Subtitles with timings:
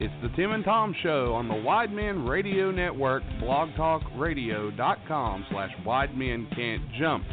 [0.00, 6.16] It's the Tim and Tom Show on the Wide Men Radio Network, blogtalkradio.com slash Wide
[6.16, 7.24] Men Can't Jump.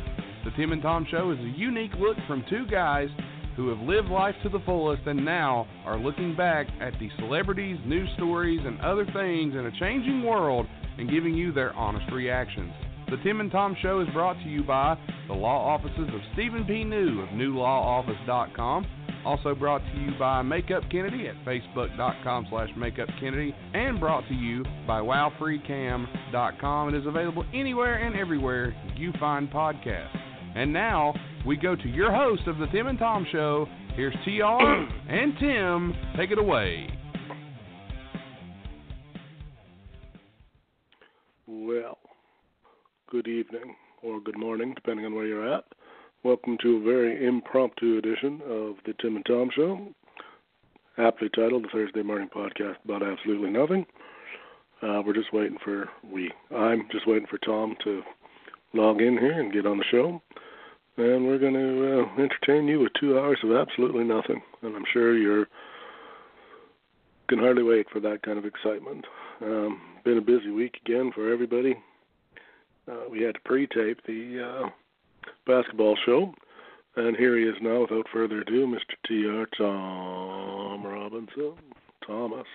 [0.43, 3.09] The Tim and Tom Show is a unique look from two guys
[3.55, 7.77] who have lived life to the fullest and now are looking back at the celebrities,
[7.85, 10.65] news stories, and other things in a changing world
[10.97, 12.73] and giving you their honest reactions.
[13.11, 16.65] The Tim and Tom Show is brought to you by the law offices of Stephen
[16.65, 16.83] P.
[16.83, 18.87] New of newlawoffice.com
[19.25, 24.63] also brought to you by Makeup Kennedy at facebook.com slash makeupkennedy and brought to you
[24.85, 26.93] by wowfreecam.com.
[26.93, 30.15] It is available anywhere and everywhere you find podcasts.
[30.55, 31.13] And now
[31.45, 33.67] we go to your host of the Tim and Tom Show.
[33.95, 34.41] Here's TR
[35.09, 35.93] and Tim.
[36.17, 36.87] Take it away.
[41.47, 41.97] Well,
[43.09, 45.65] good evening or good morning, depending on where you're at.
[46.25, 49.93] Welcome to a very impromptu edition of the Tim and Tom Show,
[50.97, 53.85] aptly titled the Thursday Morning Podcast about absolutely nothing.
[54.81, 56.31] Uh, we're just waiting for we.
[56.49, 58.01] I'm just waiting for Tom to
[58.73, 60.19] log in here and get on the show,
[60.97, 64.41] and we're going to uh, entertain you with two hours of absolutely nothing.
[64.63, 65.45] And I'm sure you're
[67.29, 69.05] can hardly wait for that kind of excitement.
[69.43, 71.75] Um, been a busy week again for everybody.
[72.91, 74.63] Uh, we had to pre-tape the.
[74.65, 74.69] Uh,
[75.45, 76.33] basketball show.
[76.97, 78.95] And here he is now, without further ado, Mr.
[79.07, 79.47] T.R.
[79.57, 81.53] Tom Robinson.
[82.05, 82.45] Thomas.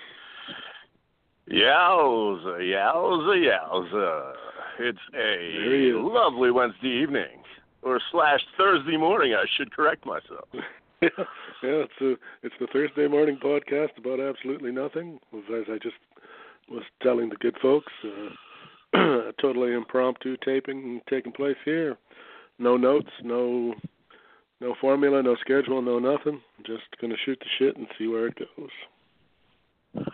[1.51, 4.33] Yowza, yowza, yowza.
[4.79, 7.43] It's a lovely Wednesday evening,
[7.83, 10.49] or slash Thursday morning, I should correct myself.
[10.55, 11.09] yeah,
[11.63, 15.19] yeah, it's a it's the Thursday morning podcast about absolutely nothing.
[15.35, 15.97] As I just
[16.71, 21.99] was telling the good folks, uh, a totally impromptu taping taking place here
[22.61, 23.75] no notes, no
[24.61, 26.41] no formula, no schedule, no nothing.
[26.65, 30.05] Just gonna shoot the shit and see where it goes.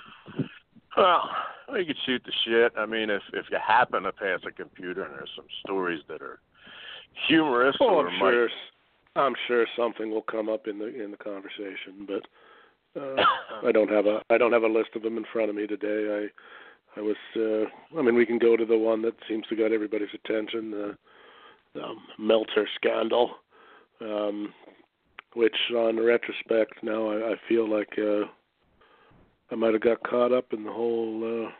[0.97, 1.29] Well,
[1.75, 2.73] you could shoot the shit.
[2.79, 6.23] I mean, if if you happen to pass a computer and there's some stories that
[6.23, 6.39] are
[7.29, 8.31] humorous oh, or I'm might...
[8.31, 8.49] sure
[9.17, 13.17] I'm sure something will come up in the in the conversation, but uh,
[13.67, 15.67] I don't have a I don't have a list of them in front of me
[15.67, 16.31] today.
[16.97, 19.57] I I was uh, I mean we can go to the one that seems to
[19.57, 20.73] get everybody's attention.
[20.73, 20.95] Uh,
[21.83, 23.31] um, Meltzer scandal,
[24.01, 24.53] um,
[25.35, 28.27] which on retrospect now I, I feel like uh,
[29.51, 31.51] I might have got caught up in the whole uh,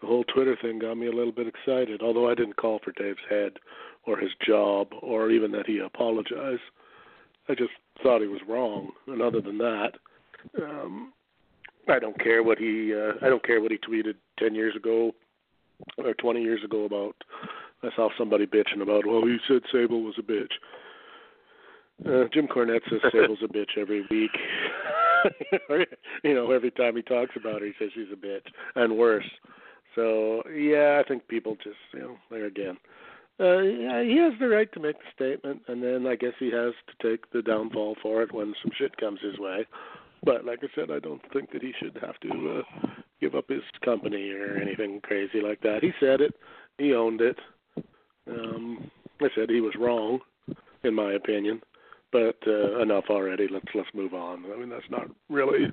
[0.00, 2.02] the whole Twitter thing got me a little bit excited.
[2.02, 3.54] Although I didn't call for Dave's head
[4.06, 6.62] or his job or even that he apologized.
[7.48, 7.70] I just
[8.02, 8.90] thought he was wrong.
[9.06, 9.92] And other than that,
[10.62, 11.12] um,
[11.88, 15.12] I don't care what he uh, I don't care what he tweeted ten years ago
[15.96, 17.16] or twenty years ago about
[17.82, 20.52] I saw somebody bitching about, well, he said Sable was a bitch.
[22.06, 24.30] Uh, Jim Cornette says Sable's a bitch every week.
[26.22, 28.46] you know, every time he talks about her, he says she's a bitch,
[28.76, 29.28] and worse.
[29.94, 32.76] So yeah, I think people just, you know, there again.
[33.40, 36.50] Uh, yeah, he has the right to make the statement, and then I guess he
[36.50, 39.64] has to take the downfall for it when some shit comes his way.
[40.24, 42.88] But like I said, I don't think that he should have to uh,
[43.20, 45.82] give up his company or anything crazy like that.
[45.82, 46.34] He said it,
[46.78, 47.38] he owned it.
[48.28, 48.90] Um,
[49.20, 50.20] I said he was wrong,
[50.84, 51.60] in my opinion,
[52.12, 53.48] but uh, enough already.
[53.50, 54.44] Let's let's move on.
[54.52, 55.72] I mean, that's not really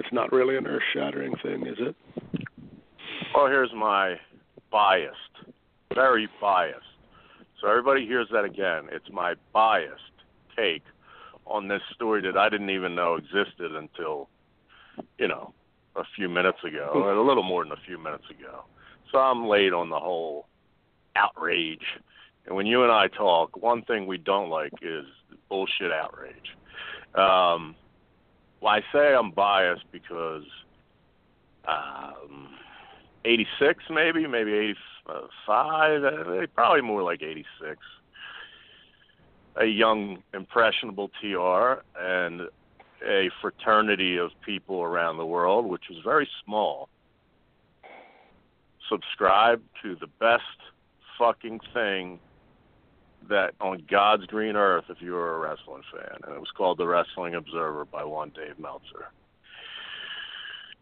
[0.00, 1.96] it's not really an earth-shattering thing, is it?
[3.34, 4.16] Well, here's my
[4.70, 5.16] biased,
[5.94, 6.80] very biased.
[7.60, 8.88] So everybody hears that again.
[8.92, 10.00] It's my biased
[10.56, 10.82] take
[11.46, 14.28] on this story that I didn't even know existed until,
[15.18, 15.52] you know,
[15.96, 18.64] a few minutes ago, a little more than a few minutes ago.
[19.12, 20.46] So I'm late on the whole
[21.16, 21.86] outrage.
[22.46, 25.06] And when you and I talk, one thing we don't like is
[25.48, 26.56] bullshit outrage.
[27.14, 27.74] Um,
[28.60, 30.44] well, I say I'm biased because
[31.66, 32.48] um,
[33.24, 37.78] 86, maybe, maybe 85, uh, probably more like 86.
[39.56, 42.48] a young impressionable TR and
[43.06, 46.88] a fraternity of people around the world, which was very small,
[48.88, 50.42] subscribe to the best
[51.18, 52.18] fucking thing
[53.28, 56.78] that on God's green earth if you were a wrestling fan, and it was called
[56.78, 59.10] the Wrestling Observer by one Dave Meltzer.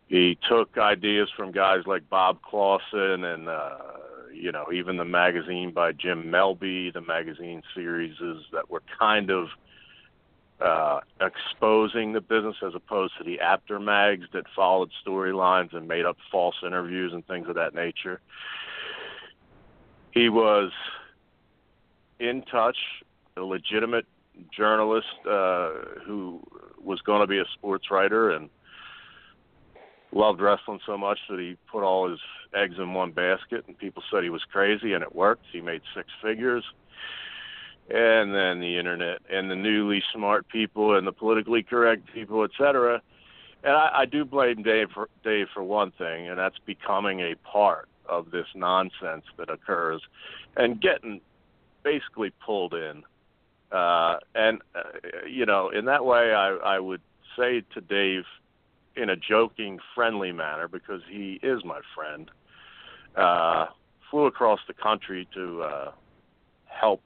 [0.08, 3.78] He took ideas from guys like Bob Clausen and uh,
[4.32, 8.16] you know even the magazine by Jim Melby, the magazine series
[8.52, 9.48] that were kind of
[10.60, 16.04] uh, exposing the business as opposed to the Apter mags that followed storylines and made
[16.04, 18.20] up false interviews and things of that nature.
[20.12, 20.70] He was
[22.20, 22.76] in touch,
[23.36, 24.06] a legitimate
[24.56, 25.70] journalist uh,
[26.04, 26.40] who
[26.82, 28.48] was going to be a sports writer and
[30.12, 32.20] loved wrestling so much that he put all his
[32.54, 35.44] eggs in one basket and people said he was crazy and it worked.
[35.50, 36.64] He made six figures
[37.90, 43.02] and then the internet and the newly smart people and the politically correct people, etc.
[43.64, 47.34] And I, I do blame Dave for Dave for one thing, and that's becoming a
[47.36, 50.02] part of this nonsense that occurs,
[50.56, 51.20] and getting
[51.82, 53.02] basically pulled in.
[53.70, 54.82] Uh, and uh,
[55.28, 57.00] you know, in that way, I, I would
[57.36, 58.24] say to Dave,
[58.96, 62.30] in a joking, friendly manner, because he is my friend.
[63.16, 63.66] Uh,
[64.10, 65.92] flew across the country to uh,
[66.66, 67.02] help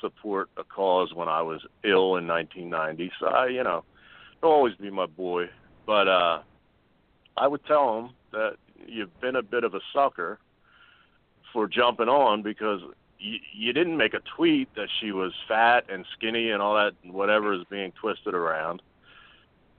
[0.00, 3.12] support a cause when I was ill in 1990.
[3.18, 3.84] So I, you know,
[4.40, 5.46] he'll always be my boy.
[5.86, 6.42] But uh,
[7.36, 8.56] I would tell him that
[8.86, 10.38] you've been a bit of a sucker
[11.52, 12.80] for jumping on because
[13.18, 16.92] you, you didn't make a tweet that she was fat and skinny and all that
[17.04, 18.82] whatever is being twisted around.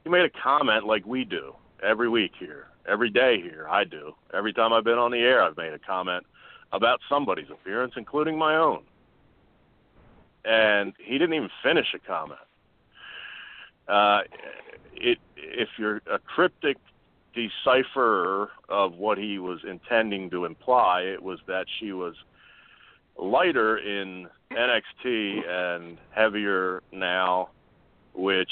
[0.05, 3.67] You made a comment like we do every week here, every day here.
[3.69, 4.15] I do.
[4.33, 6.25] Every time I've been on the air, I've made a comment
[6.71, 8.83] about somebody's appearance, including my own
[10.45, 12.39] and he didn't even finish a comment.
[13.87, 14.21] Uh,
[14.93, 16.77] it, if you're a cryptic
[17.33, 22.15] decipherer of what he was intending to imply, it was that she was
[23.17, 27.49] lighter in NXT and heavier now,
[28.13, 28.51] which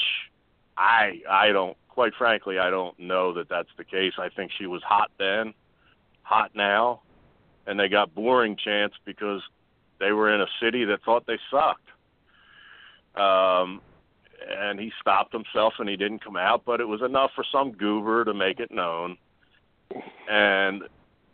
[0.76, 4.14] I I don't quite frankly I don't know that that's the case.
[4.18, 5.54] I think she was hot then,
[6.22, 7.02] hot now,
[7.66, 9.42] and they got boring chance because
[9.98, 11.88] they were in a city that thought they sucked.
[13.16, 13.82] Um,
[14.48, 17.72] and he stopped himself and he didn't come out, but it was enough for some
[17.72, 19.16] goober to make it known.
[20.28, 20.82] And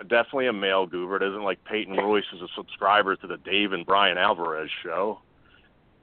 [0.08, 1.16] definitely a male goober.
[1.16, 5.20] It isn't like Peyton Royce is a subscriber to the Dave and Bryan Alvarez show.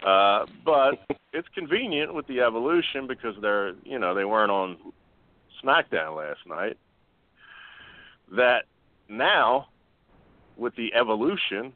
[0.06, 1.00] Uh, but
[1.32, 4.78] it's convenient with the evolution because they're, you know, they weren't on
[5.64, 6.78] SmackDown last night.
[8.36, 8.66] That
[9.08, 9.68] now,
[10.58, 11.74] with the evolution,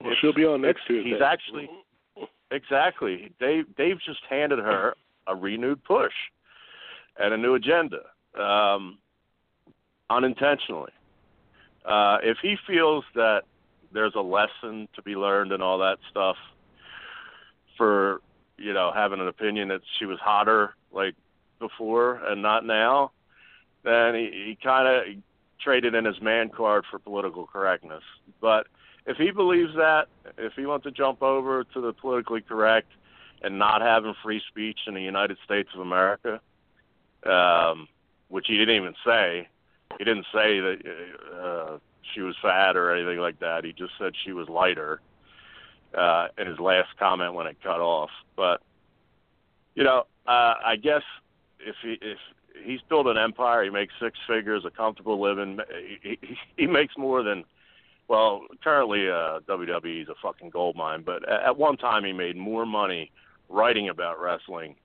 [0.00, 1.10] well, she'll be on next Tuesday.
[1.10, 1.68] He's actually
[2.50, 3.32] exactly.
[3.40, 4.94] Dave Dave just handed her
[5.26, 6.12] a renewed push
[7.18, 8.00] and a new agenda,
[8.38, 8.98] um,
[10.10, 10.92] unintentionally.
[11.84, 13.42] Uh, if he feels that
[13.92, 16.36] there's a lesson to be learned and all that stuff
[17.76, 18.20] for
[18.58, 21.14] you know having an opinion that she was hotter like
[21.58, 23.10] before and not now,
[23.84, 25.22] then he, he kind of
[25.60, 28.02] traded in his man card for political correctness.
[28.40, 28.66] But
[29.06, 32.88] if he believes that, if he wants to jump over to the politically correct
[33.42, 36.40] and not having free speech in the United States of America,
[37.24, 37.88] um,
[38.28, 39.48] which he didn't even say,
[39.98, 40.78] he didn't say that
[41.40, 41.78] uh,
[42.14, 43.64] she was fat or anything like that.
[43.64, 45.00] He just said she was lighter
[45.94, 48.10] uh, in his last comment when it cut off.
[48.34, 48.60] But
[49.74, 51.02] you know, uh, I guess
[51.60, 52.18] if he if
[52.64, 55.60] he's built an empire, he makes six figures, a comfortable living.
[56.02, 57.44] He, he, he makes more than
[58.08, 62.36] well, currently uh, WWE is a fucking gold mine, but at one time he made
[62.36, 63.10] more money
[63.48, 64.76] writing about wrestling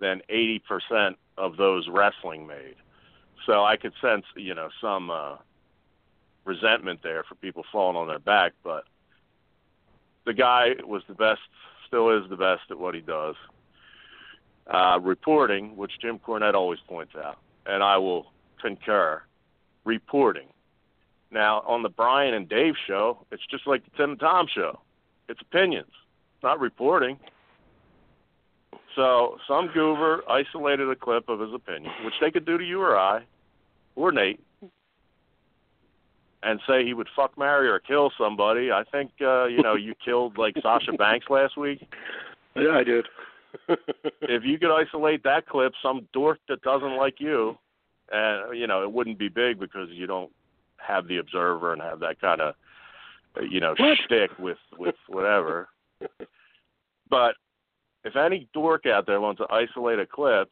[0.00, 2.76] than 80% of those wrestling made.
[3.46, 5.36] So I could sense, you know, some uh,
[6.44, 8.84] resentment there for people falling on their back, but
[10.24, 11.40] the guy was the best,
[11.86, 13.34] still is the best at what he does.
[14.66, 19.20] Uh, reporting, which Jim Cornette always points out, and I will concur,
[19.84, 20.48] reporting
[21.34, 24.80] now, on the Bryan and Dave show, it's just like the Tim and Tom show.
[25.28, 25.90] It's opinions,
[26.42, 27.18] not reporting.
[28.94, 32.80] So some goober isolated a clip of his opinion, which they could do to you
[32.80, 33.24] or I,
[33.96, 34.40] or Nate,
[36.42, 38.70] and say he would fuck, marry, or kill somebody.
[38.70, 41.86] I think uh, you know you killed like Sasha Banks last week.
[42.54, 43.06] Yeah, I did.
[44.22, 47.58] if you could isolate that clip, some dork that doesn't like you,
[48.12, 50.30] and you know it wouldn't be big because you don't
[50.86, 52.54] have the observer and have that kind of
[53.50, 53.98] you know what?
[54.04, 55.68] shtick with with whatever.
[57.10, 57.34] But
[58.04, 60.50] if any dork out there wants to isolate a clip,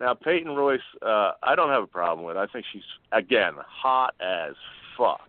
[0.00, 2.36] now Peyton Royce, uh, I don't have a problem with.
[2.36, 4.54] I think she's again hot as
[4.98, 5.20] fuck.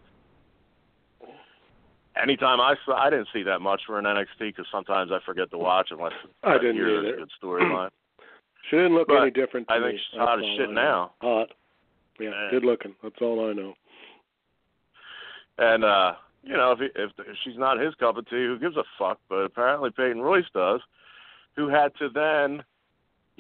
[2.21, 5.51] Anytime I saw, I didn't see that much for an NXT because sometimes I forget
[5.51, 6.13] to watch unless
[6.43, 7.13] I I didn't hear either.
[7.15, 7.89] a good storyline.
[8.71, 9.67] She didn't look But any different.
[9.67, 9.99] To I think me.
[10.09, 11.11] she's hot as shit now.
[11.21, 11.49] Hot.
[12.19, 12.47] Yeah, Yeah.
[12.49, 12.95] good looking.
[13.03, 13.75] That's all I know.
[15.57, 18.59] And uh, you know, if, he, if if she's not his cup of tea, who
[18.59, 19.19] gives a fuck?
[19.29, 20.81] But apparently Peyton Royce does,
[21.55, 22.63] who had to then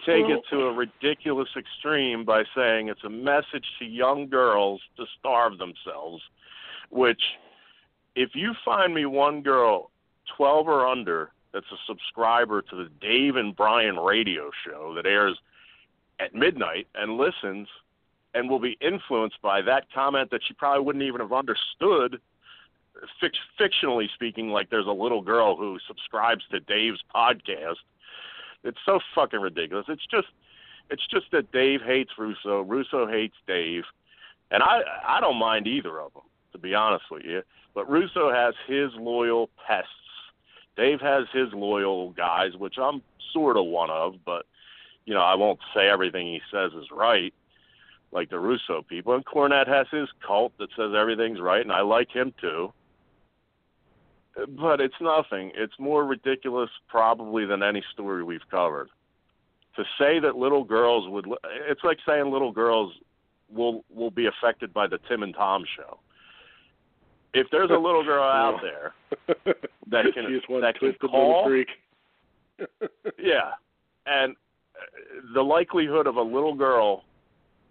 [0.05, 5.05] take it to a ridiculous extreme by saying it's a message to young girls to
[5.17, 6.21] starve themselves.
[6.89, 7.21] Which,
[8.15, 9.91] if you find me one girl,
[10.35, 15.37] twelve or under, that's a subscriber to the Dave and Bryan radio show that airs
[16.19, 17.67] at midnight and listens
[18.35, 22.19] and will be influenced by that comment that she probably wouldn't even have understood
[23.21, 27.75] fic- fictionally speaking like there's a little girl who subscribes to Dave's podcast.
[28.63, 29.85] It's so fucking ridiculous.
[29.89, 30.27] It's just
[30.89, 32.61] it's just that Dave hates Russo.
[32.61, 33.83] Russo hates Dave.
[34.51, 37.41] And I I don't mind either of them to be honest with you.
[37.73, 39.89] But Russo has his loyal pests.
[40.77, 43.01] Dave has his loyal guys which I'm
[43.33, 44.45] sort of one of but
[45.05, 47.33] you know I won't say everything he says is right
[48.11, 49.13] like the Russo people.
[49.13, 52.73] And Cornette has his cult that says everything's right, and I like him too.
[54.35, 55.51] But it's nothing.
[55.55, 58.89] It's more ridiculous, probably, than any story we've covered.
[59.77, 61.25] To say that little girls would,
[61.69, 62.93] it's like saying little girls
[63.49, 65.99] will will be affected by the Tim and Tom show.
[67.33, 68.93] If there's a little girl out there
[69.87, 71.67] that can that can call, freak.
[73.19, 73.51] yeah,
[74.05, 74.35] and
[75.33, 77.03] the likelihood of a little girl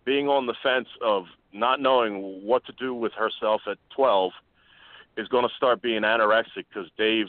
[0.05, 4.33] being on the fence of not knowing what to do with herself at 12
[5.17, 7.27] is going to start being anorexic because Dave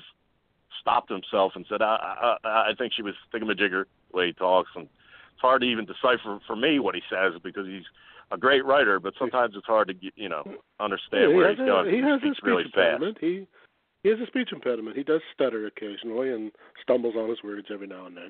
[0.82, 4.70] stopped himself and said, I, I, I think she was thingamajigger the way he talks.
[4.75, 7.84] And it's hard to even decipher for me what he says because he's
[8.32, 10.44] a great writer, but sometimes it's hard to, get, you know,
[10.79, 11.88] understand Yeah, where he he's has going.
[11.88, 12.75] a, he has a speech really fast.
[12.75, 13.17] impediment.
[13.22, 13.48] He
[14.03, 14.96] he has a speech impediment.
[14.96, 16.51] He does stutter occasionally and
[16.82, 18.29] stumbles on his words every now and then.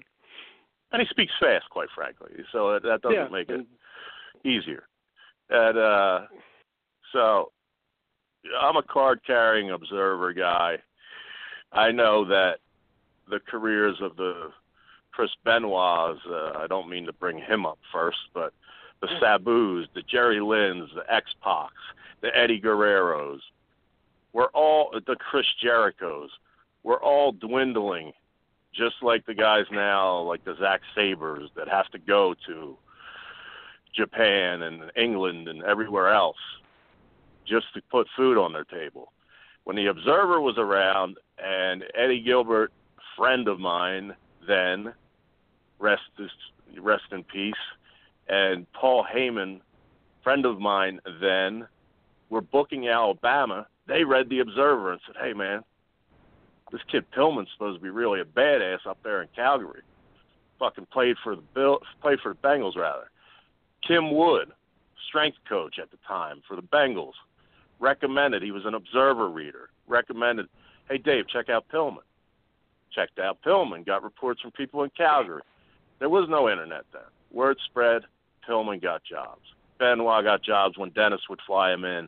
[0.94, 2.32] And he speaks fast, quite frankly.
[2.54, 3.66] So that, that doesn't yeah, make it
[4.46, 4.88] easier.
[5.50, 6.20] And uh,
[7.12, 7.52] so
[8.60, 10.78] I'm a card carrying observer guy.
[11.72, 12.60] I know that
[13.30, 14.52] the careers of the
[15.12, 18.54] Chris Benoit's, uh, I don't mean to bring him up first, but
[19.02, 21.70] the Sabus, the Jerry Lynn's, the X Pacs,
[22.22, 23.40] the Eddie Guerreros,
[24.34, 26.28] we're all the Chris Jerichos,
[26.84, 28.12] we're all dwindling,
[28.74, 32.78] just like the guys now, like the Zack Sabres that have to go to
[33.96, 36.38] Japan and England and everywhere else
[37.46, 39.12] just to put food on their table.
[39.64, 42.72] When the Observer was around and Eddie Gilbert,
[43.16, 44.16] friend of mine
[44.48, 44.94] then,
[45.80, 46.04] rest
[46.80, 47.54] rest in peace,
[48.28, 49.62] and Paul Heyman,
[50.24, 51.68] friend of mine then,
[52.30, 53.68] were booking Alabama.
[53.88, 55.64] They read the Observer and said, "Hey man,
[56.72, 59.82] this kid Pillman's supposed to be really a badass up there in Calgary.
[60.60, 63.10] Fucking played for the Bill, played for the Bengals rather."
[63.88, 64.52] Kim Wood,
[65.08, 67.14] strength coach at the time for the Bengals,
[67.80, 69.70] recommended he was an observer reader.
[69.88, 70.48] Recommended,
[70.90, 72.00] hey Dave, check out Pillman.
[72.94, 73.86] Checked out Pillman.
[73.86, 75.42] Got reports from people in Calgary.
[76.00, 77.02] There was no internet then.
[77.32, 78.04] Word spread.
[78.48, 79.42] Pillman got jobs.
[79.80, 82.08] Benoit got jobs when Dennis would fly him in.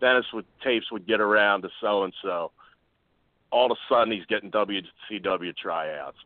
[0.00, 2.52] Dennis would tapes would get around to so and so.
[3.50, 6.18] All of a sudden he's getting WCW tryouts.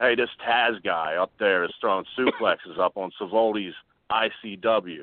[0.00, 3.74] Hey, this Taz guy up there is throwing suplexes up on Savoldi's
[4.10, 5.02] ICW.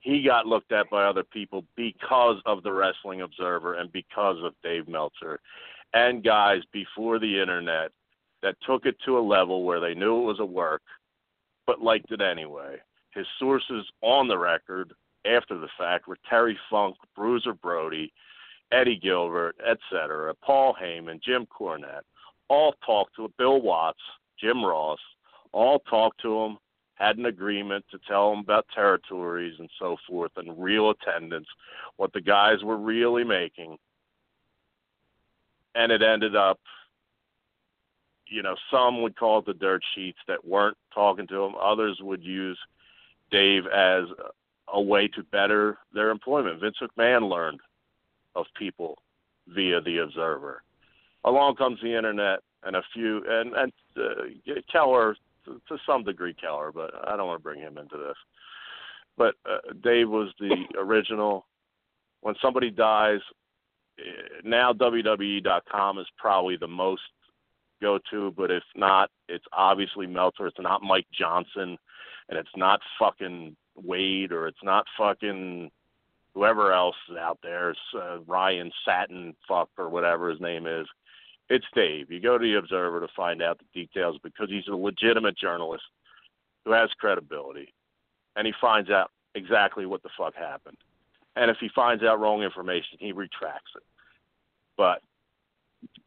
[0.00, 4.54] He got looked at by other people because of the Wrestling Observer and because of
[4.62, 5.38] Dave Meltzer
[5.94, 7.92] and guys before the internet
[8.42, 10.82] that took it to a level where they knew it was a work
[11.66, 12.76] but liked it anyway.
[13.14, 14.92] His sources on the record
[15.24, 18.12] after the fact were Terry Funk, Bruiser Brody,
[18.72, 22.02] Eddie Gilbert, etc., Paul Heyman, Jim Cornette,
[22.48, 24.00] all talked to Bill Watts,
[24.40, 24.98] Jim Ross,
[25.52, 26.58] all talked to him
[27.02, 31.48] had an agreement to tell them about territories and so forth and real attendance,
[31.96, 33.76] what the guys were really making.
[35.74, 36.60] And it ended up,
[38.28, 41.54] you know, some would call it the dirt sheets that weren't talking to them.
[41.60, 42.58] Others would use
[43.32, 44.04] Dave as
[44.72, 46.60] a way to better their employment.
[46.60, 47.60] Vince McMahon learned
[48.36, 48.98] of people
[49.48, 50.62] via the Observer.
[51.24, 56.34] Along comes the internet and a few, and, and uh, Keller to, to some degree
[56.34, 58.16] Keller, but I don't want to bring him into this.
[59.16, 61.46] But uh, Dave was the original.
[62.20, 63.20] When somebody dies,
[63.98, 67.02] eh, now WWE.com is probably the most
[67.80, 70.46] go to, but if not, it's obviously Meltzer.
[70.46, 71.76] It's not Mike Johnson,
[72.28, 75.70] and it's not fucking Wade, or it's not fucking
[76.34, 80.86] whoever else is out there, it's, uh, Ryan Satin, fuck or whatever his name is.
[81.52, 82.10] It's Dave.
[82.10, 85.84] You go to the Observer to find out the details because he's a legitimate journalist
[86.64, 87.74] who has credibility,
[88.36, 90.78] and he finds out exactly what the fuck happened.
[91.36, 93.82] And if he finds out wrong information, he retracts it.
[94.78, 95.02] But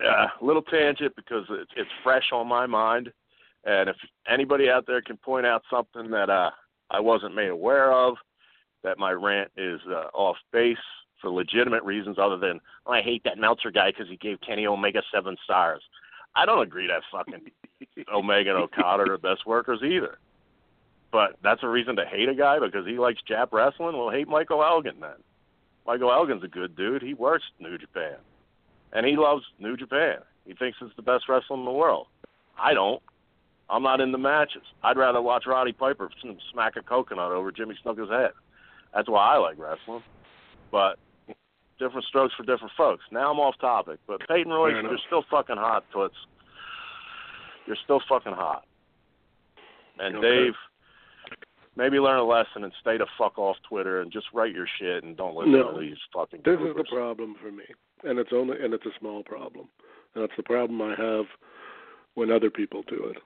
[0.04, 3.14] uh, little tangent because it's, it's fresh on my mind,
[3.66, 3.98] and if
[4.28, 6.50] anybody out there can point out something that uh,
[6.90, 8.16] I wasn't made aware of,
[8.84, 10.78] that my rant is uh, off base
[11.26, 14.68] for legitimate reasons other than oh, I hate that Meltzer guy because he gave Kenny
[14.68, 15.82] Omega seven stars.
[16.36, 17.50] I don't agree that fucking
[18.14, 20.20] Omega and Okada are the best workers either.
[21.12, 23.98] But that's a reason to hate a guy because he likes Jap wrestling.
[23.98, 25.18] Well, hate Michael Elgin then.
[25.88, 27.02] Michael Elgin's a good dude.
[27.02, 28.18] He works New Japan,
[28.94, 30.18] and he loves New Japan.
[30.46, 32.08] He thinks it's the best wrestling in the world.
[32.60, 33.02] I don't.
[33.68, 34.62] I'm not in the matches.
[34.84, 36.10] I'd rather watch Roddy Piper
[36.52, 38.32] smack a coconut over Jimmy Snuka's head.
[38.94, 40.04] That's why I like wrestling.
[40.72, 41.00] But
[41.80, 43.04] different strokes for different folks.
[43.12, 46.16] Now I'm off topic, but Peyton Royce, you're still fucking hot, Toots.
[47.68, 48.66] You're still fucking hot.
[50.00, 50.46] And okay.
[50.46, 50.54] Dave,
[51.76, 55.04] maybe learn a lesson and stay the fuck off Twitter and just write your shit
[55.04, 56.42] and don't listen no, to these fucking.
[56.46, 57.64] This is the problem for me,
[58.04, 59.68] and it's only and it's a small problem,
[60.14, 61.26] and it's the problem I have
[62.14, 63.18] when other people do it.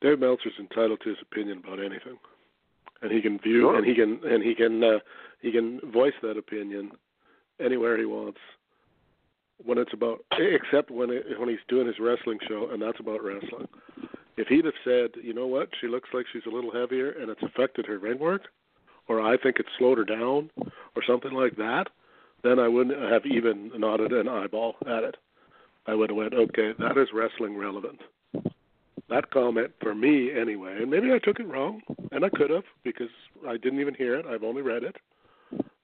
[0.00, 2.18] Dave Meltzer's entitled to his opinion about anything
[3.02, 3.76] and he can view sure.
[3.76, 4.98] and he can and he can uh,
[5.40, 6.90] he can voice that opinion
[7.60, 8.38] anywhere he wants
[9.64, 13.22] when it's about except when it, when he's doing his wrestling show and that's about
[13.22, 13.68] wrestling.
[14.36, 17.28] If he'd have said, you know what, she looks like she's a little heavier and
[17.28, 18.42] it's affected her ring work,
[19.08, 20.50] or I think it's slowed her down,
[20.94, 21.88] or something like that,
[22.44, 25.16] then I wouldn't have even nodded an eyeball at it.
[25.86, 28.00] I would have went, okay, that is wrestling relevant
[29.08, 31.80] that comment for me anyway, and maybe I took it wrong,
[32.12, 33.08] and I could have because
[33.46, 34.26] I didn't even hear it.
[34.26, 34.96] I've only read it.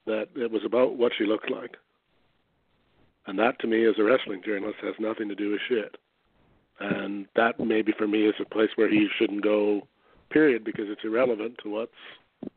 [0.07, 1.77] That it was about what she looked like,
[3.27, 5.97] and that to me, as a wrestling journalist, has nothing to do with shit.
[6.81, 9.87] And that maybe for me is a place where he shouldn't go,
[10.31, 12.53] period, because it's irrelevant to what's.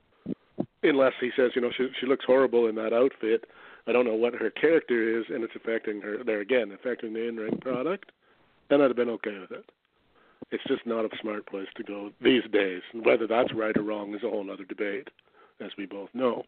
[0.83, 3.45] Unless he says, you know, she she looks horrible in that outfit.
[3.87, 6.23] I don't know what her character is, and it's affecting her.
[6.23, 8.11] There again, affecting the in-ring product.
[8.69, 9.69] Then I'd have been okay with it
[10.51, 12.81] it's just not a smart place to go these days.
[12.93, 15.09] Whether that's right or wrong is a whole other debate,
[15.59, 16.43] as we both know.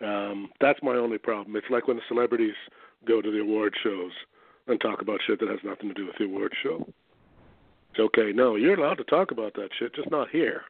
[0.00, 1.56] Um, that's my only problem.
[1.56, 2.54] It's like when the celebrities
[3.06, 4.12] go to the award shows
[4.66, 6.86] and talk about shit that has nothing to do with the award show.
[7.90, 8.32] It's okay.
[8.32, 10.62] No, you're allowed to talk about that shit, just not here.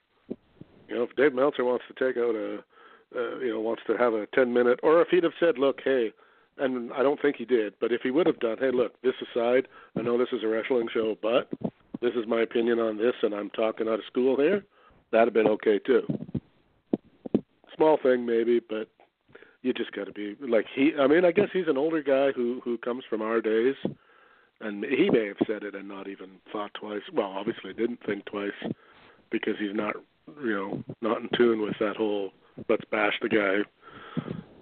[0.89, 2.65] You know, if Dave Meltzer wants to take out a,
[3.15, 5.81] uh, you know, wants to have a 10 minute, or if he'd have said, look,
[5.85, 6.13] hey,
[6.57, 9.15] and I don't think he did, but if he would have done, hey, look, this
[9.31, 11.49] aside, I know this is a wrestling show, but
[12.01, 14.65] this is my opinion on this, and I'm talking out of school here,
[15.11, 16.03] that'd have been okay too.
[17.77, 18.89] Small thing maybe, but
[19.63, 20.93] you just got to be like he.
[20.99, 23.75] I mean, I guess he's an older guy who who comes from our days,
[24.61, 27.03] and he may have said it and not even thought twice.
[27.13, 28.51] Well, obviously didn't think twice
[29.31, 29.97] because he's not
[30.43, 32.31] you know not in tune with that whole
[32.69, 33.59] let's bash the guy,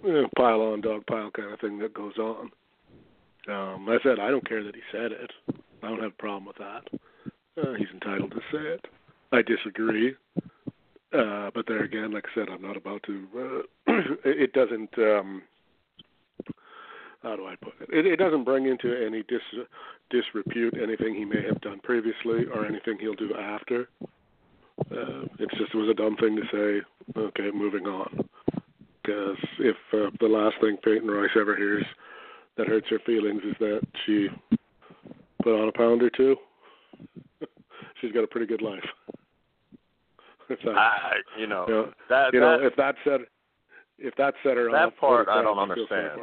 [0.03, 2.49] you know, pile on dog pile kind of thing that goes on.
[3.49, 5.31] Um, I said I don't care that he said it.
[5.83, 6.83] I don't have a problem with that.
[7.61, 8.85] Uh, he's entitled to say it.
[9.31, 10.15] I disagree.
[11.13, 13.27] Uh, but there again, like I said, I'm not about to.
[13.87, 13.93] Uh,
[14.25, 14.89] it doesn't.
[14.97, 15.41] Um,
[17.23, 18.05] how do I put it?
[18.05, 18.05] it?
[18.05, 19.41] It doesn't bring into any dis
[20.09, 23.87] disrepute anything he may have done previously or anything he'll do after.
[24.91, 27.19] Uh, it's just it was a dumb thing to say.
[27.19, 28.27] Okay, moving on.
[29.01, 31.85] Because if uh, the last thing Peyton Royce ever hears
[32.57, 34.27] that hurts her feelings is that she
[35.41, 36.35] put on a pound or two,
[38.01, 38.83] she's got a pretty good life.
[40.63, 43.21] So, I, you know, you know, that, you that, know if that set
[43.99, 46.21] if that set her that part I don't understand.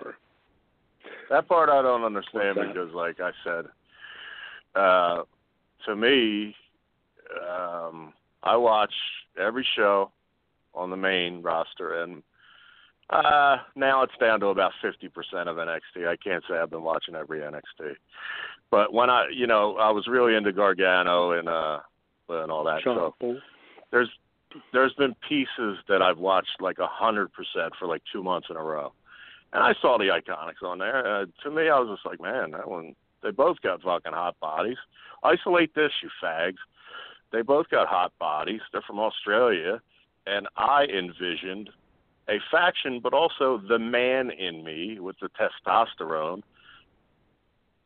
[1.30, 3.64] That part I don't understand because, like I said,
[4.74, 5.22] uh,
[5.86, 6.54] to me,
[7.50, 8.92] um, I watch
[9.38, 10.10] every show
[10.74, 12.22] on the main roster, and
[13.10, 15.10] uh, now it's down to about 50%
[15.46, 16.08] of NXT.
[16.08, 17.94] I can't say I've been watching every NXT.
[18.70, 21.78] But when I, you know, I was really into Gargano and uh
[22.28, 22.80] and all that.
[22.82, 23.36] Sean so
[23.94, 24.10] there's
[24.72, 28.56] there's been pieces that I've watched like a hundred percent for like two months in
[28.56, 28.92] a row,
[29.52, 31.06] and I saw the iconics on there.
[31.06, 32.94] Uh, to me, I was just like, man, that one.
[33.22, 34.76] They both got fucking hot bodies.
[35.22, 36.58] Isolate this, you fags.
[37.32, 38.60] They both got hot bodies.
[38.70, 39.80] They're from Australia,
[40.26, 41.70] and I envisioned
[42.28, 46.42] a faction, but also the man in me with the testosterone,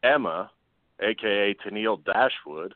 [0.03, 0.51] Emma,
[1.01, 2.75] aka Tennille Dashwood,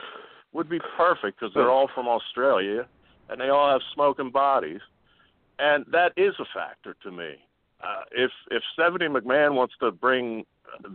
[0.53, 2.87] would be perfect because they're all from Australia
[3.29, 4.81] and they all have smoking bodies,
[5.59, 7.35] and that is a factor to me.
[7.83, 10.45] Uh, if if Stephanie McMahon wants to bring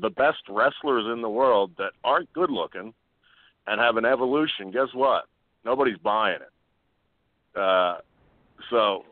[0.02, 2.94] the best wrestlers in the world that aren't good looking
[3.68, 5.26] and have an evolution, guess what?
[5.66, 7.60] Nobody's buying it.
[7.60, 7.98] Uh,
[8.70, 9.04] so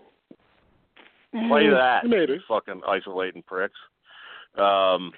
[1.50, 2.40] play that, Maybe.
[2.48, 3.78] fucking isolating pricks.
[4.58, 5.12] Um,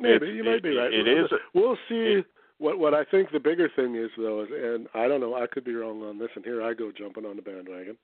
[0.00, 0.92] Maybe It's- you might be right.
[0.92, 2.24] it is- We'll see.
[2.64, 5.46] What what I think the bigger thing is though is, and I don't know, I
[5.46, 7.98] could be wrong on this, and here I go jumping on the bandwagon.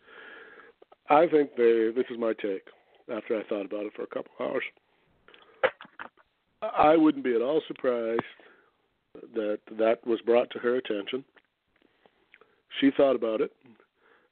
[1.08, 1.90] I think they.
[1.96, 2.64] This is my take.
[3.10, 4.62] After I thought about it for a couple hours,
[6.60, 8.20] I wouldn't be at all surprised
[9.32, 11.24] that that was brought to her attention.
[12.82, 13.52] She thought about it,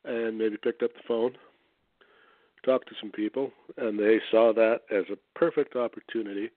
[0.05, 1.39] and maybe picked up the phone,
[2.67, 6.51] talked to some people, and they saw that as a perfect opportunity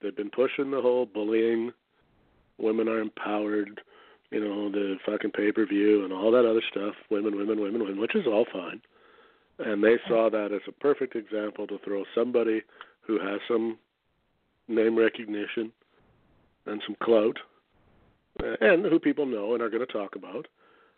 [0.00, 1.72] They've been pushing the whole bullying,
[2.62, 3.80] women are empowered,
[4.30, 7.82] you know, the fucking pay per view and all that other stuff, women, women, women,
[7.82, 8.80] women, which is all fine.
[9.58, 12.62] And they saw that as a perfect example to throw somebody
[13.02, 13.78] who has some
[14.68, 15.72] name recognition
[16.66, 17.36] and some clout,
[18.42, 20.46] uh, and who people know and are going to talk about,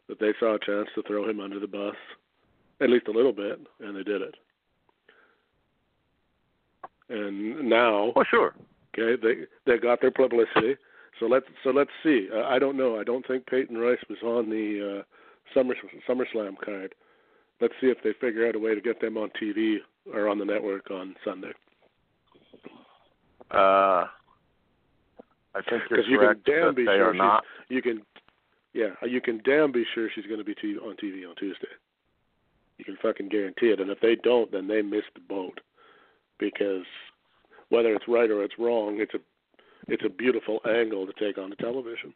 [0.09, 1.95] that they saw a chance to throw him under the bus,
[2.81, 4.35] at least a little bit, and they did it.
[7.09, 8.55] And now well, sure.
[8.99, 10.77] Okay, they they got their publicity.
[11.21, 12.29] So let's so let's see.
[12.35, 12.99] Uh, I don't know.
[12.99, 15.03] I don't think Peyton Royce was on the uh,
[15.55, 15.75] Summer
[16.09, 16.95] SummerSlam card.
[17.61, 19.77] Let's see if they figure out a way to get them on TV
[20.13, 21.53] or on the network on Sunday.
[23.51, 24.07] Uh,
[25.55, 27.45] I think you're you can correct damn that be they sure are she's- not.
[27.69, 28.03] You can,
[28.73, 31.69] yeah, you can damn be sure she's going to be t- on TV on Tuesday.
[32.79, 33.81] You can fucking guarantee it.
[33.81, 35.61] And if they don't, then they missed the boat.
[36.39, 36.85] Because
[37.69, 39.19] whether it's right or it's wrong, it's a
[39.89, 42.13] it's a beautiful angle to take on the television.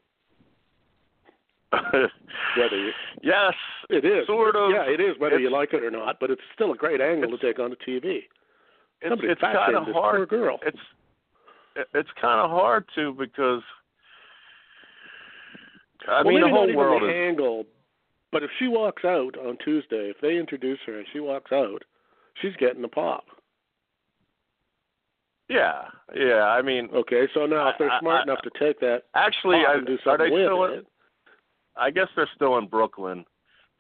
[1.73, 2.91] Whether you,
[3.23, 3.53] yes,
[3.91, 4.27] It is.
[4.27, 4.71] Sort of.
[4.71, 7.37] Yeah, it is, whether you like it or not, but it's still a great angle
[7.37, 8.21] to take on the TV.
[9.03, 10.29] it's Somebody it's kind of hard.
[10.29, 10.59] Girl.
[10.65, 10.79] It's
[11.93, 13.63] it's kind of hard to because
[16.09, 17.67] I well, mean the whole world even is the angle,
[18.33, 21.83] but if she walks out on Tuesday, if they introduce her and she walks out,
[22.41, 23.25] she's getting the pop.
[25.49, 26.45] Yeah yeah.
[26.49, 29.57] I mean Okay, so now if they're I- smart I- enough to take that actually,
[29.67, 30.65] I, do are they with still?
[30.65, 30.83] In,
[31.77, 33.25] I guess they're still in Brooklyn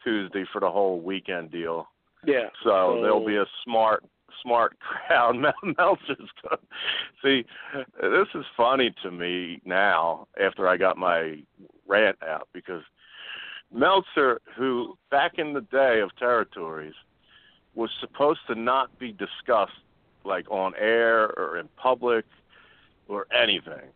[0.04, 1.88] Tuesday for the whole weekend deal.
[2.24, 2.48] yeah.
[2.62, 4.04] So, there'll be a smart,
[4.42, 4.76] smart
[5.08, 5.36] crowd.
[5.36, 6.58] Mel- Meltzer's going.
[6.60, 6.62] To.
[7.22, 7.44] See,
[8.00, 11.38] this is funny to me now after I got my
[11.88, 12.82] rant out because
[13.72, 16.94] Meltzer, who back in the day of territories,
[17.74, 19.72] was supposed to not be discussed
[20.26, 22.24] like on air or in public
[23.08, 23.88] or anything,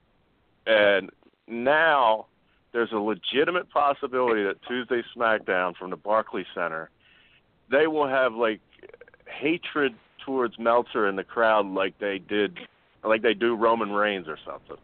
[0.66, 1.10] and
[1.46, 2.26] now
[2.72, 6.90] there's a legitimate possibility that Tuesday SmackDown from the Barclays Center
[7.70, 8.60] they will have like
[9.26, 12.58] hatred towards Meltzer in the crowd like they did
[13.04, 14.76] like they do Roman Reigns or something.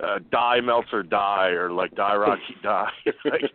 [0.00, 2.90] Uh, die Meltzer die or like die Rocky die.
[3.24, 3.50] like,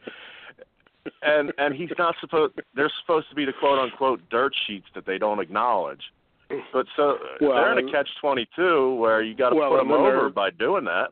[1.22, 5.06] and and he's not supposed they're supposed to be the quote unquote dirt sheets that
[5.06, 6.02] they don't acknowledge.
[6.74, 9.78] But so Well, they're in a catch twenty two where you got to Well, put
[9.80, 11.10] them over by doing that.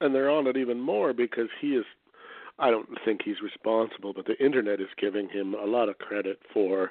[0.00, 1.84] and they're on it even more because he is
[2.58, 6.38] I don't think he's responsible, but the internet is giving him a lot of credit
[6.52, 6.90] for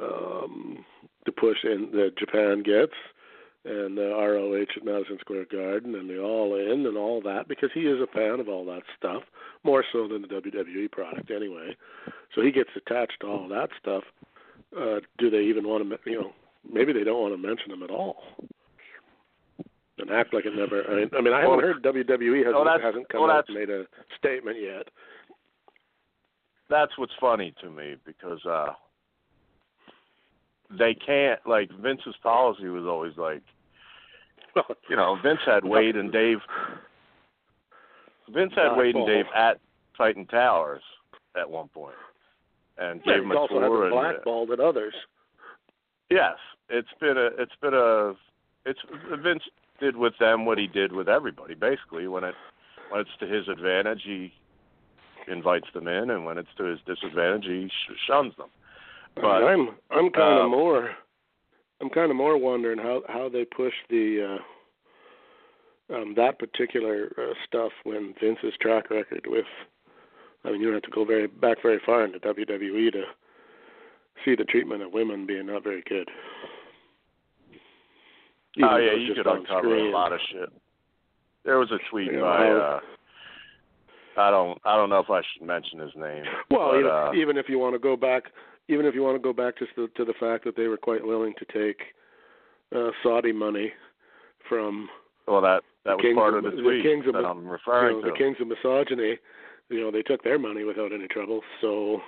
[0.00, 0.84] um
[1.26, 2.94] the push in that Japan gets
[3.64, 7.70] and the ROH at Madison Square Garden and the All In and all that because
[7.72, 9.22] he is a fan of all that stuff
[9.62, 11.76] more so than the WWE product anyway.
[12.34, 14.02] So he gets attached to all that stuff.
[14.76, 16.32] Uh do they even want to you know
[16.70, 18.22] maybe they don't want to mention him at all
[19.98, 20.84] and act like it never.
[20.90, 23.56] I mean, I, mean, I haven't heard WWE hasn't well, hasn't come well, out and
[23.56, 23.84] made a
[24.18, 24.88] statement yet.
[26.68, 28.72] that's what's funny to me because uh
[30.78, 33.42] they can't like Vince's policy was always like
[34.88, 36.38] you know Vince had Wade and Dave
[38.32, 39.60] Vince had Wade and Dave at
[39.96, 40.82] Titan Towers
[41.36, 41.94] at one point
[42.78, 44.94] and Yeah, gave he's them a also tour been and uh, blackballed at others.
[46.12, 46.36] Yes.
[46.68, 48.14] It's been a it's been a
[48.64, 48.80] it's
[49.22, 49.42] Vince
[49.80, 51.54] did with them what he did with everybody.
[51.54, 52.34] Basically when it
[52.90, 54.32] when it's to his advantage he
[55.28, 58.48] invites them in and when it's to his disadvantage he sh- shuns them.
[59.14, 60.90] But I'm I'm kind of um, more
[61.80, 64.38] I'm kind of more wondering how how they push the
[65.90, 69.46] uh um that particular uh, stuff when Vince's track record with
[70.44, 73.02] I mean you don't have to go very back very far into WWE to
[74.24, 76.08] see the treatment of women being not very good.
[78.56, 79.86] Even oh yeah, you could uncover screen.
[79.86, 80.48] a lot of shit.
[81.44, 82.80] there was a tweet Yeah, by uh
[84.18, 86.24] I don't I don't know if I should mention his name.
[86.50, 88.24] Well, but, even, uh, even if you want to go back,
[88.68, 90.76] even if you want to go back just to, to the fact that they were
[90.76, 91.80] quite willing to take
[92.76, 93.72] uh, Saudi money
[94.48, 94.88] from
[95.26, 97.50] well that that was part of- of the the tweet Kings of- that I'm you
[97.50, 98.10] referring know, to.
[98.10, 99.16] the kings of misogyny.
[99.70, 101.40] You know, they took their money without any trouble.
[101.62, 102.02] So,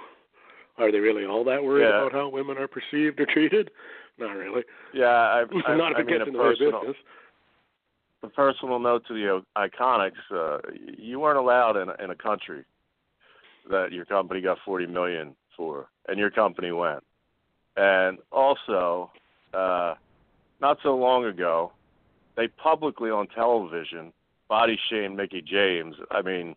[0.79, 2.01] are they really all that worried Yeah.
[2.01, 3.71] about how women are perceived or treated?
[4.19, 4.63] Not really.
[4.93, 6.81] yeah, I, I, Not if I it mean gets a in the way of personal,
[6.81, 6.97] business.
[8.23, 10.59] a personal note to the Iconics, uh,
[10.99, 12.65] you weren't allowed in a, in a country
[13.71, 17.03] that your company got 40 million for, and your company went.
[17.77, 19.11] And also,
[19.53, 19.95] uh,
[20.61, 21.73] not so long ago,
[22.37, 24.13] they publicly on television
[24.49, 25.97] body shamed Mickie James.
[26.11, 26.55] I mean,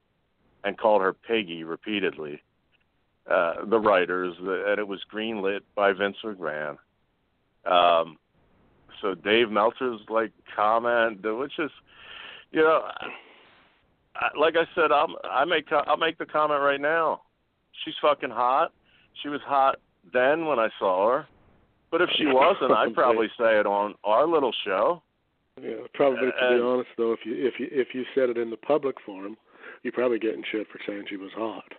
[0.64, 2.42] and called her Piggy repeatedly.
[3.30, 6.78] Uh, the writers, and it was greenlit by Vince McMahon.
[7.66, 8.18] Um,
[9.02, 11.70] so Dave Meltzer's like comment, which is,
[12.52, 12.84] you know,
[14.16, 17.24] I, like I said, I'm I make I'll make the comment right now.
[17.84, 18.72] She's fucking hot.
[19.22, 19.80] She was hot
[20.13, 21.28] then when I saw her,
[21.92, 25.02] but if she wasn't, I'd probably say it on our little show.
[25.62, 26.32] Yeah, probably.
[26.32, 28.58] To And- be honest, though, if you if you if you said it in the
[28.58, 29.36] public forum,
[29.84, 31.74] you're probably getting shit for saying she was hot.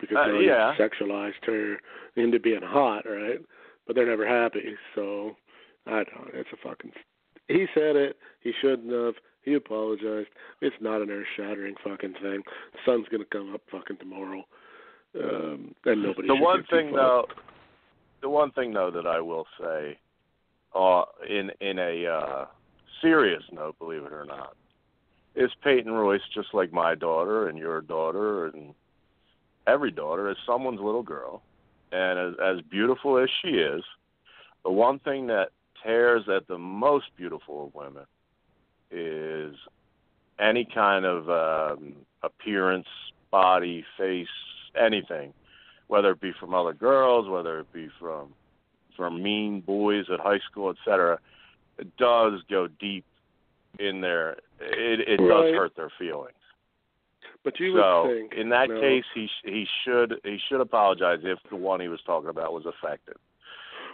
[0.00, 0.74] Because Uh, now yeah.
[0.78, 1.80] sexualized her
[2.16, 3.40] into being hot, right?
[3.86, 4.76] But they're never happy.
[4.94, 5.36] So
[5.86, 6.30] I don't.
[6.32, 6.92] It's a fucking.
[7.48, 8.16] He said it.
[8.40, 9.14] He shouldn't have.
[9.42, 10.30] He apologized.
[10.62, 12.42] It's not an earth-shattering fucking thing.
[12.72, 14.46] The sun's gonna come up fucking tomorrow,
[15.22, 16.28] um, and nobody.
[16.28, 17.26] the one thing though,
[18.22, 19.98] the one thing though that I will say,
[20.74, 22.46] uh, in in a uh,
[23.02, 24.56] serious note, believe it or not,
[25.34, 28.74] is Peyton Royce just like my daughter and your daughter and
[29.66, 31.42] every daughter is someone's little girl,
[31.92, 33.82] and as as beautiful as she is,
[34.64, 35.50] the one thing that
[35.82, 38.04] tears at the most beautiful of women
[38.90, 39.54] is
[40.38, 42.86] any kind of um, appearance,
[43.30, 44.26] body, face,
[44.80, 45.32] anything,
[45.88, 48.28] whether it be from other girls, whether it be from
[48.96, 51.18] from mean boys at high school, etc.
[51.78, 53.04] It does go deep
[53.78, 54.36] in there.
[54.60, 55.28] It it Right.
[55.28, 56.34] does hurt their feelings.
[57.44, 58.80] But you so would think in that no.
[58.80, 62.64] case, he he should he should apologize if the one he was talking about was
[62.66, 63.16] affected.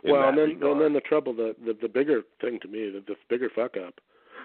[0.04, 0.72] well, and then regard.
[0.72, 3.76] and then the trouble, the, the the bigger thing to me, the, the bigger fuck
[3.76, 3.94] up,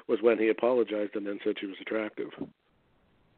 [0.07, 2.29] was when he apologized and then said she was attractive,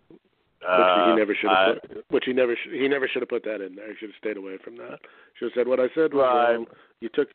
[0.09, 0.19] which
[0.67, 1.81] Uh, he never should have.
[1.81, 3.89] Put, which he never sh- he never should have put that in there.
[3.91, 4.99] He should have stayed away from that.
[5.35, 6.55] Should have said what I said was Right.
[6.55, 6.65] wrong.
[7.01, 7.27] You took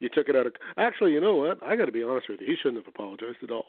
[0.00, 0.52] you took it out of.
[0.76, 1.62] Actually, you know what?
[1.62, 2.46] I got to be honest with you.
[2.48, 3.66] He shouldn't have apologized at all.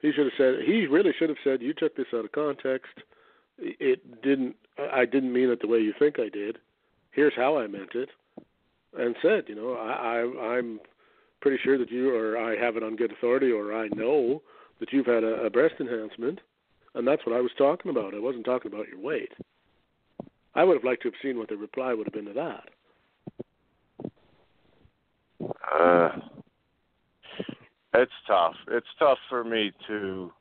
[0.00, 0.62] He should have said.
[0.64, 2.92] He really should have said, "You took this out of context.
[3.58, 4.56] It didn't.
[4.92, 6.58] I didn't mean it the way you think I did.
[7.10, 8.08] Here's how I meant it."
[8.98, 10.80] And said, you know, I, I I'm
[11.40, 14.42] pretty sure that you, or I have it on good authority, or I know
[14.80, 16.40] that you've had a, a breast enhancement,
[16.94, 18.14] and that's what I was talking about.
[18.14, 19.32] I wasn't talking about your weight.
[20.54, 22.68] I would have liked to have seen what the reply would have been to that.
[25.72, 26.10] Uh,
[27.94, 28.54] it's tough.
[28.68, 30.32] It's tough for me to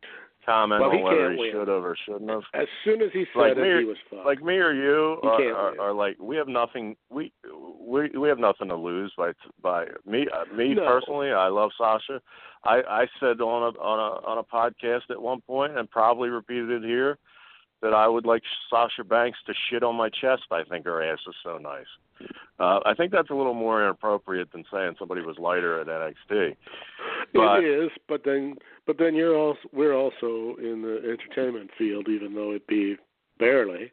[0.46, 1.52] comment Well, on whether he win.
[1.52, 2.42] should have or shouldn't have.
[2.54, 4.26] As soon as he said Like it, or- he was fucked.
[4.26, 6.96] Like me or you are, are, are like we have nothing.
[7.10, 7.32] We
[7.80, 9.32] we we have nothing to lose by
[9.62, 10.28] by me.
[10.34, 10.86] Uh, me No.
[10.86, 12.22] personally, I love Sasha.
[12.64, 16.30] I I said on a on a on a podcast at one point and probably
[16.30, 17.18] repeated it here
[17.82, 20.44] that I would like Sasha Banks to shit on my chest.
[20.52, 21.86] I think her ass is so nice.
[22.60, 26.58] Uh, I think that's a little more inappropriate than saying somebody was lighter at NXT.
[27.34, 32.08] But- it is, but then but then you're also we're also in the entertainment field,
[32.10, 32.98] even though it be
[33.38, 33.92] barely.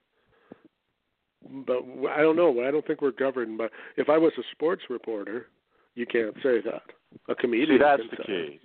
[1.49, 2.65] But I don't know.
[2.67, 3.69] I don't think we're governed by.
[3.97, 5.49] If I was a sports reporter,
[5.95, 6.83] you can't say that.
[7.29, 7.79] A comedian.
[7.79, 8.61] See, that's the key.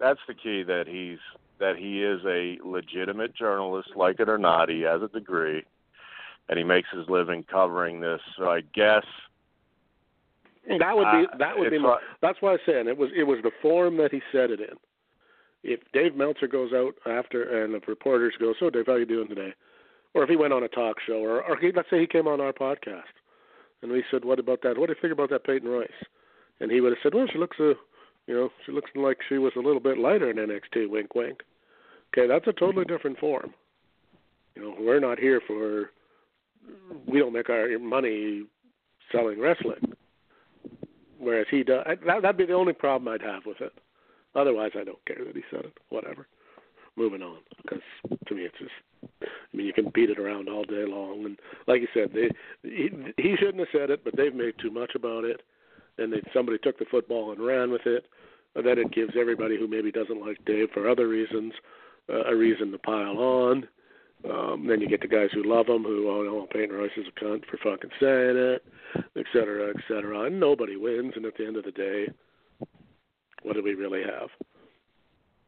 [0.00, 1.18] That's the key that he's
[1.60, 4.68] that he is a legitimate journalist, like it or not.
[4.68, 5.62] He has a degree,
[6.48, 8.20] and he makes his living covering this.
[8.36, 9.04] So I guess.
[10.68, 11.78] That would be that would be.
[11.78, 14.60] My, that's why I'm saying it was it was the form that he said it
[14.60, 14.76] in.
[15.62, 19.28] If Dave Meltzer goes out after and the reporters go, so Dave, how you doing
[19.28, 19.54] today?
[20.12, 22.28] Or if he went on a talk show, or, or he, let's say he came
[22.28, 23.12] on our podcast,
[23.82, 24.78] and we said, what about that?
[24.78, 25.88] What do you think about that Peyton Royce?
[26.60, 27.72] And he would have said, well, she looks a,
[28.26, 30.88] you know, she looks like she was a little bit lighter in NXT.
[30.88, 31.40] Wink, wink.
[32.16, 33.52] Okay, that's a totally different form.
[34.54, 35.90] You know, we're not here for.
[37.06, 38.44] We don't make our money
[39.12, 39.92] selling wrestling.
[41.18, 41.84] Whereas he does.
[41.86, 43.72] That, that'd be the only problem I'd have with it.
[44.34, 45.78] Otherwise, I don't care that he said it.
[45.90, 46.26] Whatever.
[46.96, 47.80] Moving on, because
[48.28, 48.70] to me, it's just.
[49.22, 52.30] I mean, you can beat it around all day long, and like you said, they
[52.62, 55.42] he, he shouldn't have said it, but they've made too much about it,
[55.98, 58.06] and they somebody took the football and ran with it,
[58.54, 61.52] And then it gives everybody who maybe doesn't like Dave for other reasons
[62.08, 63.68] uh, a reason to pile on.
[64.30, 67.06] Um, then you get the guys who love him, who oh no, Peyton Royce is
[67.06, 68.64] a cunt for fucking saying it,
[69.16, 70.22] et cetera, et cetera.
[70.22, 71.12] And nobody wins.
[71.16, 72.06] And at the end of the day,
[73.42, 74.30] what do we really have?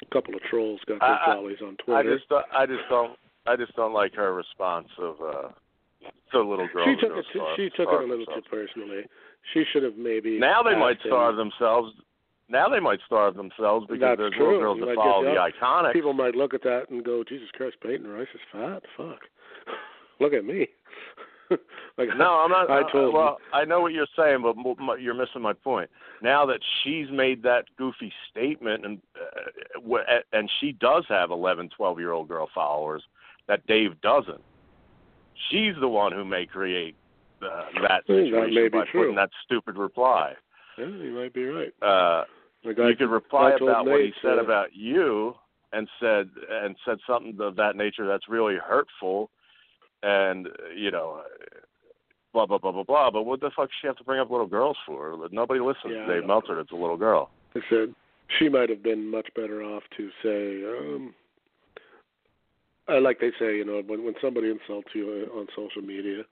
[0.02, 2.16] A couple of trolls got their I- I- jollies on I Twitter.
[2.18, 5.48] just don't, I just don't I just don't like her response of uh
[6.32, 6.84] to little girl.
[6.84, 7.24] she took it.
[7.56, 9.04] She took it a little too personally.
[9.54, 10.38] She should have maybe.
[10.38, 11.92] Now they might starve themselves.
[12.48, 14.44] Now they might starve themselves because That's there's true.
[14.46, 15.52] little girls You that follow the that.
[15.60, 15.92] iconic.
[15.92, 18.82] People might look at that and go, "Jesus Christ, Peyton Royce is fat.
[18.96, 19.20] Fuck,
[20.20, 20.68] look at me."
[21.98, 22.70] like No, I'm not.
[22.70, 25.90] I uh, told well, I know what you're saying, but m- you're missing my point.
[26.22, 31.70] Now that she's made that goofy statement, and uh, w- and she does have 11,
[31.76, 33.02] 12 year old girl followers
[33.48, 34.40] that Dave doesn't.
[35.50, 36.96] She's the one who may create
[37.42, 37.46] uh,
[37.82, 39.00] that Hmm, that situation be by true.
[39.02, 40.32] putting that stupid reply.
[40.78, 41.72] Yeah, you might be right.
[41.82, 42.24] Uh,
[42.66, 45.34] You could reply about what he said about you
[45.72, 49.30] and said and said something of that nature that's really hurtful
[50.02, 51.22] and you know
[52.32, 53.10] blah blah blah blah blah.
[53.10, 55.16] But what the fuck does she have to bring up little girls for?
[55.32, 56.26] Nobody listens Yeah, to Dave.
[56.26, 57.30] Meltzer it's a little girl.
[57.54, 57.94] I said
[58.38, 61.14] she might have been much better off to say, um,
[62.88, 66.22] I like they say, you know, when when somebody insults you on social media,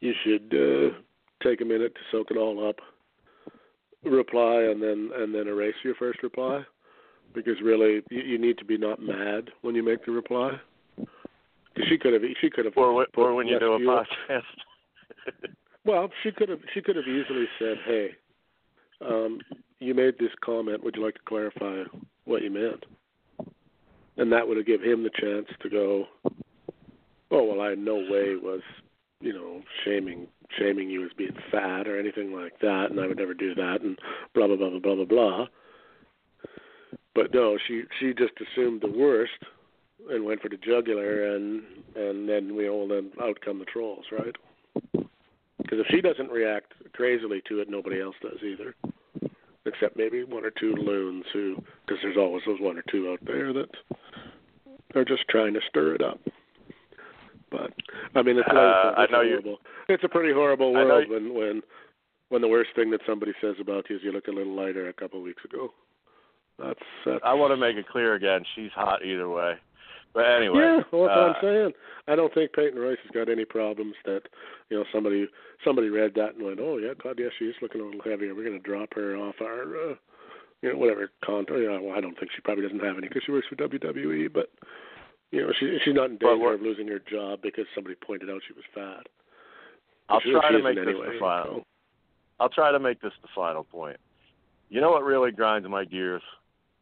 [0.00, 0.96] you should uh,
[1.42, 2.76] take a minute to soak it all up,
[4.04, 6.62] reply, and then and then erase your first reply,
[7.34, 10.52] because really you, you need to be not mad when you make the reply.
[11.88, 14.42] She could have she could have or when- or when you do a podcast
[15.84, 18.10] Well, she could have she could have easily said, "Hey,
[19.00, 19.40] um,
[19.78, 20.82] you made this comment.
[20.84, 21.84] Would you like to clarify
[22.24, 22.84] what you meant?"
[24.16, 26.04] And that would have given him the chance to go,
[27.30, 28.60] "Oh well, I in no way was,
[29.20, 30.28] you know, shaming
[30.58, 33.80] shaming you as being fat or anything like that, and I would never do that,
[33.82, 33.98] and
[34.34, 35.46] blah blah blah blah blah blah blah."
[37.14, 39.32] But no, she she just assumed the worst
[40.10, 41.62] and went for the jugular, and
[41.96, 44.36] and then we all then out come the trolls, right?
[45.58, 48.74] Because if she doesn't react crazily to it, nobody else does either.
[49.66, 53.18] Except maybe one or two loons who, because there's always those one or two out
[53.26, 53.68] there that
[54.94, 56.18] are just trying to stir it up.
[57.50, 57.72] But
[58.14, 59.60] I mean, it's, Uh, it's I know you- horrible.
[59.88, 61.62] It's a pretty horrible world you- when when
[62.28, 64.88] when the worst thing that somebody says about you is you look a little lighter
[64.88, 65.72] a couple of weeks ago.
[66.58, 69.56] That's, that's I want to make it clear again she's hot either way
[70.14, 71.72] but anyway Yeah, well, that's uh, what I'm saying.
[72.08, 74.22] I don't think Peyton Royce has got any problems that,
[74.70, 75.28] you know, somebody
[75.64, 78.34] somebody read that and went, oh yeah, God, yeah, she is looking a little heavier.
[78.34, 79.94] We're going to drop her off our, uh,
[80.62, 81.60] you know, whatever content.
[81.62, 84.32] Yeah, well, I don't think she probably doesn't have any because she works for WWE,
[84.32, 84.50] but
[85.30, 88.40] you know, she she's not in danger of losing her job because somebody pointed out
[88.46, 89.06] she was fat.
[90.08, 91.66] I'll try to make this anyway, the final
[92.40, 93.98] I'll try to make this the final point.
[94.70, 96.22] You know what really grinds my gears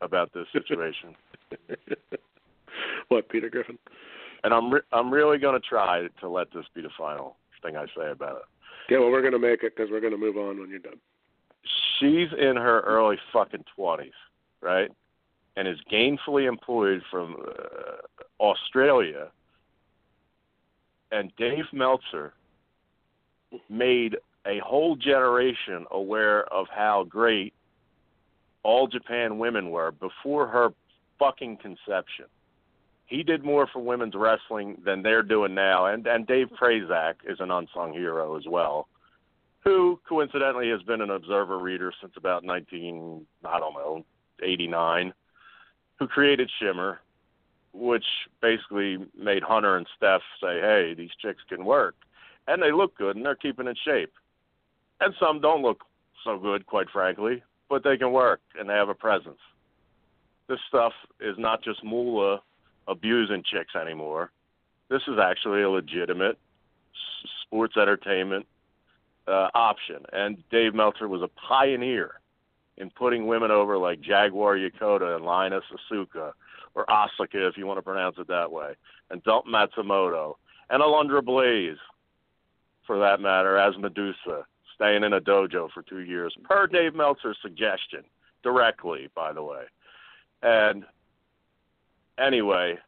[0.00, 1.14] about this situation?
[3.08, 3.78] what, Peter Griffin?
[4.46, 7.76] and I'm re- I'm really going to try to let this be the final thing
[7.76, 8.42] I say about it.
[8.88, 10.78] Yeah, well, we're going to make it because we're going to move on when you're
[10.78, 11.00] done.
[11.98, 14.12] She's in her early fucking twenties,
[14.60, 14.88] right?
[15.56, 19.28] And is gainfully employed from uh, Australia.
[21.10, 22.34] And Dave Meltzer
[23.68, 24.16] made
[24.46, 27.54] a whole generation aware of how great
[28.62, 30.70] all Japan women were before her
[31.18, 32.26] fucking conception.
[33.06, 37.38] He did more for women's wrestling than they're doing now, and and Dave Prazak is
[37.38, 38.88] an unsung hero as well,
[39.60, 44.04] who coincidentally has been an Observer reader since about 19 I don't know
[44.42, 45.12] 89,
[45.98, 47.00] who created Shimmer,
[47.72, 48.04] which
[48.40, 51.96] basically made Hunter and Steph say, "Hey, these chicks can work,"
[52.46, 54.12] and they look good and they're keeping in shape,
[55.00, 55.84] and some don't look
[56.24, 59.40] so good, quite frankly, but they can work and they have a presence.
[60.48, 62.40] This stuff is not just moolah
[62.88, 64.30] abusing chicks anymore.
[64.88, 66.38] This is actually a legitimate
[67.42, 68.46] sports entertainment
[69.26, 70.04] uh, option.
[70.12, 72.20] And Dave Meltzer was a pioneer
[72.78, 76.32] in putting women over like Jaguar Yokota and Lioness Asuka,
[76.74, 78.74] or Asuka if you want to pronounce it that way,
[79.10, 80.34] and Dump Matsumoto,
[80.70, 81.78] and Alundra Blaze,
[82.86, 87.38] for that matter, as Medusa, staying in a dojo for two years, per Dave Meltzer's
[87.40, 88.04] suggestion,
[88.42, 89.62] directly, by the way.
[90.42, 90.84] And
[92.18, 92.78] anyway,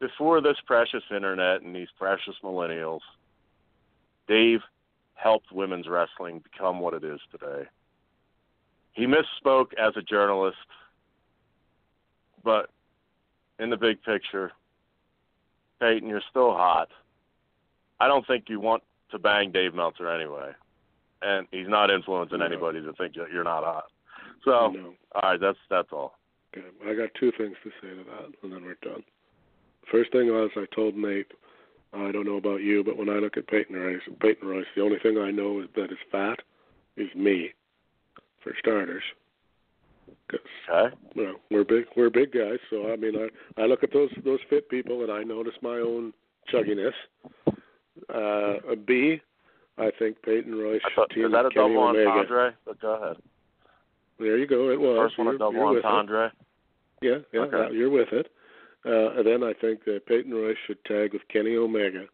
[0.00, 3.00] before this precious internet and these precious millennials,
[4.26, 4.60] Dave
[5.14, 7.68] helped women's wrestling become what it is today.
[8.94, 10.56] He misspoke as a journalist,
[12.44, 12.70] but
[13.58, 14.52] in the big picture,
[15.80, 16.88] Peyton, you're still hot.
[18.00, 20.52] I don't think you want to bang Dave Meltzer anyway,
[21.22, 22.44] and he's not influencing No.
[22.46, 23.84] anybody to think that you're not hot.
[24.44, 26.18] So, I all right, that's that's all.
[26.56, 29.02] Okay, I got two things to say to that, and then we're done.
[29.90, 31.32] First thing was I told Nate,
[31.92, 34.82] I don't know about you, but when I look at Peyton Royce, Peyton Royce, the
[34.82, 36.38] only thing I know is that is fat
[36.96, 37.52] is me,
[38.44, 39.02] for starters.
[40.32, 40.94] Okay.
[41.14, 44.10] you know we're big, we're big guys, so I mean I I look at those
[44.24, 46.12] those fit people and I notice my own
[46.52, 46.92] chugginess.
[48.12, 49.20] Uh, B,
[49.78, 52.08] I think Peyton Royce I thought, team is that a Kenny double Omega.
[52.10, 52.54] entendre?
[52.64, 53.16] But go ahead.
[54.18, 54.70] There you go.
[54.70, 55.10] It was.
[55.10, 56.32] First one You're- double you're entendre.
[57.02, 57.56] Yeah, yeah, Okay.
[57.56, 58.30] yeah, you're with it.
[58.86, 62.06] Uh, and then I think that Peyton Royce should tag with Kenny Omega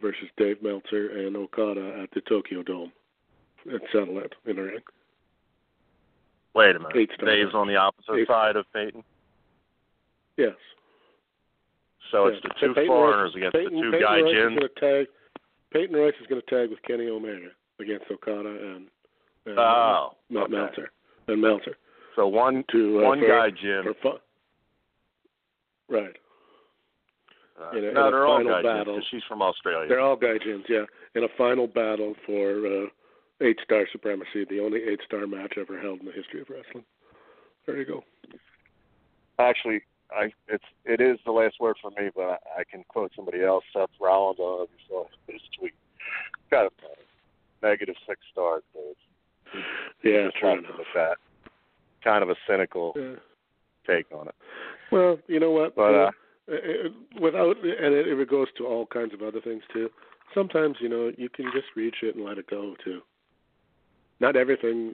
[0.00, 2.92] versus Dave Meltzer and Okada at the Tokyo Dome
[3.66, 4.80] and settle it in a ring.
[6.54, 6.96] Wait a minute.
[6.96, 7.10] Eight.
[7.24, 8.26] Dave's on the opposite Eight.
[8.28, 9.02] side of Peyton.
[10.36, 10.54] Yes.
[12.10, 14.06] So it's the two foreigners against Peyton, the two Peyton
[14.56, 15.06] going to tag.
[15.72, 17.48] Peyton Royce is going to tag with Kenny Omega
[17.78, 18.86] against Okada and,
[19.46, 20.52] and Oh, Mel- okay.
[20.52, 20.90] Meltzer
[21.28, 21.76] and Meltzer
[22.16, 24.18] So one to uh, one for, for fun.
[25.88, 26.16] Right.
[27.60, 29.00] Uh, in a- no, in they're all gaijins battle.
[29.10, 29.88] she's from Australia.
[29.88, 30.84] They're all gaijins, yeah.
[31.14, 32.86] In a final battle for uh,
[33.40, 36.84] eight star supremacy, the only eight star match ever held in the history of wrestling.
[37.66, 38.04] There you go.
[39.38, 43.12] Actually, I it's it is the last word for me, but I, I can quote
[43.14, 44.38] somebody else, Seth Rollins.
[44.38, 45.72] I don't know if you saw his tweet.
[46.50, 46.70] Got a
[47.62, 48.62] negative six stars.
[48.72, 49.64] So it's
[50.02, 50.86] Yeah, fair left enough.
[50.94, 51.16] that.
[52.02, 53.16] Kind of a cynical Yeah.
[53.86, 54.34] take on it.
[54.90, 55.74] Well, you know what?
[55.76, 56.10] But, uh,
[56.50, 56.88] uh,
[57.20, 59.90] without and it, it goes to all kinds of other things too.
[60.34, 63.02] Sometimes you know you can just reach it and let it go too.
[64.20, 64.92] Not everything,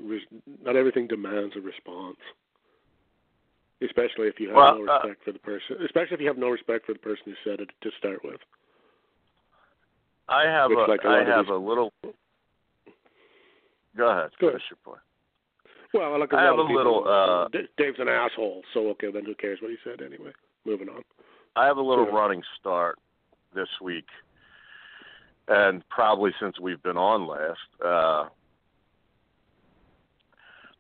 [0.63, 2.17] not everything demands a response.
[3.83, 5.77] Especially if you have Well, no uh, respect for the person.
[5.85, 8.41] Especially if you have no respect for the person who said it to start with.
[10.29, 11.93] I have Which, a like a I have these- a little.
[13.97, 14.31] Go ahead.
[14.41, 15.01] Go Finish your point.
[15.93, 17.49] Well, like I have lot of a people, little, uh,
[17.79, 20.33] Dave's an asshole, so okay, then who cares what he said anyway?
[20.65, 21.03] Moving on.
[21.55, 22.15] I have a little Sure.
[22.15, 22.99] running start
[23.55, 24.07] this week,
[25.49, 27.61] and probably since we've been on last.
[27.83, 28.29] Uh,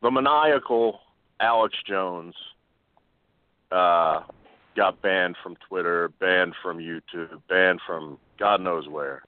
[0.02, 1.00] the maniacal
[1.40, 2.34] Alex Jones
[3.72, 4.20] uh,
[4.76, 9.22] got banned from Twitter, banned from YouTube, banned from God knows where.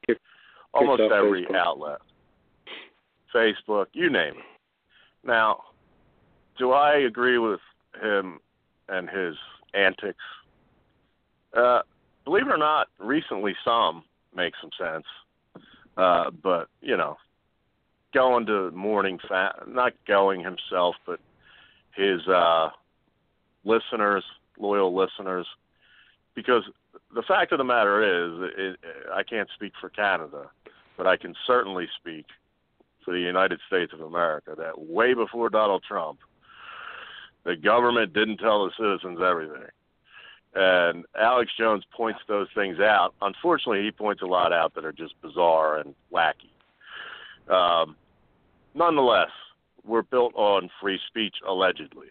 [0.74, 1.56] Almost every Facebook.
[1.56, 1.98] outlet.
[3.34, 4.44] Facebook, you name it.
[5.24, 5.62] Now,
[6.58, 7.60] do I agree with
[8.00, 8.40] him
[8.88, 9.34] and his
[9.74, 10.18] antics?
[11.56, 11.80] Uh,
[12.24, 14.04] believe it or not, recently some
[14.34, 15.04] make some sense.
[15.96, 17.16] Uh, but you know,
[18.14, 21.20] going to morning fa- not going himself, but
[21.94, 22.70] his uh,
[23.64, 24.24] listeners,
[24.58, 25.46] loyal listeners,
[26.34, 26.62] because
[27.14, 28.80] the fact of the matter is, it,
[29.12, 30.50] I can't speak for Canada,
[30.96, 32.26] but I can certainly speak
[33.04, 36.18] for the United States of America that way before Donald Trump,
[37.44, 39.68] the government didn't tell the citizens everything.
[40.54, 43.14] And Alex Jones points those things out.
[43.22, 46.50] Unfortunately, he points a lot out that are just bizarre and wacky.
[47.48, 47.96] Um,
[48.74, 49.30] nonetheless,
[49.84, 52.08] we're built on free speech, allegedly.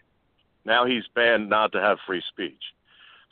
[0.64, 2.62] Now he's banned not to have free speech.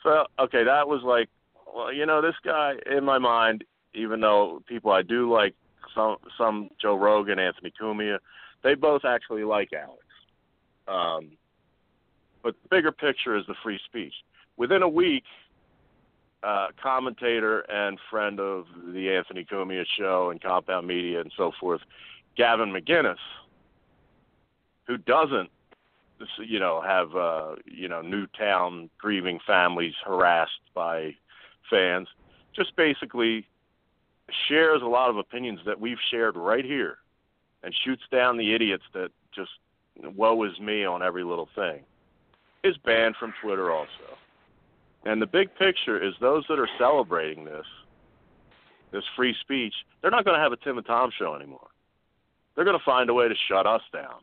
[0.03, 1.29] So, okay, that was like,
[1.73, 5.53] well, you know, this guy, in my mind, even though people I do like,
[5.93, 8.19] some, some Joe Rogan, Anthony Cumia,
[8.63, 10.03] they both actually like Alex.
[10.87, 11.31] Um,
[12.43, 14.13] but the bigger picture is the free speech.
[14.57, 15.23] Within a week,
[16.47, 21.81] uh, commentator and friend of the Anthony Cumia show and Compound Media and so forth,
[22.37, 23.17] Gavin McInnes,
[24.85, 25.49] who doesn't,
[26.37, 31.15] you know, have uh, you know Newtown grieving families harassed by
[31.69, 32.07] fans,
[32.55, 33.45] just basically
[34.47, 36.99] shares a lot of opinions that we've shared right here,
[37.61, 39.51] and shoots down the idiots that just
[40.15, 41.81] woe is me on every little thing.
[42.63, 44.17] Is banned from Twitter also.
[45.07, 47.65] And the big picture is those that are celebrating this,
[48.91, 51.69] this free speech, they're not going to have a Tim and Tom show anymore.
[52.53, 54.19] They're going to find a way to shut us down.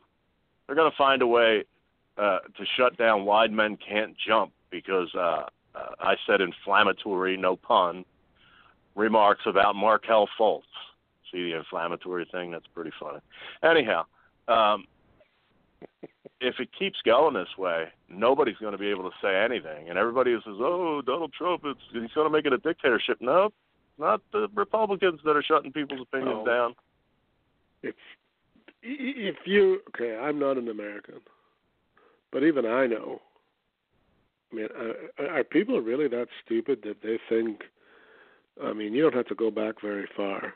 [0.67, 1.63] They're going to find a way
[2.19, 7.55] uh, to shut down Wide Men Can't Jump because uh, uh, I said inflammatory, no
[7.55, 8.05] pun,
[8.93, 10.61] remarks about Markelle Fultz.
[11.31, 12.51] See the inflammatory thing?
[12.51, 13.19] That's pretty funny.
[13.63, 14.05] Anyhow,
[14.47, 14.85] um,
[16.41, 19.97] if it keeps going this way, nobody's going to be able to say anything, and
[19.97, 23.51] everybody who says, "Oh, Donald Trump, it's he's going to make it a dictatorship." No,
[23.97, 26.45] not the Republicans that are shutting people's opinions Oh.
[26.45, 26.75] down.
[27.81, 27.95] If
[28.83, 31.21] if you okay, I'm not an American,
[32.31, 33.21] but even I know.
[34.51, 34.67] I mean,
[35.19, 37.63] are, are people really that stupid that they think?
[38.63, 40.53] I mean, you don't have to go back very far.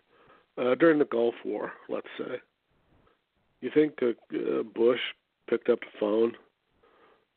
[0.58, 2.40] Uh, during the Gulf War, let's say,
[3.62, 5.00] you think uh, uh, Bush
[5.50, 6.34] picked up the phone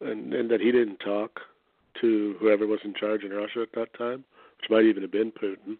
[0.01, 1.41] and and that he didn't talk
[2.01, 4.25] to whoever was in charge in Russia at that time,
[4.59, 5.77] which might even have been Putin,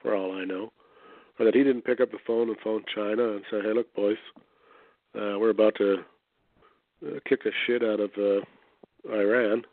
[0.00, 0.72] for all I know,
[1.38, 3.94] or that he didn't pick up the phone and phone China and say, "Hey, look,
[3.94, 4.16] boys,
[5.14, 5.98] uh, we're about to
[7.06, 9.64] uh, kick the shit out of uh, Iran.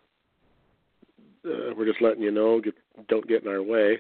[1.46, 2.76] Uh, we're just letting you know, get,
[3.08, 4.00] don't get in our way."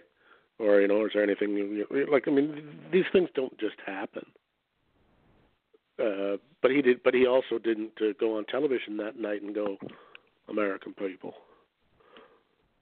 [0.60, 2.28] Or you know, is there anything you, like?
[2.28, 4.26] I mean, these things don't just happen.
[5.99, 7.01] Uh, but he did.
[7.03, 9.77] But he also didn't uh, go on television that night and go,
[10.47, 11.33] "American people,"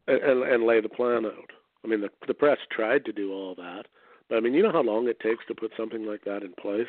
[0.07, 1.51] and, and, and lay the plan out.
[1.83, 3.83] I mean, the the press tried to do all that,
[4.29, 6.53] but I mean, you know how long it takes to put something like that in
[6.53, 6.87] place.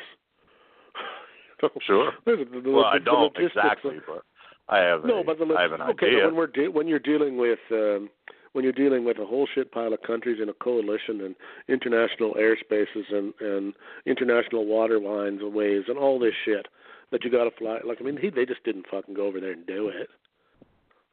[1.85, 2.11] sure.
[2.25, 4.23] The, the, well, the, I don't exactly, but
[4.67, 5.05] I have.
[5.05, 6.25] No, a, but the, I have an okay, idea.
[6.25, 8.09] when we're de- when you're dealing with um,
[8.57, 11.35] when you're dealing with a whole shit pile of countries in a coalition and
[11.67, 13.75] international airspaces and and
[14.07, 16.67] international water lines and ways and all this shit
[17.11, 17.77] that you got to fly.
[17.85, 20.09] Like I mean, he, they just didn't fucking go over there and do it.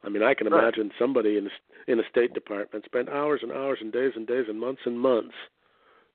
[0.03, 3.51] I mean, I can imagine somebody in the, in the State Department spent hours and
[3.51, 5.35] hours and days and days and months and months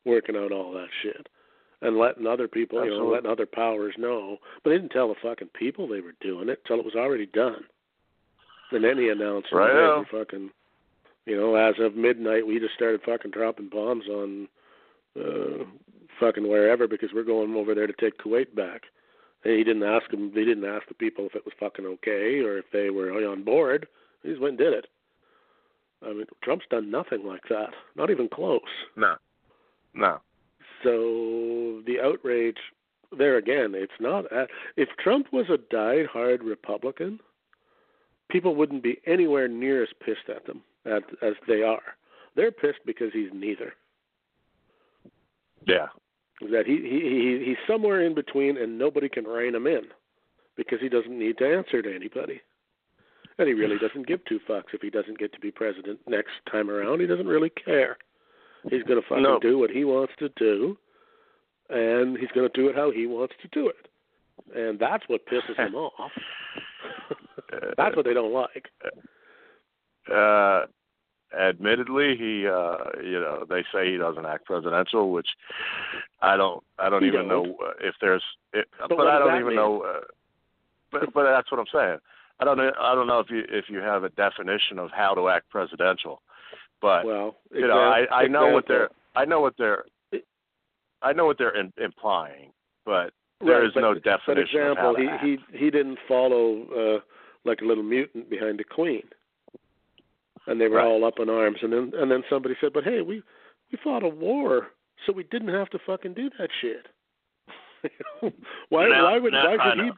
[0.05, 1.28] working out all that shit
[1.81, 4.39] and letting other people, you know, letting other powers know.
[4.64, 7.26] But they didn't tell the fucking people they were doing it till it was already
[7.26, 7.62] done.
[8.72, 10.51] And then he announced, Right fucking,
[11.31, 14.49] you know, as of midnight, we just started fucking dropping bombs on
[15.16, 15.62] uh,
[16.18, 18.83] fucking wherever because we're going over there to take Kuwait back.
[19.45, 20.33] And he didn't ask them.
[20.35, 23.45] They didn't ask the people if it was fucking okay or if they were on
[23.45, 23.87] board.
[24.24, 24.87] He just went and did it.
[26.03, 27.70] I mean, Trump's done nothing like that.
[27.95, 28.61] Not even close.
[28.97, 29.14] No,
[29.95, 30.18] no.
[30.83, 32.59] So the outrage
[33.16, 34.24] there again, it's not.
[34.76, 37.20] If Trump was a die-hard Republican,
[38.31, 41.83] people wouldn't be anywhere near as pissed at them as, as they are.
[42.37, 43.74] They're pissed because he's neither.
[45.66, 45.87] Yeah.
[46.51, 47.01] That he, he
[47.41, 49.83] he he's somewhere in between, and nobody can rein him in
[50.57, 52.41] because he doesn't need to answer to anybody.
[53.39, 56.33] And he really doesn't give two fucks if he doesn't get to be president next
[56.51, 57.01] time around.
[57.01, 57.99] He doesn't really care.
[58.70, 59.39] He's going to fucking No.
[59.39, 60.76] do what he wants to do,
[61.70, 63.89] and he's going to do it how he wants to do it.
[64.55, 66.11] And that's what pisses him off.
[67.53, 68.68] Uh, that's what they don't like.
[68.85, 68.91] Uh,
[70.09, 70.66] Uh,
[71.38, 75.28] admittedly, he, uh, you know, they say he doesn't act presidential, which
[76.22, 77.48] I don't, I don't He even don't.
[77.48, 78.22] know if there's,
[78.53, 79.57] it, but, what I don't even mean?
[79.57, 79.82] know.
[79.82, 80.01] Uh,
[80.90, 81.98] but, but that's what I'm saying.
[82.40, 82.72] I don't know.
[82.80, 86.22] I don't know if you if you have a definition of how to act presidential,
[86.80, 89.84] but Well, you know, I, I know what they're, I know what they're,
[91.03, 92.51] I know what they're in, implying,
[92.86, 93.12] but
[93.44, 96.64] there Right, is but- no But definition of how example, he he he didn't follow
[96.96, 97.01] uh,
[97.44, 99.03] like a little mutant behind the queen,
[100.47, 100.86] and they were Right.
[100.86, 101.59] all up in arms.
[101.62, 103.22] And then and then somebody said, "But hey, we
[103.70, 104.68] we fought a war,
[105.07, 106.86] so we didn't have to fucking do that shit."
[108.68, 109.91] why Now- why would why should he?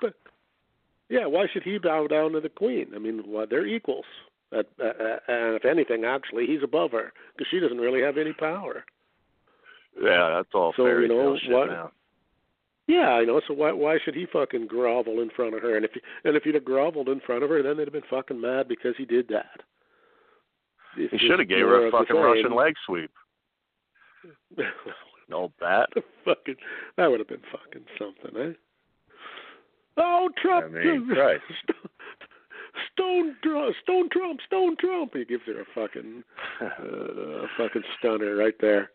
[1.09, 2.93] Yeah, why should he bow down to the queen?
[2.95, 4.07] I mean, well, they're equals.
[4.51, 8.17] At, uh, uh, and if anything, actually, he's above her because she doesn't really have
[8.19, 8.85] any power.
[10.01, 11.93] yeah, that's all So, you know, what- now.
[12.87, 13.41] Yeah, I know.
[13.47, 15.77] So why why should he fucking grovel in front of her?
[15.77, 17.93] And if he, and if he'd have groveled in front of her, then they'd have
[17.93, 19.63] been fucking mad because he did that.
[20.97, 22.17] He should have gave her a fucking.
[22.17, 23.11] Russian leg sweep.
[25.29, 25.89] No bat.
[26.27, 26.57] fucking
[26.99, 28.53] that would have been fucking something, eh?
[29.97, 30.67] Oh, Trump!
[30.67, 31.41] I mean, right.
[32.93, 35.13] Stone Trump, Stone Trump, Stone Trump.
[35.15, 36.23] He gives her a fucking,
[36.61, 38.91] uh, a fucking stunner right there.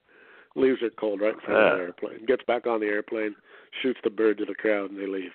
[0.55, 1.75] Leaves her cold right in front of Yeah.
[1.75, 2.25] the airplane.
[2.27, 3.33] Gets back on the airplane,
[3.81, 5.31] shoots the bird to the crowd, and they leave.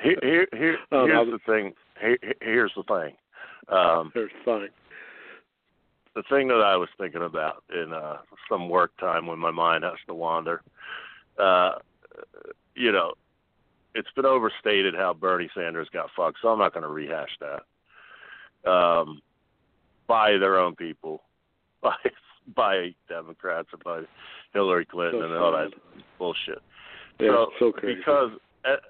[0.00, 1.30] Here, here, here Oh, here's no.
[1.32, 1.74] the thing.
[2.00, 3.16] Here, here's the thing.
[3.68, 4.68] Um, They're fine.
[6.14, 9.84] the thing that I was thinking about in uh, some work time when my mind
[9.84, 10.62] has to wander.
[11.38, 11.72] Uh,
[12.76, 13.14] you know,
[13.94, 18.70] it's been overstated how Bernie Sanders got fucked, so I'm not going to rehash that.
[18.70, 19.20] Um,
[20.06, 21.22] by their own people,
[21.82, 21.94] by
[22.54, 24.02] by Democrats and by
[24.52, 25.70] Hillary Clinton So and all that
[26.18, 26.58] bullshit.
[27.18, 27.94] Yeah, so, so crazy.
[27.96, 28.30] because
[28.64, 28.80] and-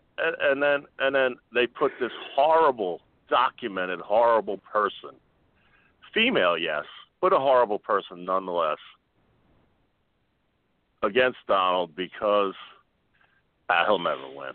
[0.41, 5.11] and then and then they put this horrible documented horrible person.
[6.13, 6.85] Female yes
[7.25, 8.77] but a horrible person nonetheless
[11.03, 12.53] against donald because
[13.71, 14.53] ah, he'll never win.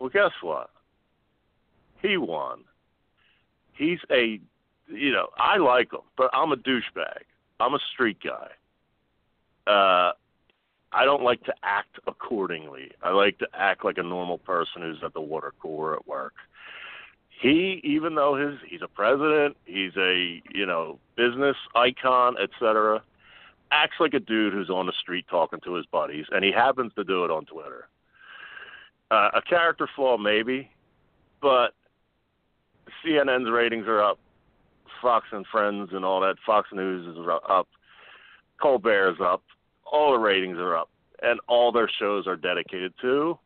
[0.00, 0.70] Well guess what?
[2.02, 2.64] He won.
[3.74, 4.40] He's a
[4.88, 7.22] you know i like him but i'm a douchebag.
[7.60, 8.50] I'm a street guy.
[9.70, 10.12] Uh
[10.92, 12.90] I don't like to act accordingly.
[13.02, 16.34] I like to act like a normal person who's at the water cooler at work.
[17.40, 23.02] He, even though his he's a president, he's a you know business icon, etc.,
[23.70, 26.92] acts like a dude who's on the street talking to his buddies, and he happens
[26.94, 27.88] to do it on Twitter.
[29.10, 30.70] Uh, a character flaw, maybe,
[31.42, 31.74] but
[33.04, 34.18] CNN's ratings are up.
[35.02, 36.36] Fox and Friends and all that.
[36.44, 37.68] Fox News is up.
[38.60, 39.42] Colbert is up.
[39.84, 40.88] All the ratings are up,
[41.22, 43.38] and all their shows are dedicated to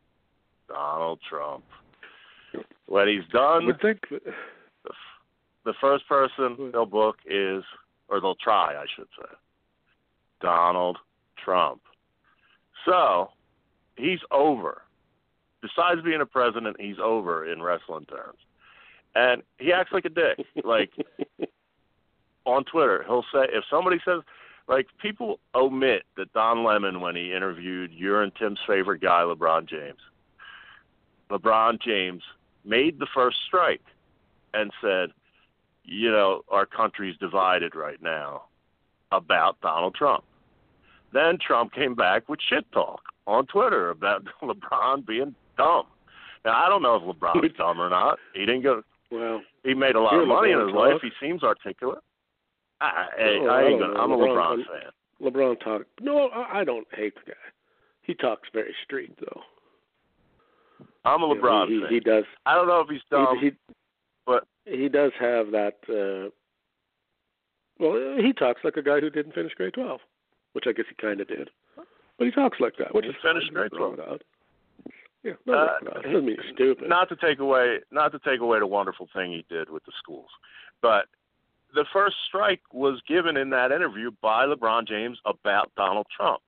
[0.69, 1.63] Donald Trump.
[2.91, 4.19] When he's done, would think the,
[5.63, 7.63] the first person they'll book is,
[8.09, 9.33] or they'll try, I should say,
[10.41, 10.97] Donald
[11.41, 11.79] Trump.
[12.85, 13.29] So
[13.95, 14.81] he's over.
[15.61, 18.39] Besides being a president, he's over in wrestling terms.
[19.15, 20.45] And he acts like a dick.
[20.65, 20.91] Like
[22.45, 24.19] on Twitter, he'll say if somebody says
[24.67, 29.69] like people omit that Don Lemon when he interviewed your and Tim's favorite guy, LeBron
[29.69, 29.99] James.
[31.29, 32.21] LeBron James
[32.65, 33.81] made the first strike
[34.53, 35.09] and said,
[35.83, 38.43] you know, our country's divided right now
[39.11, 40.23] about Donald Trump.
[41.13, 45.85] Then Trump came back with shit talk on Twitter about LeBron being dumb.
[46.45, 48.17] Now I don't know if LeBron's dumb or not.
[48.33, 48.81] He didn't go.
[49.11, 51.01] Well, he made a lot of money in his life.
[51.01, 51.99] He seems articulate.
[52.79, 54.91] I, I, I ain't gonna, I'm a LeBron, LeBron fan.
[55.21, 55.81] LeBron talk.
[55.99, 57.37] No, I, I don't hate the guy.
[58.01, 59.41] He talks very street though.
[61.03, 61.89] I'm a LeBron he, fan.
[61.89, 62.25] He does.
[62.45, 63.51] I don't know if he's dumb, he, he,
[64.25, 65.77] but he does have that.
[65.89, 66.29] uh
[67.79, 70.01] Well, he talks like a guy who didn't finish grade twelve,
[70.53, 71.49] which I guess he kind of did.
[72.17, 73.97] But he talks like that, which he is finished grade twelve.
[75.23, 76.89] Yeah, no, uh, doesn't mean stupid.
[76.89, 79.91] Not to take away, not to take away the wonderful thing he did with the
[80.01, 80.29] schools,
[80.81, 81.05] but
[81.73, 86.41] the first strike was given in that interview by LeBron James about Donald Trump.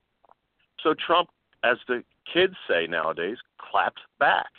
[0.82, 1.30] So Trump,
[1.64, 4.50] as the kids say nowadays, clapped back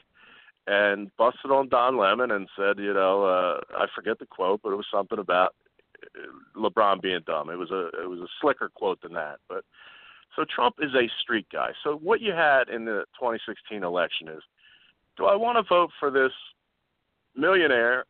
[0.67, 4.73] and busted on Don Lemon and said, you know, uh, I forget the quote, but
[4.73, 5.55] it was something about
[6.57, 7.51] LeBron being dumb.
[7.51, 9.65] It was a it was a slicker quote than that, but
[10.37, 11.71] so Trump is a street guy.
[11.83, 14.43] So what you had in the 2016 election is,
[15.17, 16.33] do I want to vote for this
[17.37, 18.05] millionaire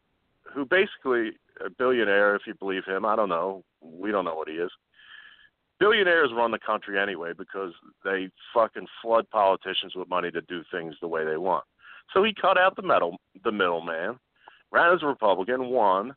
[0.53, 1.33] who basically
[1.65, 3.65] a billionaire if you believe him, I don't know.
[3.81, 4.71] We don't know what he is.
[5.85, 7.73] Billionaires run the country anyway because
[8.05, 11.65] they fucking flood politicians with money to do things the way they want.
[12.13, 14.19] So he cut out the metal the middleman,
[14.71, 16.15] ran as a Republican, won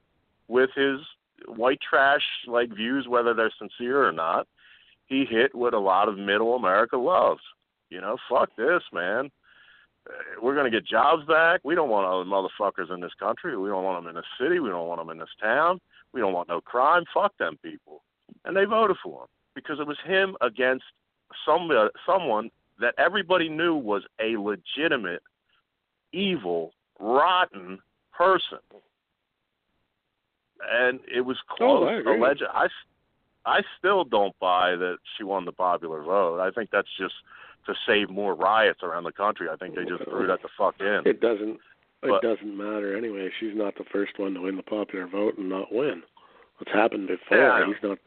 [0.48, 1.00] with his
[1.48, 4.48] white trash like views, whether they're sincere or not
[5.08, 7.42] he hit what a lot of middle America loves.
[7.90, 9.32] You know, fuck this, man.
[10.08, 11.62] Uh, we're going to get jobs back.
[11.64, 13.58] We don't want other motherfuckers in this country.
[13.58, 14.60] We don't want them in this city.
[14.60, 15.80] We don't want them in this town.
[16.14, 17.04] We don't want no crime.
[17.14, 18.04] Fuck them people.
[18.46, 19.28] And they voted for him
[19.58, 20.84] because it was him against
[21.44, 25.24] some uh, someone that everybody knew was a legitimate,
[26.14, 27.80] evil, rotten
[28.16, 28.60] person.
[30.72, 31.90] And it was close.
[32.06, 32.16] Oh, I.
[32.16, 32.44] Alleged.
[32.54, 32.68] I
[33.48, 36.40] I still don't buy that she won the popular vote.
[36.40, 37.16] I think that's just
[37.66, 39.48] to save more riots around the country.
[39.52, 41.02] I think they just threw that the fuck in.
[41.06, 41.58] It doesn't.
[42.02, 43.30] But- it doesn't matter anyway.
[43.40, 46.04] She's not the first one to win the popular vote and not win.
[46.60, 47.38] What's happened before?
[47.38, 47.98] Yeah, He's not.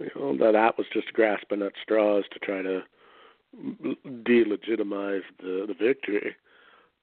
[0.00, 2.82] You know that that was just grasping at straws to try to
[4.24, 6.34] delegitimize the the victory.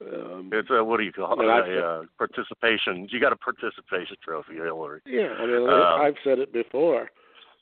[0.02, 1.46] Um, It's a what do you call it?
[1.46, 3.08] A uh, participation.
[3.12, 5.02] You got a participation trophy, Hillary.
[5.06, 7.10] Yeah, I mean, Um, I've said it before.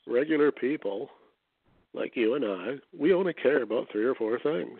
[0.06, 1.10] Regular people,
[1.92, 4.78] like you and I, we only care about three or four things.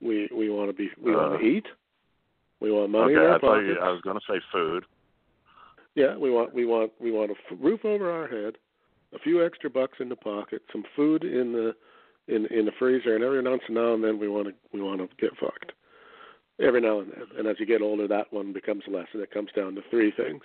[0.00, 1.66] We we want to be we want Uh, to eat.
[2.60, 3.68] We want money okay, in our I thought pockets.
[3.68, 4.84] you, I was going to say food.
[5.94, 8.56] Yeah, we want we want we want a f- roof over our head,
[9.14, 11.74] a few extra bucks in the pocket, some food in the
[12.28, 14.80] in in the freezer, and every once and now and then we want to we
[14.80, 15.72] want to get fucked.
[16.60, 19.30] Every now and then, and as you get older, that one becomes less, and it
[19.30, 20.42] comes down to three things.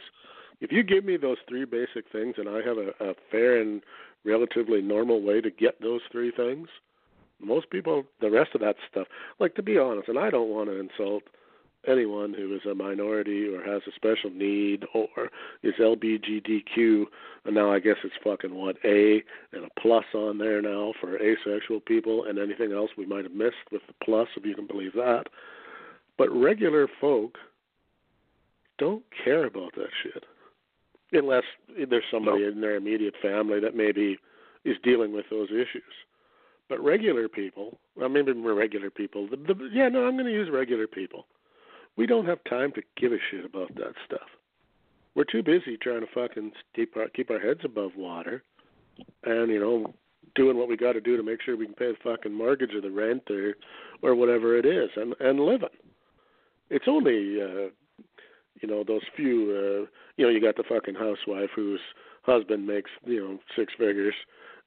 [0.59, 3.81] If you give me those three basic things, and I have a, a fair and
[4.25, 6.67] relatively normal way to get those three things,
[7.39, 9.07] most people, the rest of that stuff,
[9.39, 11.23] like to be honest, and I don't want to insult
[11.85, 15.29] anyone who is a minority or has a special need or
[15.63, 17.05] is LBGTQ,
[17.45, 19.23] and now I guess it's fucking what A
[19.53, 23.33] and a plus on there now for asexual people and anything else we might have
[23.33, 25.25] missed with the plus, if you can believe that.
[26.17, 27.37] But regular folk
[28.79, 30.23] don't care about that shit,
[31.13, 31.43] unless
[31.89, 34.17] there's somebody in their immediate family that maybe
[34.65, 35.83] is dealing with those issues.
[36.69, 39.27] But regular people, well, maybe more regular people.
[39.29, 41.25] The, the, yeah, no, I'm going to use regular people
[41.97, 44.27] we don't have time to give a shit about that stuff.
[45.15, 48.43] We're too busy trying to fucking keep our keep our heads above water,
[49.23, 49.93] and you know,
[50.35, 52.75] doing what we got to do to make sure we can pay the fucking mortgage
[52.75, 53.55] or the rent or
[54.03, 55.69] or whatever it is, and and living.
[56.69, 57.69] It's only uh,
[58.61, 59.85] you know those few.
[59.85, 61.81] Uh, you know, you got the fucking housewife whose
[62.21, 64.15] husband makes you know six figures,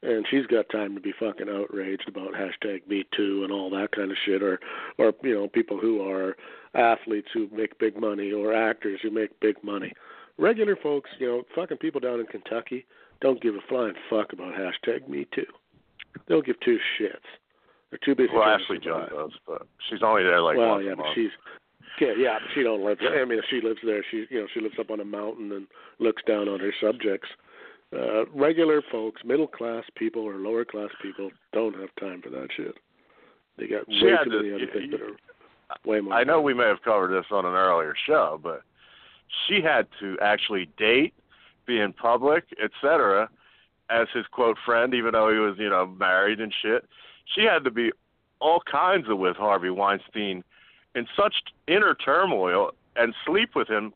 [0.03, 3.93] and she's got time to be fucking outraged about hashtag Me Too and all that
[3.93, 4.59] kind of shit, or
[4.99, 6.37] or you know people who are
[6.75, 9.93] athletes who make big money or actors who make big money.
[10.39, 12.87] Regular folks, you know, fucking people down in Kentucky
[13.21, 15.45] don't give a flying fuck about hashtag Me Too.
[16.27, 17.17] They don't give two shits.
[17.91, 18.31] They're too busy.
[18.33, 19.11] Well, Ashley survive.
[19.11, 21.15] does, but she's only there like well, once yeah, a but month.
[21.17, 21.31] she's
[22.01, 23.21] yeah, yeah, but she don't live there.
[23.21, 25.53] I mean, if she lives there, she you know she lives up on a mountain
[25.53, 25.67] and
[25.99, 27.29] looks down on her subjects.
[27.93, 32.47] Uh, regular folks, middle class people or lower class people, don't have time for that
[32.57, 32.75] shit.
[33.59, 35.17] They got She way too to- many other things that are
[35.85, 36.15] way more.
[36.15, 38.63] I know we may have covered this on an earlier show, but
[39.47, 41.15] she had to actually date,
[41.67, 43.29] be in public, etc.,
[43.91, 46.85] as his quote friend, even though he was, you know, married and shit.
[47.35, 47.91] She had to be
[48.41, 50.43] all kinds of with Harvey Weinstein
[50.95, 51.35] in such
[51.69, 53.93] inner turmoil and sleep with him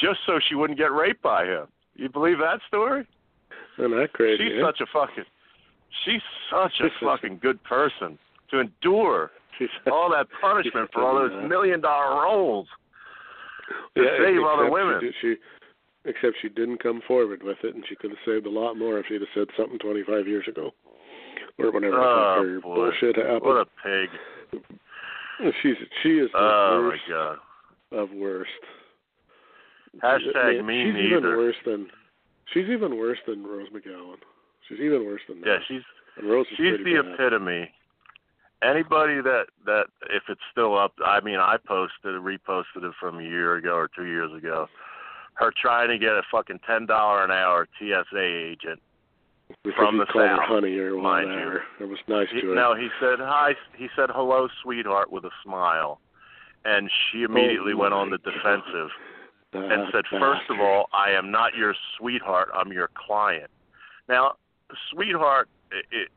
[0.00, 1.66] just so she wouldn't get raped by him.
[1.94, 3.06] You believe that story?
[3.78, 4.44] Isn't that crazy?
[4.44, 4.66] she's eh?
[4.66, 5.24] such a fucking
[6.04, 8.18] she's such a She's such a- fucking good person
[8.50, 9.30] to endure
[9.90, 12.68] all that punishment for all those million dollar roles
[13.96, 15.00] to yeah, save other she women.
[15.00, 15.34] did- She,
[16.04, 18.98] except she didn't come forward with it, and she could have saved a lot more
[18.98, 20.72] if she'd have said something 25 years ago,
[21.58, 22.74] or whenever Oh, her boy.
[22.74, 23.42] bullshit happened.
[23.42, 24.10] What a pig!
[25.62, 27.38] She's she is the Oh worst my god!
[27.92, 28.50] of worst.
[30.02, 31.16] Hashtag me she's neither.
[31.18, 31.86] even worse than
[32.52, 34.16] she's even worse than Rose McGowan.
[34.68, 35.46] She's even worse than that.
[35.46, 35.82] Yeah, she's
[36.16, 37.14] and Rose she's the bad.
[37.14, 37.70] epitome.
[38.62, 43.22] Anybody that that if it's still up, I mean, I posted, reposted it from a
[43.22, 44.68] year ago or two years ago.
[45.34, 48.80] Her trying to get a fucking ten dollar an hour TSA agent
[49.64, 51.62] Because from the South, honey or mind whatever.
[51.80, 52.54] It was nice He, to her.
[52.54, 53.54] no, he said hi.
[53.76, 56.00] He said hello, sweetheart, with a smile,
[56.64, 58.90] and she immediately Oh, went on the defensive
[59.54, 62.48] and That said, first of all, I am not your sweetheart.
[62.54, 63.50] I'm your client.
[64.08, 64.36] Now,
[64.90, 65.48] sweetheart,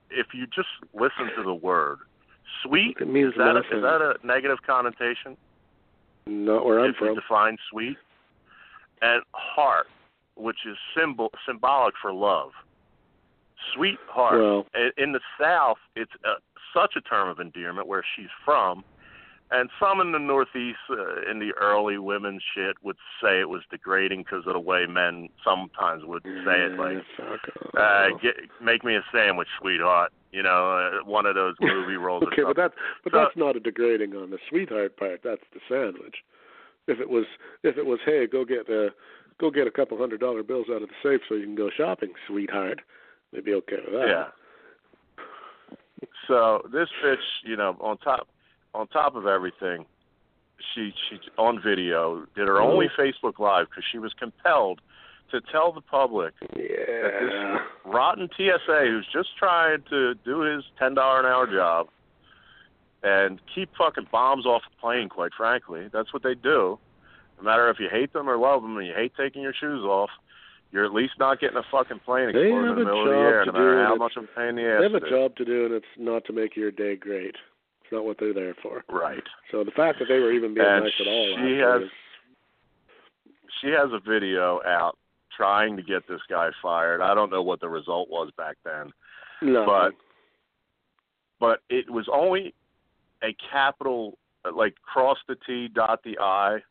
[0.10, 2.00] if you just listen to the word,
[2.64, 5.38] sweet, It means is that a, is that a negative connotation?
[6.28, 7.14] not where I'm if from.
[7.16, 7.98] define sweet,
[9.02, 9.88] and heart,
[10.36, 12.52] which is symbol symbolic for love.
[13.74, 14.40] Sweetheart.
[14.42, 14.66] Well,
[14.98, 16.36] in the South, it's uh,
[16.74, 18.84] such a term of endearment where she's from,
[19.52, 23.62] and some in the Northeast, uh, in the early women's shit, would say it was
[23.70, 27.04] degrading because of the way men sometimes would say it, like,
[27.78, 32.24] uh, get, "Make me a sandwich, sweetheart." You know, uh, one of those movie roles.
[32.24, 32.74] or okay, but that's
[33.04, 35.22] but So- that's not a degrading on the sweetheart part.
[35.24, 36.24] That's the sandwich.
[36.88, 37.26] If it was
[37.64, 38.90] if it was hey go get uh
[39.40, 41.70] go get a couple hundred dollar bills out of the safe so you can go
[41.70, 42.82] shopping, sweetheart,
[43.32, 44.08] they'd be okay with that.
[44.08, 44.26] Yeah.
[46.28, 48.28] So this bitch, you know, on top
[48.76, 49.86] on top of everything,
[50.74, 53.02] she she on video did her only mm-hmm.
[53.02, 54.82] Facebook live because she was compelled
[55.32, 57.60] to tell the public Yeah.
[57.84, 61.88] rotten TSA who's just trying to do his ten dollar an hour job
[63.04, 65.10] and keep fucking bombs off a plane.
[65.10, 66.80] Quite frankly, that's what they do.
[67.38, 69.84] No matter if you hate them or love them, and you hate taking your shoes
[69.84, 70.10] off,
[70.72, 73.46] you're at least not getting a fucking plane exploding in the middle of the air,
[73.46, 75.46] no matter how much of a pain in the ass They have a job to
[75.46, 77.36] do, and it's not to make your day great.
[77.86, 78.84] It's not what they're there for.
[78.90, 79.22] Right.
[79.52, 81.92] So the fact that they were even being And nice at all, she has- is-
[83.62, 84.98] she has a video out
[85.30, 87.02] trying to get this guy fired.
[87.02, 88.92] I don't know what the result was back then,
[89.42, 89.66] nothing.
[89.68, 89.94] but
[91.40, 92.56] but it was only
[93.22, 94.18] a capital
[94.52, 96.64] like cross the T, dot the I.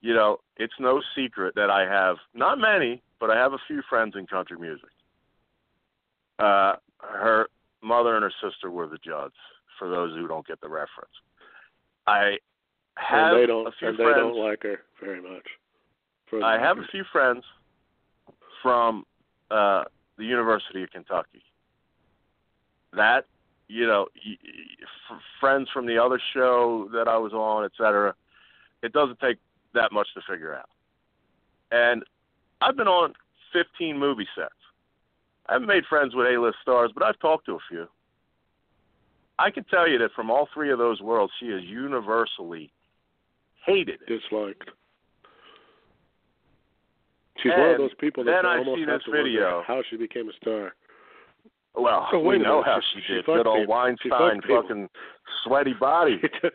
[0.00, 3.82] You know, it's no secret that I have not many, but I have a few
[3.82, 4.90] friends in country music.
[6.38, 7.48] Uh, her
[7.82, 9.34] mother and her sister were the Judds.
[9.80, 11.10] For those who don't get the reference,
[12.06, 12.36] I
[12.96, 14.14] have and they don't a few and friends.
[14.14, 15.46] they don't like her very much.
[16.44, 17.42] I have a few friends
[18.62, 19.04] from
[19.50, 19.84] uh,
[20.18, 21.42] the University of Kentucky.
[22.92, 23.24] That
[23.68, 27.72] you know, y- y- f- friends from the other show that I was on, et
[27.78, 28.14] cetera.
[28.82, 29.38] It doesn't take
[29.74, 30.68] that much to figure out.
[31.70, 32.02] And
[32.60, 33.14] I've been on
[33.52, 34.50] 15 movie sets.
[35.46, 37.86] I haven't made friends with A-list stars, but I've talked to a few.
[39.40, 42.70] I can tell you that from all three of those worlds, she is universally
[43.64, 44.00] hated.
[44.06, 44.68] disliked.
[47.42, 49.62] She's one of those people that then I almost see this video.
[49.66, 50.74] how she became a star.
[51.74, 52.66] Well, Oh, we know minute.
[52.66, 53.24] how She- she, did.
[53.24, 53.96] Good old people.
[54.02, 54.90] She Weinstein, fucking
[55.44, 56.18] sweaty body.
[56.22, 56.54] she took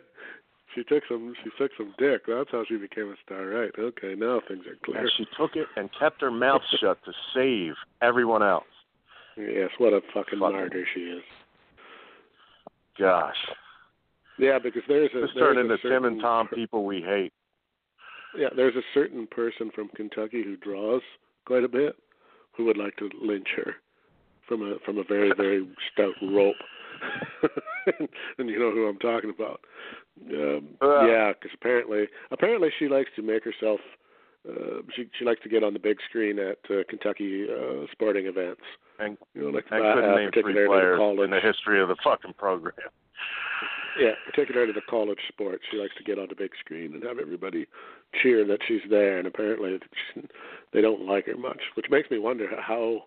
[0.74, 2.22] she took some she took some dick.
[2.28, 3.70] That's how she became a star, right?
[3.78, 4.98] Okay, now things are clear.
[5.00, 8.64] And she took it and kept her mouth shut to save everyone else.
[9.36, 11.22] Yes, what a fucking, Fucking- martyr she is.
[12.98, 13.36] Gosh,
[14.38, 17.32] Yeah, because there's a this there's turned into Tim and Tom people we hate.
[18.36, 21.02] Yeah, there's a certain person from Kentucky who draws
[21.46, 21.96] quite a bit,
[22.56, 23.74] who would like to lynch her
[24.48, 26.56] from a from a very very stout rope.
[28.38, 29.60] and you know who I'm talking about.
[30.30, 31.06] Um, Uh.
[31.06, 33.80] yeah, because apparently apparently she likes to make herself.
[34.48, 38.26] Uh, she she likes to get on the big screen at uh, Kentucky uh, sporting
[38.26, 38.62] events.
[38.98, 41.24] And You know, like I uh, couldn't uh, name three players college.
[41.24, 42.74] in the history of the fucking program.
[43.98, 45.64] Yeah, particularly the college sports.
[45.70, 47.66] She likes to get on the big screen and have everybody
[48.22, 49.18] cheer that she's there.
[49.18, 49.78] And apparently,
[50.14, 50.20] she,
[50.72, 53.04] they don't like her much, which makes me wonder how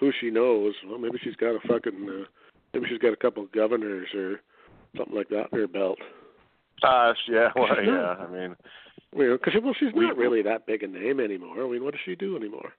[0.00, 0.74] who she knows.
[0.86, 2.24] Well, maybe she's got a fucking uh,
[2.72, 4.40] maybe she's got a couple of governors or
[4.96, 5.98] something like that in her belt.
[6.80, 8.16] Gosh, yeah, well, yeah.
[8.20, 8.56] I mean,
[9.16, 11.64] You know, because well, she's not really that big a name anymore.
[11.64, 12.72] I mean, what does she do anymore?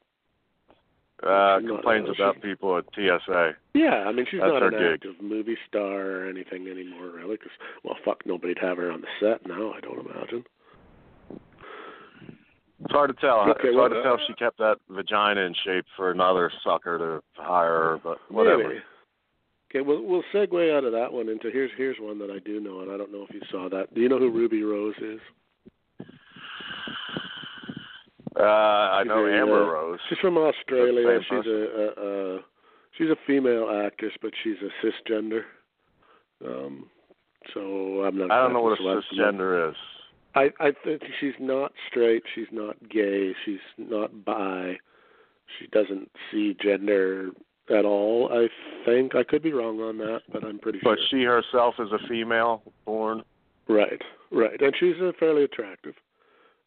[1.23, 3.53] uh, She's complains uh, about she's- people at TSA.
[3.73, 4.93] Yeah, I mean, she's That's not an gig.
[4.95, 7.37] active movie star or anything anymore, really.
[7.37, 7.51] Because
[7.83, 9.71] well, fuck, nobody'd have her on the set now.
[9.71, 10.43] I don't imagine.
[12.83, 13.39] It's hard to tell.
[13.49, 16.11] Okay, it's hard well, to tell uh, if she kept that vagina in shape for
[16.11, 18.67] another sucker to hire her, but whatever.
[18.67, 18.79] Maybe.
[19.71, 22.59] Okay, we'll we'll segue out of that one into here's here's one that I do
[22.59, 23.93] know, and I don't know if you saw that.
[23.95, 25.19] Do you know who Ruby Rose is?
[28.37, 29.99] Uh, I know Amber uh, Rose.
[30.09, 31.19] She's from Australia.
[31.29, 32.39] She's a, a, a
[32.97, 35.41] she's a female actress, but she's a cisgender.
[36.45, 36.87] Um,
[37.53, 38.31] so I'm not.
[38.31, 39.75] I don't know what a cisgender is.
[40.35, 42.23] I I think she's not straight.
[42.33, 43.33] She's not gay.
[43.45, 44.77] She's not bi.
[45.59, 47.29] She doesn't see gender
[47.69, 48.29] at all.
[48.31, 48.47] I
[48.85, 50.95] think I could be wrong on that, but I'm pretty But sure.
[50.97, 53.23] But she herself is a female born.
[53.67, 55.95] Right, right, and she's a fairly attractive,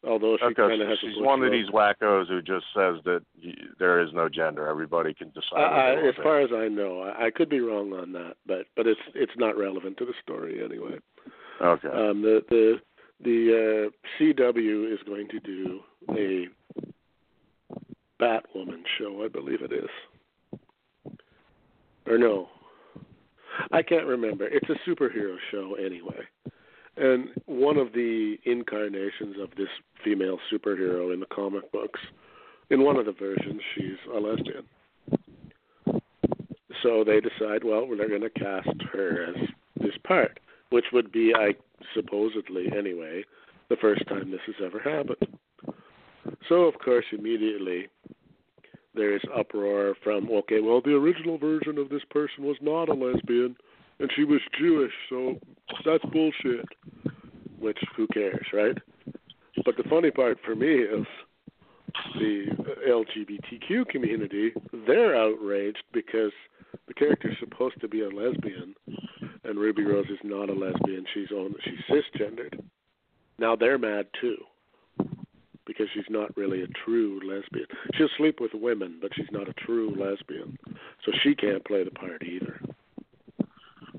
[0.07, 0.97] although she Okay, kind of so has.
[0.99, 3.21] she's one of these wackos who just says that
[3.79, 4.67] there is no gender.
[4.67, 5.59] Everybody can decide.
[5.59, 8.87] I, as far as I know, I, I could be wrong on that, but but
[8.87, 10.97] it's it's not relevant to the story anyway.
[11.61, 11.87] okay.
[11.89, 12.79] Um, the the
[13.21, 15.79] the uh, CW is going to do
[16.11, 16.47] a
[18.21, 19.89] Batwoman show, I believe it is,
[22.05, 22.47] or no,
[23.71, 24.47] I can't remember.
[24.47, 26.21] It's a superhero show anyway,
[26.99, 29.69] and one of the incarnations of this
[30.03, 31.99] female superhero in the comic books,
[32.69, 34.63] in one of the versions, she's a lesbian.
[36.83, 39.35] So they decide, well, they're going to cast her as
[39.81, 40.39] this part,
[40.69, 41.55] which would be, I
[41.93, 43.23] supposedly anyway,
[43.69, 45.37] the first time this has ever happened.
[46.47, 47.87] So of course, immediately
[48.93, 53.55] there's uproar from, okay, well, the original version of this person was not a lesbian,
[53.99, 55.39] and she was Jewish, so
[55.85, 56.65] that's bullshit.
[57.59, 58.77] Which, who cares, right?
[59.65, 61.05] But the funny part for me is
[62.15, 62.45] the
[62.87, 64.53] LGBTQ community,
[64.87, 66.31] they're outraged because
[66.87, 68.75] the character's supposed to be a lesbian,
[69.43, 71.05] and Ruby Rose is not a lesbian.
[71.13, 72.61] She's on, she's cisgendered.
[73.37, 74.37] Now they're mad too,
[75.65, 77.67] because she's not really a true lesbian.
[77.95, 80.57] She'll sleep with women, but she's not a true lesbian,
[81.05, 82.61] so she can't play the part either.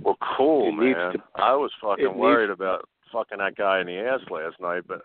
[0.03, 1.13] Well, cool, man.
[1.13, 4.85] to- I was fucking worried needs- about fucking that guy in the ass last night,
[4.87, 5.03] but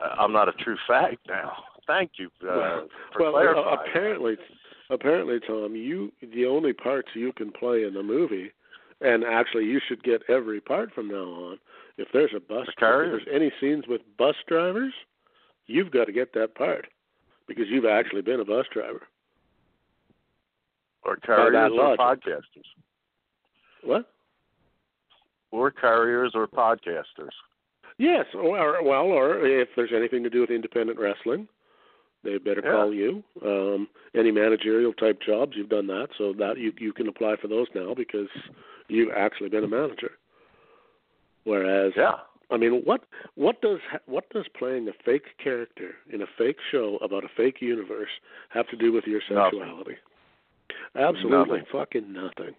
[0.00, 1.52] uh, I'm not a true fact now.
[1.86, 3.66] Thank you uh, well, for well, clarifying.
[3.66, 4.36] uh, apparently,
[4.88, 8.52] apparently, Tom, you the only parts you can play in the movie,
[9.00, 11.58] and actually, you should get every part from now on.
[11.98, 14.94] If there's a bus, if there's any scenes with bus drivers,
[15.66, 16.86] you've got to get that part
[17.46, 19.02] because you've actually been a bus driver.
[21.02, 22.64] or carriers or podcasters.
[23.82, 24.10] What?
[25.54, 27.30] Or carriers or podcasters.
[27.96, 31.46] Yes, or well, or if there's anything to do with independent wrestling,
[32.24, 32.72] they better Yeah.
[32.72, 33.22] call you.
[33.40, 37.46] Um, any managerial type jobs, you've done that, so that you you can apply for
[37.46, 38.28] those now because
[38.88, 40.18] you've actually been a manager.
[41.44, 42.18] Whereas, Yeah.
[42.50, 43.04] I mean, what
[43.36, 47.62] what does what does playing a fake character in a fake show about a fake
[47.62, 48.10] universe
[48.48, 49.60] have to do with your Nothing.
[49.60, 49.96] sexuality?
[50.96, 51.64] Absolutely Nothing.
[51.70, 52.54] fucking nothing.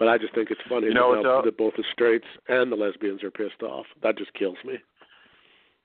[0.00, 2.76] But I just think it's funny You know that, that both the straights and the
[2.76, 3.84] lesbians are pissed off.
[4.02, 4.78] That just kills me.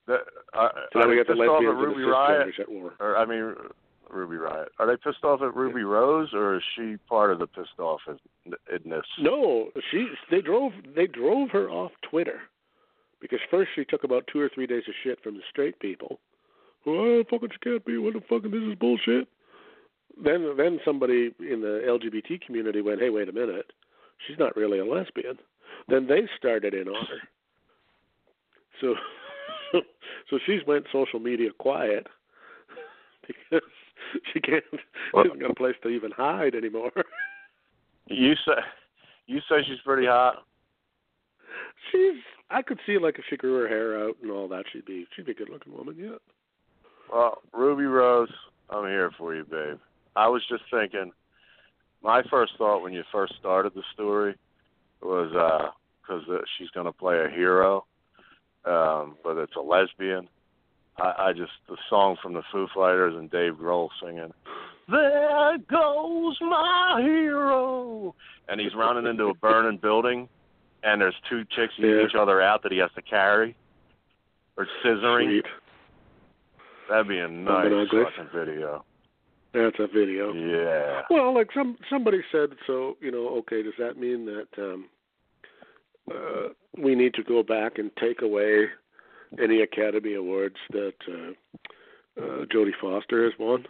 [0.07, 0.19] The,
[0.57, 2.47] uh, So now we got the lesbians and the Ruby Riot?
[2.47, 2.93] cisgenders at war.
[3.01, 3.53] Or I mean,
[4.09, 4.69] Ruby Riot.
[4.79, 7.99] Are they pissed off at Ruby Rose, or is she part of the pissed off
[8.07, 9.01] this?
[9.19, 12.39] No, she they drove they drove her off Twitter
[13.19, 16.21] because first she took about two or three days of shit from the straight people.
[16.87, 17.97] Oh, fucking she can't be.
[17.97, 19.27] What the fucking this is bullshit.
[20.23, 23.71] Then then somebody in the LGBT community went, hey, wait a minute,
[24.25, 25.37] she's not really a lesbian.
[25.87, 27.21] Then they started in on her.
[28.81, 28.95] So
[30.29, 32.07] so she's went social media quiet
[33.27, 33.67] because
[34.33, 34.79] she can't she
[35.17, 36.91] hasn't got a place to even hide anymore.
[38.07, 38.61] You say
[39.27, 40.45] you say she's pretty hot.
[41.91, 42.21] She's.
[42.51, 45.07] I could see like if she grew her hair out and all that, she'd be
[45.15, 45.95] she'd be a good looking woman.
[45.97, 46.17] Yeah.
[47.11, 48.31] Well, Ruby Rose,
[48.69, 49.79] I'm here for you, babe.
[50.15, 51.11] I was just thinking.
[52.05, 54.35] My first thought when you first started the story
[55.01, 55.31] was
[56.03, 57.83] because uh, she's going to play a hero,
[58.63, 60.29] um, but it's a lesbian.
[60.99, 64.31] I, I just the song from the Foo Fighters and Dave Grohl singing,
[64.87, 68.13] "There goes my hero,"
[68.49, 70.29] and he's running into a burning building,
[70.83, 72.05] and there's two chicks eating Yeah.
[72.05, 73.55] each other out that he has to carry,
[74.57, 75.41] or scissoring.
[75.41, 75.45] Sweet.
[76.87, 78.85] That'd be a nice fucking video.
[79.55, 80.33] That's a video.
[80.33, 81.03] Yeah.
[81.09, 84.89] Well, like some somebody said, so you know, okay, does that mean that um,
[86.11, 88.65] uh, we need to go back and take away
[89.41, 93.65] any Academy Awards that uh, uh, Jodie Foster has won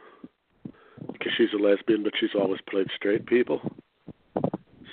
[1.12, 3.62] because she's a lesbian, but she's always played straight people.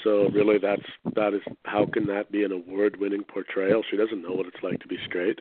[0.04, 0.82] So really, that's
[1.14, 3.82] that is how can that be an award-winning portrayal?
[3.90, 5.40] She doesn't know what it's like to be straight.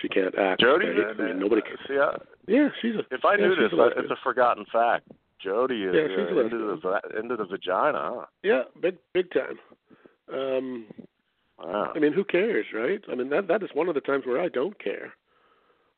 [0.00, 1.04] She can't act Jodie.
[1.04, 1.76] I mean, nobody can.
[1.88, 3.00] See, I, Yeah, she's a.
[3.10, 5.08] if I yeah, knew this, a it's a forgotten fact.
[5.44, 8.12] Jodie is Yeah, she's uh, into the into the vagina.
[8.14, 8.26] Huh?
[8.42, 9.58] Yeah, big big time.
[10.32, 10.86] Um,
[11.58, 11.92] Wow.
[11.94, 13.00] I mean, who cares, right?
[13.10, 15.12] I mean, that that is one of the times where I don't care.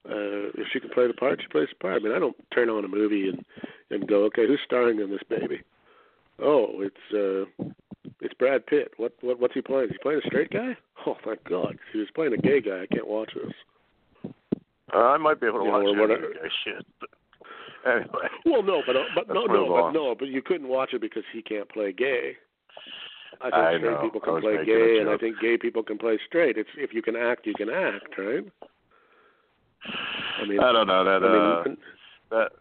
[0.08, 2.00] Uh, if she can play the part, she plays the part.
[2.00, 3.44] I mean, I don't turn on a movie and
[3.90, 5.60] and go, okay, who's starring in this baby?
[6.42, 7.64] Oh, it's uh,
[8.20, 8.92] it's Brad Pitt.
[8.96, 9.86] What what what's he playing?
[9.86, 10.76] Is he playing a straight guy?
[11.06, 12.82] Oh, thank God, if he was playing a gay guy.
[12.82, 13.52] I can't watch this.
[14.94, 16.26] Uh, I might be able to You know, watch whatever.
[16.26, 16.86] of that shit.
[17.86, 21.00] Anyway, Well, no, but uh, but no, no, but no, but you couldn't watch it
[21.00, 22.36] because he can't play gay.
[23.40, 24.02] I think I straight know.
[24.02, 26.58] people can play gay, and I think gay people can play straight.
[26.58, 28.44] It's if you can act, you can act, right?
[30.42, 31.24] I mean, I don't know that.
[31.26, 32.52] I mean, uh, that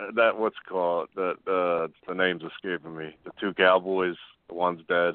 [0.00, 3.14] uh, that what's called that uh the name's escaping me.
[3.24, 4.16] The two cowboys,
[4.48, 5.14] the one's dead.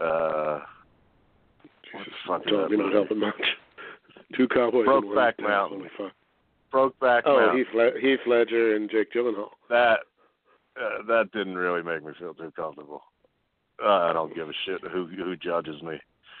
[0.00, 0.60] Uh
[1.92, 3.34] what the fuck Tom, you're not helping much.
[4.34, 5.46] Two cowboys and one Brokeback dead.
[5.46, 5.78] Mountain.
[5.78, 6.12] Holy fuck.
[6.72, 7.58] Brokeback Oh, Mountain.
[7.58, 9.50] Heath, Le- Heath Ledger and Jake Gyllenhaal.
[9.68, 10.00] That
[10.80, 13.02] uh, that didn't really make me feel too comfortable.
[13.82, 15.98] Uh, I don't give a shit who who judges me.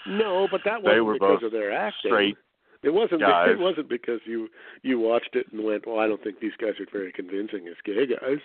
[0.08, 2.10] No, but that They wasn't were because both of their acting.
[2.10, 2.36] Straight
[2.82, 3.20] It wasn't.
[3.20, 3.50] guys.
[3.50, 4.48] It wasn't because you
[4.82, 7.74] you watched it and went, "Well, I don't think these guys are very convincing as
[7.84, 8.38] gay guys."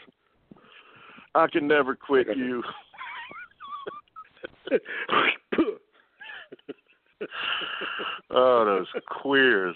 [1.33, 2.63] I can never quit you.
[8.33, 9.75] Oh, those queers.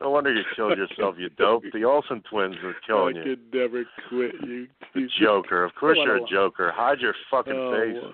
[0.00, 1.62] No wonder you killed yourself, you dope.
[1.72, 3.22] The Olsen twins are killing you.
[3.22, 4.66] I could never quit you.
[4.94, 5.62] The Joker.
[5.64, 6.72] Of course What you're a a joker.
[6.74, 8.12] Hide your fucking Oh, face.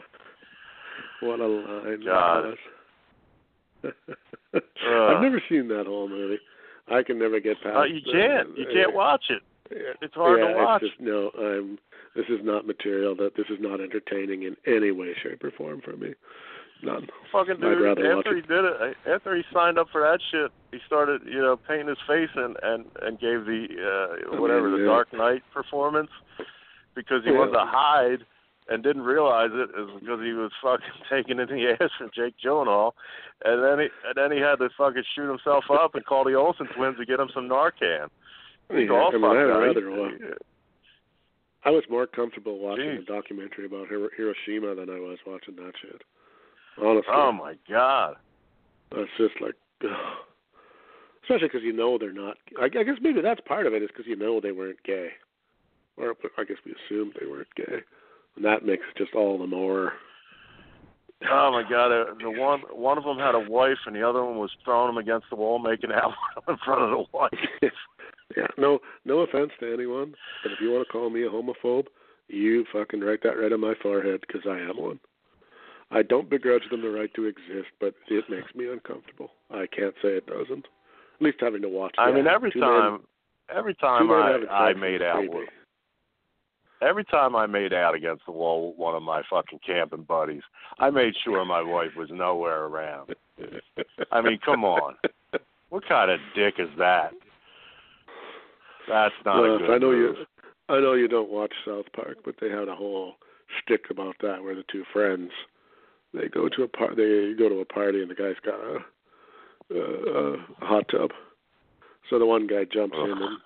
[1.20, 2.02] What, a line!
[2.04, 2.54] God.
[3.84, 3.90] Uh.
[4.54, 6.38] I've never seen that whole movie.
[6.90, 7.76] I can never get past.
[7.76, 8.56] Uh, you can't.
[8.56, 9.42] You can't watch it.
[9.70, 10.82] Yeah, It's hard yeah, to watch.
[10.82, 11.78] It's just, no, I'm.
[12.14, 13.14] This is not material.
[13.16, 16.14] That this is not entertaining in any way, shape, or form for me.
[16.82, 17.08] None.
[17.32, 21.22] Fucking dude, after he did it, after he signed up for that shit, he started,
[21.26, 24.84] you know, painting his face and and and gave the uh I whatever mean, the
[24.86, 24.92] yeah.
[24.92, 26.10] Dark Knight performance
[26.94, 27.38] because he Yeah.
[27.38, 28.24] wanted to hide
[28.68, 32.34] and didn't realize it is because he was fucking taking in the ass from Jake
[32.38, 32.92] Gyllenhaal,
[33.44, 36.34] and then he and then he had to fucking shoot himself up and call the
[36.34, 38.06] Olsen twins to get him some Narcan.
[38.70, 39.74] He's Yeah, all I mean, fucked up.
[39.82, 40.36] rather.
[41.64, 43.02] I was more comfortable watching Jeez.
[43.02, 46.02] a documentary about Hiro- Hiroshima than I was watching that shit.
[46.82, 48.14] Honestly, Oh my god.
[48.90, 49.54] That's just like,
[49.84, 49.90] ugh.
[51.28, 52.36] especially because you know they're not.
[52.60, 55.08] I, I guess maybe that's part of it is because you know they weren't gay,
[55.96, 57.82] or I guess we assumed they weren't gay,
[58.36, 59.92] and that makes it just all the more.
[61.30, 61.92] Oh my god!
[61.92, 64.90] Uh, the one one of them had a wife, and the other one was throwing
[64.90, 66.12] him against the wall, making out
[66.48, 67.32] in front of the wife.
[68.36, 71.86] yeah, no, no offense to anyone, but if you want to call me a homophobe,
[72.28, 75.00] you fucking write that right on my forehead because I am one.
[75.90, 79.30] I don't begrudge them the right to exist, but it makes me uncomfortable.
[79.50, 80.66] I can't say it doesn't.
[80.66, 81.94] At least having to watch.
[81.98, 82.14] I that.
[82.16, 83.00] mean, every Two time, men,
[83.56, 85.48] every time I I made out with,
[86.82, 90.42] every time I made out against the wall with one of my fucking camping buddies,
[90.78, 93.14] I made sure my wife was nowhere around.
[94.12, 94.94] I mean, come on.
[95.70, 97.12] What kind of dick is that?
[98.88, 100.16] That's not Well, a good I know move.
[100.18, 100.24] you.
[100.74, 103.14] I know you don't watch South Park, but they had a whole
[103.64, 105.30] shtick about that, where the two friends
[106.14, 108.78] they go to a par- they go to a party and the guy's got a,
[109.74, 111.10] a, a hot tub.
[112.08, 113.38] So the one guy jumps in and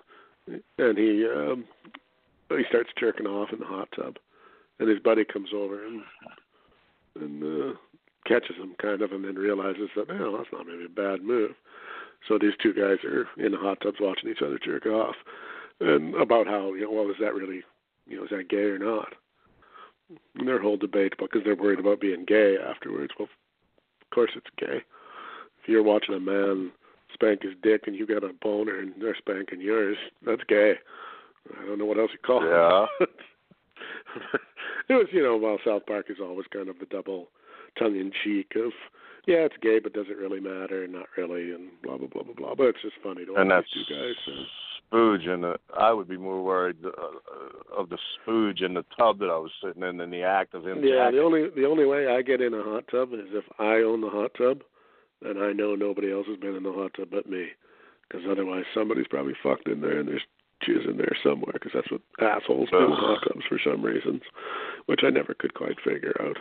[0.77, 1.65] and he um
[2.49, 4.17] he starts jerking off in the hot tub,
[4.79, 6.01] and his buddy comes over and
[7.19, 7.77] and uh,
[8.25, 11.51] catches him kind of, and then realizes that well, that's not maybe a bad move.
[12.27, 15.15] So these two guys are in the hot tubs watching each other jerk off,
[15.79, 17.61] and about how you know well is that really
[18.07, 19.13] you know is that gay or not?
[20.45, 23.13] Their whole debate because they're worried about being gay afterwards.
[23.17, 23.27] Well,
[24.01, 24.77] of course it's gay.
[25.61, 26.71] If you're watching a man
[27.13, 30.73] spank his dick and you got a boner and they're spanking yours, that's gay.
[31.61, 32.85] I don't know what else you call Yeah.
[33.01, 33.09] it.
[34.89, 37.29] it was, you know, well, South Park is always kind of the double
[37.77, 38.71] tongue in cheek of,
[39.25, 40.85] yeah, it's gay, but does it really matter?
[40.87, 42.55] Not really, and blah blah blah blah blah.
[42.55, 44.15] But it's just funny to watch and that's these two guys.
[44.27, 44.43] uh,
[44.93, 45.55] spooge the.
[45.77, 49.51] I would be more worried uh, of the spooge in the tub that I was
[49.63, 50.83] sitting in than the act of him.
[50.83, 51.17] Yeah, jacking.
[51.17, 54.01] the only the only way I get in a hot tub is if I own
[54.01, 54.61] the hot tub,
[55.23, 57.47] and I know nobody else has been in the hot tub but me,
[58.07, 60.25] because otherwise somebody's probably fucked in there and there's
[60.67, 64.21] jizz in there somewhere, because that's what assholes do in hot tubs for some reasons,
[64.85, 66.37] which I never could quite figure out.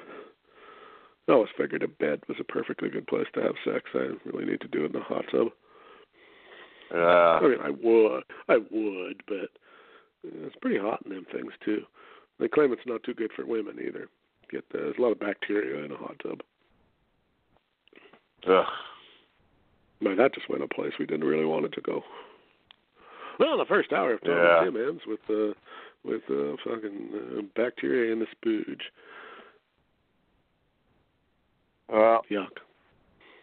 [1.28, 3.84] I always figured a bed was a perfectly good place to have sex.
[3.94, 5.48] I didn't really need to do it in the hot tub.
[6.92, 6.98] Yeah.
[7.00, 9.50] I mean, I would, I would, but
[10.26, 11.82] uh, it's pretty hot in them things too.
[12.38, 14.08] They claim it's not too good for women either.
[14.50, 16.40] Get uh, there's a lot of bacteria in a hot tub.
[18.48, 18.66] Ugh.
[20.00, 22.02] Man, that just went a place we didn't really want it to go.
[23.38, 24.64] Well, the first hour of Tom Yeah.
[24.64, 25.54] and Tim ends with uh,
[26.04, 28.80] with uh, fucking uh, bacteria in the spooge.
[31.88, 32.58] Well, Yuck.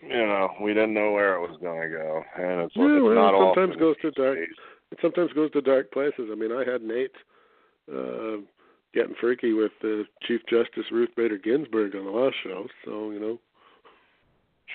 [0.01, 3.03] You know, we didn't know where it was going to go, and it's, Yeah, it's
[3.03, 4.37] well, not it sometimes goes to dark.
[4.91, 6.29] It sometimes goes to dark places.
[6.31, 7.15] I mean, I had Nate
[7.93, 8.37] uh,
[8.93, 13.19] getting freaky with uh, Chief Justice Ruth Bader Ginsburg on the last show, so you
[13.19, 13.39] know.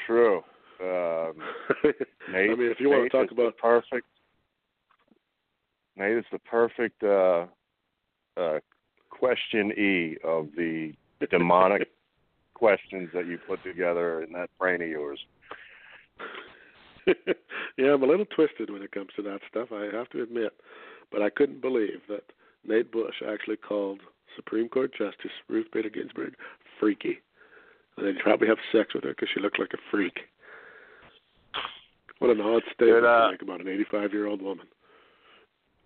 [0.06, 0.42] True.
[0.80, 1.34] Um,
[2.32, 4.06] Nate, I mean, if you want to talk about perfect,
[5.96, 7.46] Nate is the perfect uh,
[8.36, 8.58] uh,
[9.10, 10.92] question E of the
[11.30, 11.88] demonic
[12.54, 15.20] questions that you put together in that brain of yours.
[17.06, 19.68] yeah, I'm a little twisted when it comes to that stuff.
[19.72, 20.52] I have to admit,
[21.12, 22.24] but I couldn't believe that
[22.66, 24.00] Nate Bush actually called
[24.36, 26.34] Supreme Court Justice Ruth Bader Ginsburg
[26.80, 27.18] freaky,
[27.96, 30.20] and they'd probably have sex with her because she looked like a freak.
[32.18, 34.66] What an odd statement Did, uh, to make about an 85 year old woman.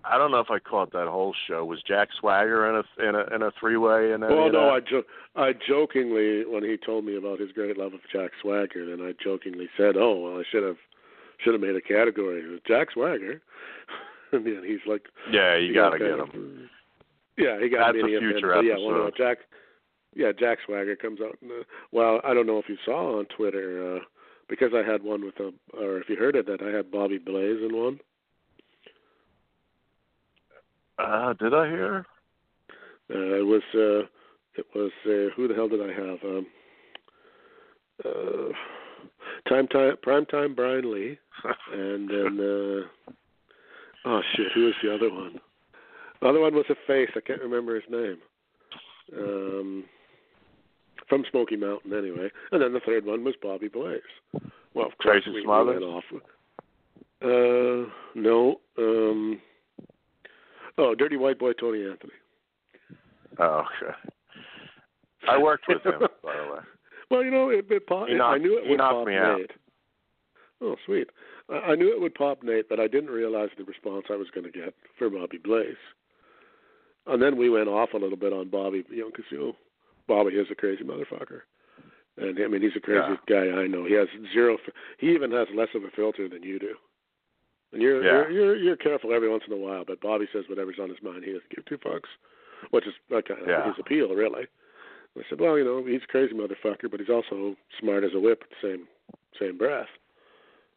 [0.08, 1.64] I don't know if I caught that whole show.
[1.64, 4.12] Was Jack Swagger in a in a in a three way?
[4.12, 5.04] And Well, no, I jo-
[5.36, 9.12] I jokingly when he told me about his great love of Jack Swagger, then I
[9.22, 10.78] jokingly said, "Oh, well, I should have
[11.38, 13.40] should have made a category with Jack Swagger."
[14.32, 16.70] and then he's like, yeah, you got gotta to get him.
[17.36, 18.54] Yeah, he got That's a future.
[18.54, 19.16] But yeah, well, no, episode.
[19.16, 19.38] Jack.
[20.14, 21.36] Yeah, Jack Swagger comes out.
[21.42, 24.00] And, uh, well, I don't know if you saw on Twitter uh,
[24.48, 27.18] because I had one with a, or if you heard it, that I had Bobby
[27.18, 28.00] Blaze in one.
[30.98, 32.06] Uh, did I hear?
[33.10, 34.06] Uh, it was uh,
[34.56, 36.18] it was uh, who the hell did I have?
[36.24, 36.46] Um,
[38.04, 41.18] uh, time time prime time Brian Lee,
[41.72, 43.12] and then uh,
[44.06, 45.40] oh shit, who was the other one?
[46.20, 47.10] The other one was a face.
[47.16, 48.18] I can't remember his name.
[49.16, 49.84] Um,
[51.08, 52.28] from Smoky Mountain, anyway.
[52.52, 54.00] And then the third one was Bobby Blaze.
[54.74, 55.80] Well, of course Tracy we, we Smothers?
[55.80, 56.04] went off.
[57.22, 58.60] Uh, no.
[58.76, 59.40] Um,
[60.78, 62.12] oh, Dirty White Boy Tony Anthony.
[63.38, 63.92] Oh, okay.
[65.28, 66.60] I worked with him, by the way.
[67.10, 69.38] Well, you know, it, it pop, He I knocked- knew it would pop me out.
[69.38, 69.50] Nate.
[70.60, 71.08] Oh, sweet.
[71.48, 74.28] I, I knew it would pop Nate, but I didn't realize the response I was
[74.34, 75.72] going to get for Bobby Blaze.
[77.06, 79.52] And then we went off a little bit on Bobby, you know, because you know,
[80.06, 81.40] Bobby is a crazy motherfucker,
[82.18, 83.86] and I mean he's the craziest guy I know.
[83.86, 84.58] He has zero.
[84.98, 86.74] He even has less of a filter than you do.
[87.72, 88.10] And you're Yeah.
[88.10, 91.02] you're, you're you're careful every once in a while, but Bobby says whatever's on his
[91.02, 91.24] mind.
[91.24, 92.08] He doesn't give two fucks,
[92.70, 93.66] which is uh, kind of Yeah.
[93.66, 94.46] his appeal, really.
[95.16, 98.20] I said, well, you know, he's a crazy motherfucker, but he's also smart as a
[98.20, 98.88] whip at the same
[99.38, 99.88] same breath.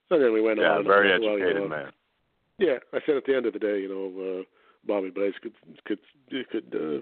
[0.10, 0.84] And then we went Yeah, on.
[0.84, 1.92] very and, well, you educated know, man.
[2.58, 4.44] yeah, I said at the end of the day, you know, uh,
[4.86, 5.54] Bobby Blaze could
[5.86, 6.00] could
[6.50, 7.02] could uh,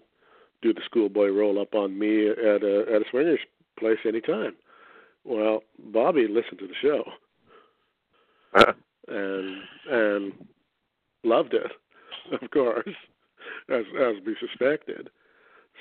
[0.61, 3.39] do the schoolboy roll up on me at a at a swingers
[3.79, 4.55] place anytime.
[5.23, 7.03] Well, Bobby listened to the show
[9.09, 9.57] and
[9.89, 10.33] and
[11.23, 11.71] loved it,
[12.41, 12.87] of course,
[13.69, 15.09] as as we suspected.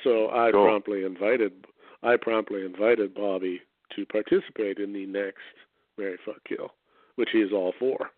[0.04, 0.64] So I Cool.
[0.64, 1.52] promptly invited
[2.02, 3.60] I promptly invited Bobby
[3.96, 5.38] to participate in the next
[5.96, 6.72] Mary Fuck Kill,
[7.16, 8.10] which he is all for.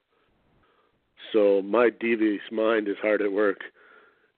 [1.33, 3.61] So my devious mind is hard at work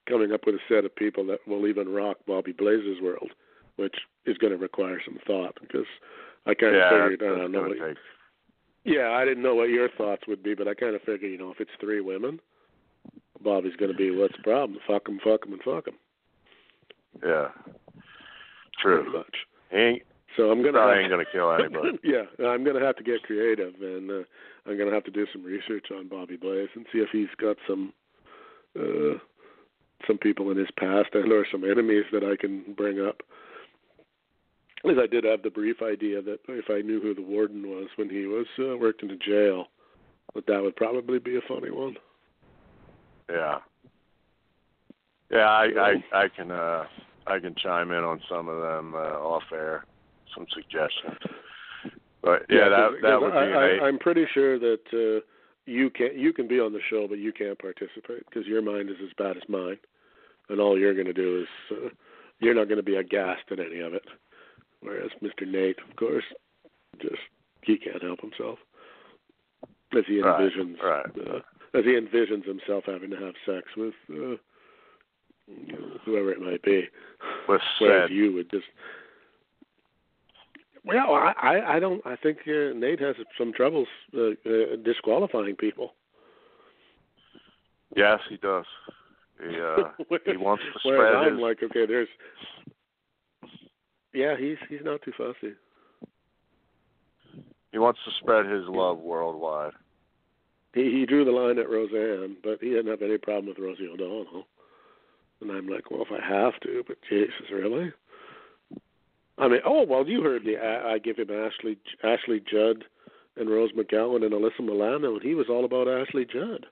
[0.07, 3.31] coming up with a set of people that will even rock Bobby Blaze's world,
[3.77, 3.95] which
[4.25, 5.85] is going to require some thought because
[6.45, 7.61] I kind of yeah, figured that's, I don't know.
[7.63, 7.97] What.
[8.83, 11.37] Yeah, I didn't know what your thoughts would be, but I kind of figured, you
[11.37, 12.39] know, if it's three women,
[13.41, 14.79] Bobby's going to be what's the problem?
[14.87, 15.95] Fuck him, fuck him, and fuck him.
[17.23, 17.49] Yeah.
[18.81, 19.13] Pretty True.
[19.13, 19.35] much.
[19.71, 20.03] He ain't,
[20.35, 20.79] So I'm gonna.
[20.79, 21.99] have- ain't gonna kill anybody.
[22.03, 24.23] yeah, I'm gonna have to get creative, and uh,
[24.65, 27.57] I'm gonna have to do some research on Bobby Blaze and see if he's got
[27.67, 27.93] some
[28.79, 29.17] uh,
[30.07, 33.21] some people in his past and or some enemies that I can bring up.
[34.83, 37.87] Because I did have the brief idea that if I knew who the warden was
[37.95, 39.67] when he was uh, worked in the jail,
[40.35, 41.95] that that would probably be a funny one.
[43.29, 43.59] yeah.
[45.31, 45.65] Yeah, I
[46.13, 46.85] I, I can uh
[47.25, 49.85] I can chime in on some of them uh, off air,
[50.35, 51.17] some suggestions.
[52.21, 53.79] But yeah, that that would be I, eight.
[53.81, 55.25] I, I'm pretty sure that uh,
[55.65, 58.89] you can you can be on the show, but you can't participate because your mind
[58.89, 59.77] is as bad as mine,
[60.49, 61.89] and all you're going to do is uh,
[62.39, 64.03] you're not going to be aghast at any of it.
[64.83, 65.47] Whereas Mr.
[65.47, 66.25] Nate, of course,
[67.01, 67.15] just
[67.61, 68.59] he can't help himself
[69.97, 71.05] as he envisions right.
[71.17, 71.39] Uh,
[71.77, 74.35] as he envisions himself having to have sex with uh,
[75.47, 76.87] you know, whoever it might be.
[77.47, 78.65] With Whereas said, you would just.
[80.85, 82.05] Well, I I, don't.
[82.05, 85.93] I think uh, Nate has some troubles uh, uh, disqualifying people.
[87.95, 88.65] yes, he does.
[89.39, 89.89] He uh
[90.25, 92.09] he wants to spread I'm his like, okay, there's.
[94.13, 95.55] Yeah, he's he's not too fussy.
[97.71, 99.73] he wants to spread his love worldwide.
[100.73, 103.89] He he drew the line at Roseanne, but he didn't have any problem with Rosie
[103.91, 104.45] O'Donnell.
[105.41, 107.91] And I'm like, well, if I have to, but Jesus, really?
[109.37, 112.85] I mean, oh well, you heard the I, I give him Ashley Ashley Judd
[113.35, 116.67] and Rose McGowan and Alyssa Milano, and he was all about Ashley Judd.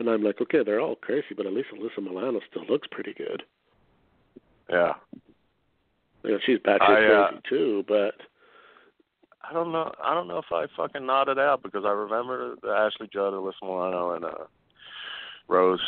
[0.00, 3.14] And I'm like, okay, they're all crazy, but at least Alyssa Milano still looks pretty
[3.14, 3.44] good.
[4.68, 4.94] Yeah.
[6.24, 8.14] You know, she's batshit uh, crazy too, but
[9.48, 9.92] I don't know.
[10.02, 13.62] I don't know if I fucking nodded out because I remember the Ashley Judd, Alyssa
[13.62, 14.44] Milano, and uh,
[15.48, 15.80] Rose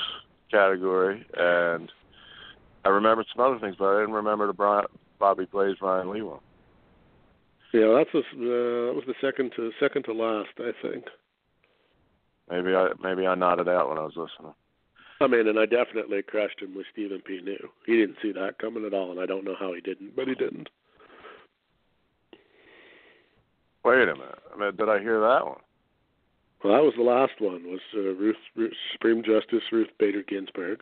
[0.50, 1.90] category, and
[2.84, 4.84] I remembered some other things, but I didn't remember the Brian,
[5.18, 6.40] Bobby Blaze, Brian Lee one.
[7.72, 11.04] yeah, that's was uh, that was the second to second to last, I think.
[12.50, 14.54] Maybe I maybe I nodded out when I was listening.
[15.20, 17.40] I mean, and I definitely crushed him with Stephen P.
[17.42, 17.70] New.
[17.86, 20.28] He didn't see that coming at all, and I don't know how he didn't, but
[20.28, 20.68] he didn't.
[23.84, 24.38] Wait a minute.
[24.54, 25.60] I mean, did I hear that one?
[26.62, 27.64] Well, that was the last one.
[27.64, 30.80] Was uh, Ruth, Ruth Supreme Justice Ruth Bader Ginsburg,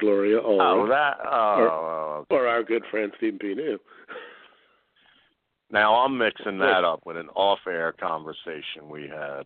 [0.00, 1.18] Gloria Oh, Allred, that.
[1.24, 3.54] Oh, oh, or our good friend Stephen P.
[3.54, 3.78] New.
[5.70, 9.44] Now I'm mixing that up with an off-air conversation we had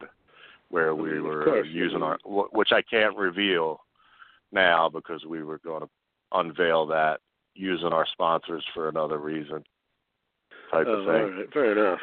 [0.71, 3.81] where we were using our, which I can't reveal
[4.57, 5.89] now because we were going to
[6.33, 7.21] unveil that
[7.55, 9.63] using our sponsors for another reason,
[10.73, 11.37] type Oh, of uh, all thing.
[11.37, 12.01] right, fair enough.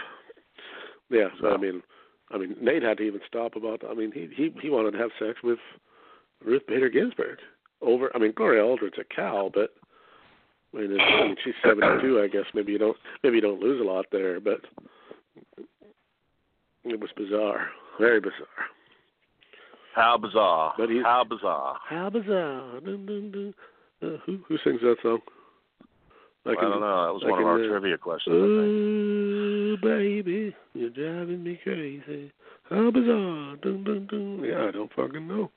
[1.09, 1.83] Yeah, so I mean,
[2.31, 3.83] I mean, Nate had to even stop about.
[3.87, 5.59] I mean, he he he wanted to have sex with
[6.43, 7.39] Ruth Bader Ginsburg
[7.81, 8.09] over.
[8.15, 9.71] I mean, Gloria Aldridge's a cow, but
[10.73, 12.21] I mean, it's, I mean she's seventy-two.
[12.21, 14.61] I guess maybe you don't maybe you don't lose a lot there, but
[16.85, 17.67] it was bizarre,
[17.99, 18.67] very bizarre.
[19.93, 20.73] How bizarre!
[20.77, 21.77] But he's- How bizarre!
[21.87, 22.79] How bizarre!
[22.81, 23.53] Dun, dun, dun.
[24.01, 25.19] Uh, who who sings that song?
[26.45, 27.05] I, don't know.
[27.05, 28.33] That was I one of our uh, trivia questions.
[28.33, 28.39] I.
[28.39, 32.31] Ooh, baby, you're driving me crazy.
[32.69, 33.55] How bizarre.
[33.57, 34.43] Dun, dun, dun.
[34.43, 35.51] Yeah, I don't fucking know.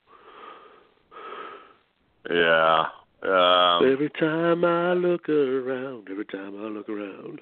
[2.30, 2.84] Yeah.
[3.22, 7.40] Um, every time I look around, every time I look around.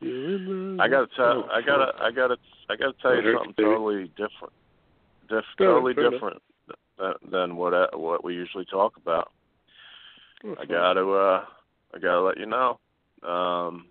[0.00, 1.44] You're in the I gotta tell.
[1.44, 1.92] Oh, I gotta.
[2.00, 2.36] I gotta.
[2.70, 3.68] I gotta tell you something baby.
[3.68, 4.52] totally different.
[5.32, 6.12] Diff, totally enough.
[6.12, 6.42] different
[6.98, 9.32] than, than what uh, what we usually talk about.
[10.44, 11.08] oh, I gotta.
[11.10, 11.44] uh
[11.94, 12.78] I gotta let you know.
[13.22, 13.86] Um,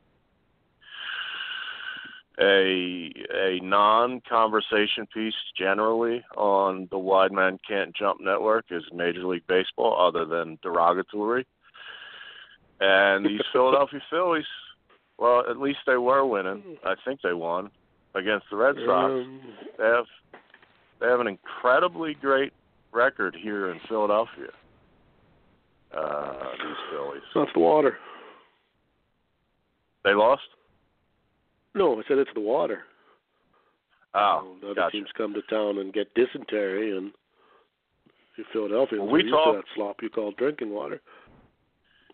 [2.40, 9.46] a a non-conversation piece generally on the White Man Can't Jump Network is Major League
[9.48, 11.46] Baseball, other than derogatory.
[12.80, 14.46] And these Philadelphia Phillies,
[15.18, 16.78] well, at least they were winning.
[16.84, 17.70] I think they won
[18.16, 19.12] against the Red Sox.
[19.12, 19.42] Um,
[19.78, 20.06] They have
[21.02, 22.54] they have an incredibly great
[22.94, 24.48] record here in Philadelphia.
[25.96, 26.34] Uh,
[26.64, 27.22] these Phillies.
[27.36, 27.98] not the water.
[30.06, 30.44] They lost.
[31.76, 32.84] No, I said it's the water.
[34.14, 34.92] Oh, Um, other gotcha.
[34.92, 37.12] teams come to town and get dysentery, and
[38.38, 41.02] you Philadelphians Well, we to that slop you call drinking water.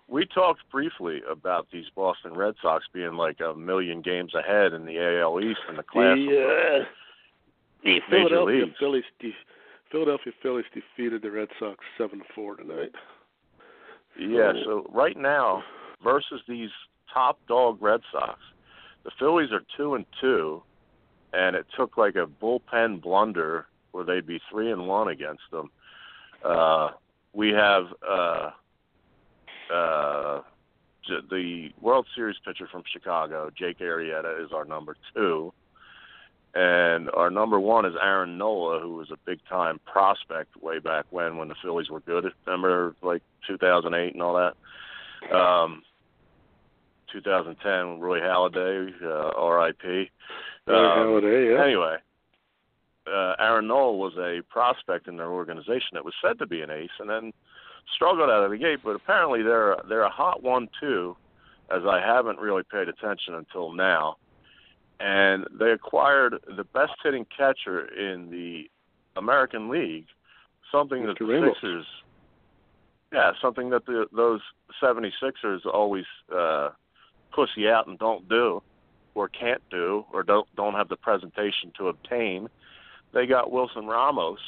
[0.08, 4.86] We talked briefly about these Boston Red Sox being like a million games ahead in
[4.86, 6.18] the AL East in the class.
[6.18, 6.88] of
[7.88, 8.66] The, Philadelphia.
[8.78, 9.34] Phillies, de-
[9.90, 12.92] Philadelphia Phillies defeated the Red Sox seven four tonight.
[14.20, 15.64] Yeah, so right now
[16.04, 16.70] versus these
[17.14, 18.40] top dog Red Sox,
[19.06, 20.62] the Phillies are two and two,
[21.32, 25.70] and it took like a bullpen blunder where they'd be three and one against them.
[26.44, 26.90] Uh,
[27.32, 28.50] we have uh,
[29.74, 30.42] uh,
[31.30, 35.54] the World Series pitcher from Chicago, Jake Arrieta, is our number two.
[36.58, 41.06] And our number one is Aaron Nola, who was a big time prospect way back
[41.12, 42.26] when, when the Phillies were good.
[42.48, 45.36] Remember, like 2008 and all that.
[45.36, 45.84] Um,
[47.14, 50.10] 2010, Roy Halladay, uh, R.I.P.
[50.66, 51.64] Um, Halladay, yeah.
[51.64, 51.98] Anyway,
[53.06, 56.72] uh, Aaron Nola was a prospect in their organization that was said to be an
[56.72, 57.34] ace, and then
[57.94, 61.16] struggled out of the gate, but apparently they're they're a hot one too,
[61.70, 64.18] as I haven't really paid attention until now.
[65.00, 68.70] And they acquired the best hitting catcher in the
[69.16, 70.08] American League,
[70.72, 71.56] something that the Ramos.
[71.56, 71.86] Sixers,
[73.14, 74.42] yeah, something that the those
[74.82, 76.06] 76ers always
[76.36, 76.70] uh,
[77.32, 78.62] pussy out and don't do,
[79.16, 82.50] or can't do, or don't don't have the presentation to obtain.
[83.14, 84.40] They got Wilson Ramos,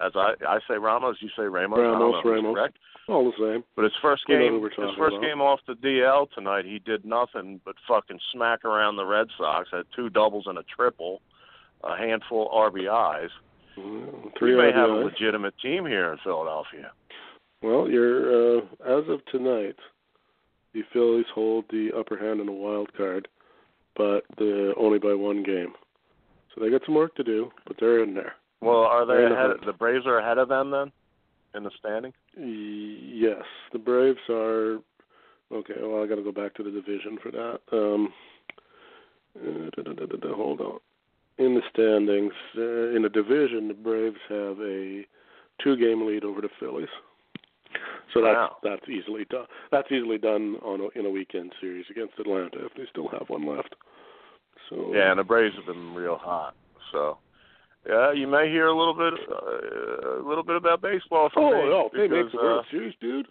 [0.00, 1.78] as I I say Ramos, you say Ramos.
[1.78, 2.54] Ramos, know Ramos.
[2.54, 2.76] correct.
[3.08, 3.64] All the same.
[3.76, 5.22] But his first game, his first about.
[5.22, 9.68] game off the DL tonight, he did nothing but fucking smack around the Red Sox.
[9.70, 11.20] Had two doubles and a triple,
[11.82, 13.28] a handful of RBIs.
[13.78, 16.92] Mm, We Three may have a legitimate team here in Philadelphia.
[17.62, 19.76] Well, you're uh, as of tonight,
[20.72, 23.28] the Phillies hold the upper hand in the wild card,
[23.96, 25.72] but the only by one game.
[26.54, 28.34] So they got some work to do, but they're in there.
[28.60, 29.56] Well, are They're the ahead?
[29.66, 30.92] the Braves are ahead of them then,
[31.54, 32.12] in the standing.
[32.36, 34.78] Yes, the Braves are.
[35.52, 37.60] Okay, well, I got to go back to the division for that.
[37.70, 38.12] Um,
[39.36, 40.78] uh, hold on.
[41.38, 45.04] In the standings, uh, in the division, the Braves have a
[45.62, 46.88] two-game lead over the Phillies.
[48.12, 48.56] So that's Wow.
[48.62, 49.46] that's easily done.
[49.72, 53.28] That's easily done on a, in a weekend series against Atlanta if they still have
[53.28, 53.74] one left.
[54.70, 56.54] So Yeah, and the Braves have been real hot.
[56.92, 57.18] So,
[57.88, 61.50] yeah, you may hear a little bit, uh, a little bit about baseball from Oh,
[61.62, 61.68] me.
[61.70, 63.26] no, if they make the World uh, Series, dude,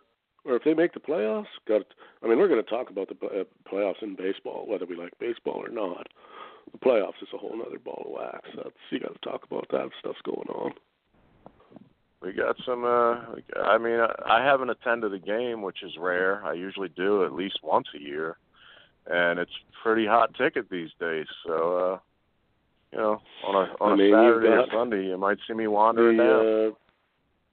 [0.46, 1.82] or if they make the playoffs, got.
[2.24, 5.14] I mean, we're going to talk about the uh, playoffs in baseball, whether we like
[5.20, 6.08] baseball or not.
[6.72, 8.50] The playoffs is a whole other ball of wax.
[8.56, 10.72] That's you got to talk about that stuff's going on.
[12.22, 12.86] We got some.
[12.86, 13.16] uh
[13.62, 16.42] I mean, I, I haven't attended a game, which is rare.
[16.46, 18.38] I usually do at least once a year,
[19.08, 19.52] and it's
[19.84, 21.28] pretty hot ticket these days.
[21.46, 21.98] So, uh
[22.94, 25.54] you know, on a on I a mean, you've Saturday or Sunday, you might see
[25.54, 26.28] me wandering down.
[26.28, 26.74] The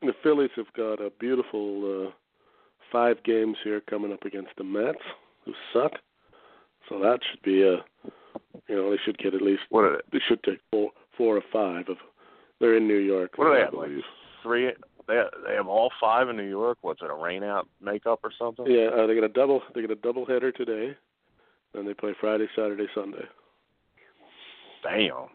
[0.02, 2.10] uh, the Phillies have got a beautiful uh,
[2.92, 4.98] five games here coming up against the Mets,
[5.44, 5.92] who suck.
[6.88, 7.76] So that should be a,
[8.68, 10.18] you know, they should get at least What are they?
[10.18, 11.96] they should take four four or five of.
[12.60, 13.32] They're in New York.
[13.36, 13.88] What do they have, like
[14.42, 14.70] three?
[15.08, 16.76] They they have all five in New York.
[16.82, 17.10] What's it?
[17.10, 18.66] A rain out makeup or something?
[18.68, 19.62] Yeah, uh, they got a double.
[19.74, 20.94] They got a double header today,
[21.74, 23.24] and they play Friday, Saturday, Sunday.
[24.82, 25.28] Damn.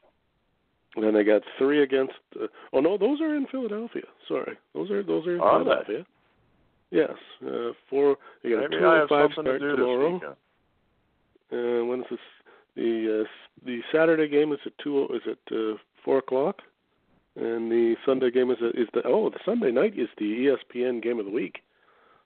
[0.99, 2.13] Then they got three against.
[2.41, 4.03] Uh, oh no, those are in Philadelphia.
[4.27, 5.65] Sorry, those are those are in Are they?
[5.65, 6.05] Philadelphia.
[6.91, 7.11] Yes,
[7.45, 8.15] uh, four.
[8.43, 10.35] They got Maybe a two and five something to tomorrow.
[11.51, 12.19] Uh, when is this?
[12.76, 15.05] The uh, the Saturday game is at two.
[15.13, 16.61] Is at uh, four o'clock,
[17.35, 21.03] and the Sunday game is at, is the oh the Sunday night is the ESPN
[21.03, 21.59] game of the week.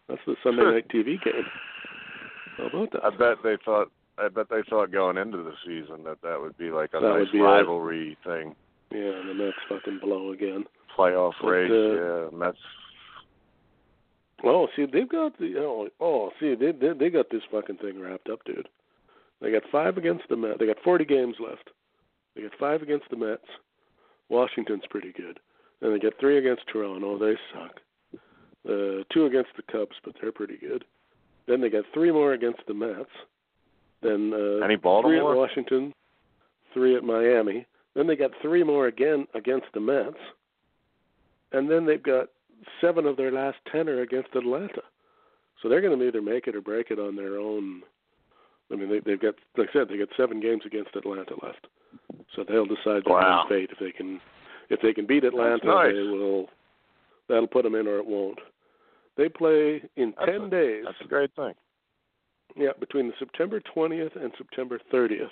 [0.07, 1.45] That's the Sunday night TV game.
[2.57, 3.03] How about that?
[3.03, 3.91] I bet they thought.
[4.21, 7.07] I bet they thought going into the season that that would be like a That
[7.09, 8.55] nice would be a- rivalry thing,
[8.91, 10.65] Yeah, and the Mets fucking blow again.
[10.97, 11.71] playoff But, race.
[11.71, 11.75] uh,
[12.31, 12.57] yeah, Mets.
[14.43, 17.99] Oh, see, they've got the oh, oh see, they, they they got this fucking thing
[17.99, 18.69] wrapped up, dude.
[19.41, 20.59] They got five against the Mets.
[20.59, 21.69] They got 40 games left.
[22.35, 23.45] They got five against the Mets.
[24.29, 25.39] Washington's pretty good.
[25.81, 27.17] And they got three against Toronto.
[27.17, 27.79] They suck.
[28.67, 30.83] Uh, two against the Cubs, but they're pretty good.
[31.47, 33.09] Then they got three more against the Mets.
[34.01, 35.93] Then uh, Any three at Washington,
[36.73, 37.65] three at Miami.
[37.95, 40.15] Then they got three more again against the Mets.
[41.51, 42.27] And then they've got
[42.79, 44.81] seven of their last ten are against Atlanta.
[45.61, 47.81] So they're going to either make it or break it on their own.
[48.71, 51.67] I mean, they, they've got, like I said, they got seven games against Atlanta left.
[52.35, 53.41] So they'll decide their Wow.
[53.43, 54.21] own fate if they can,
[54.69, 55.91] if they can beat Atlanta, nice.
[55.93, 56.47] they will.
[57.27, 58.39] That'll put them in, or it won't.
[59.17, 60.83] They play in That's ten a- days.
[60.85, 61.53] That's a great thing.
[62.55, 65.29] Yeah, between the September 20th and September 30th,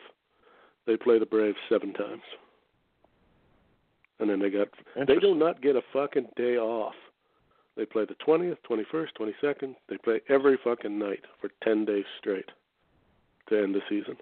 [0.86, 2.22] they play the Braves seven times.
[4.20, 4.70] And then they got
[5.08, 6.96] they do not get a fucking day off.
[7.76, 9.76] They play the 20th, 21st, 22nd.
[9.88, 12.50] They play every fucking night for 10 days straight
[13.50, 14.18] to end the season.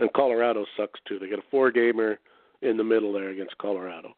[0.00, 1.20] And Colorado sucks too.
[1.20, 2.18] They got a four gamer
[2.62, 4.12] in the middle there against Colorado.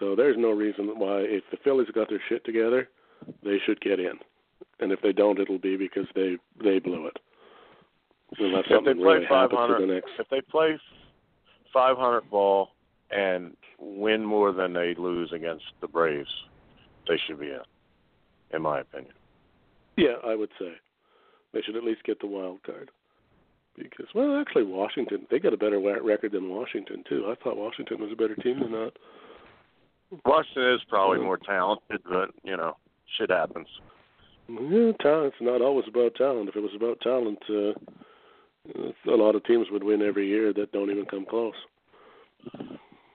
[0.00, 2.88] So there's no reason why if the Phillies got their shit together,
[3.44, 4.14] they should get in.
[4.80, 7.18] And if they don't, it'll be because they they blew it.
[8.38, 10.10] Unless If they something play really happens to 500, the next.
[10.18, 10.78] if they play
[11.72, 12.70] 500 ball
[13.10, 16.30] and win more than they lose against the Braves,
[17.06, 17.60] they should be in,
[18.52, 19.12] in my opinion.
[19.96, 20.72] Yeah, I would say
[21.52, 22.90] they should at least get the wild card.
[23.76, 27.26] Because well, actually, Washington they got a better record than Washington too.
[27.30, 28.92] I thought Washington was a better team than that.
[30.26, 32.76] Washington is probably more talented, but you know,
[33.16, 33.66] shit happens.
[34.48, 36.48] Yeah, talent's not always about talent.
[36.48, 37.72] If it was about talent, uh,
[39.10, 41.54] a lot of teams would win every year that don't even come close.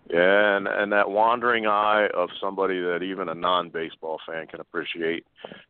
[0.10, 5.26] Yeah, and and that wandering eye of somebody that even a non-baseball fan can appreciate.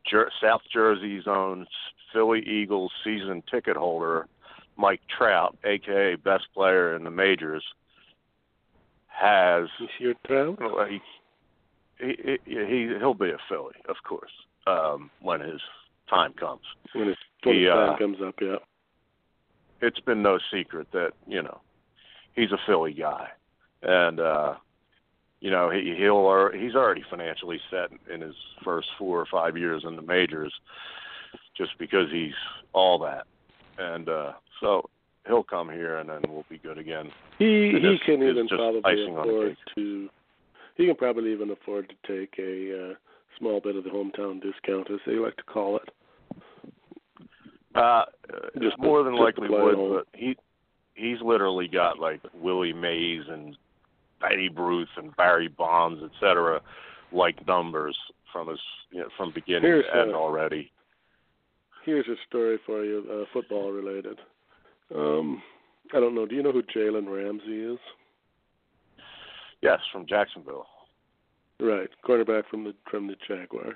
[0.09, 1.65] Jer- South Jersey's own
[2.13, 4.27] Philly Eagles season ticket holder,
[4.77, 7.63] Mike Trout, aka best player in the majors,
[9.07, 10.59] has Is your Trout?
[10.89, 11.01] he,
[11.99, 14.31] he he he'll be a Philly, of course,
[14.67, 15.61] um, when his
[16.09, 16.61] time comes.
[16.93, 18.57] When his when He, his time uh, comes up, yeah.
[19.81, 21.61] It's been no secret that you know
[22.35, 23.27] he's a Philly guy,
[23.83, 24.55] and uh,
[25.39, 29.83] you know he he'll he's already financially set in his first four or five years
[29.85, 30.53] in the majors,
[31.55, 32.33] just because he's
[32.73, 33.27] all that,
[33.77, 34.89] and uh, so
[35.27, 37.11] he'll come here and then we'll be good again.
[37.37, 40.09] He It he can even probably icing on the afford to.
[40.75, 42.93] He can probably even afford to take a uh,
[43.37, 45.89] small bit of the hometown discount, as they like to call it.
[47.75, 48.05] Uh,
[48.59, 50.35] Just more than just likely would, but he
[50.95, 53.55] he's literally got like Willie Mays and
[54.19, 56.59] Babe Ruth and Barry Bonds, et cetera,
[57.11, 57.95] like numbers
[58.33, 58.59] from his
[58.91, 60.71] you know, from beginning Here's, to end uh, already.
[61.85, 64.17] Here's a story for you, uh, football related.
[64.93, 65.41] Um,
[65.93, 66.25] I don't know.
[66.25, 67.79] Do you know who Jalen Ramsey is?
[69.61, 70.65] Yes, from Jacksonville,
[71.59, 73.75] Right, quarterback from the from the Jaguars.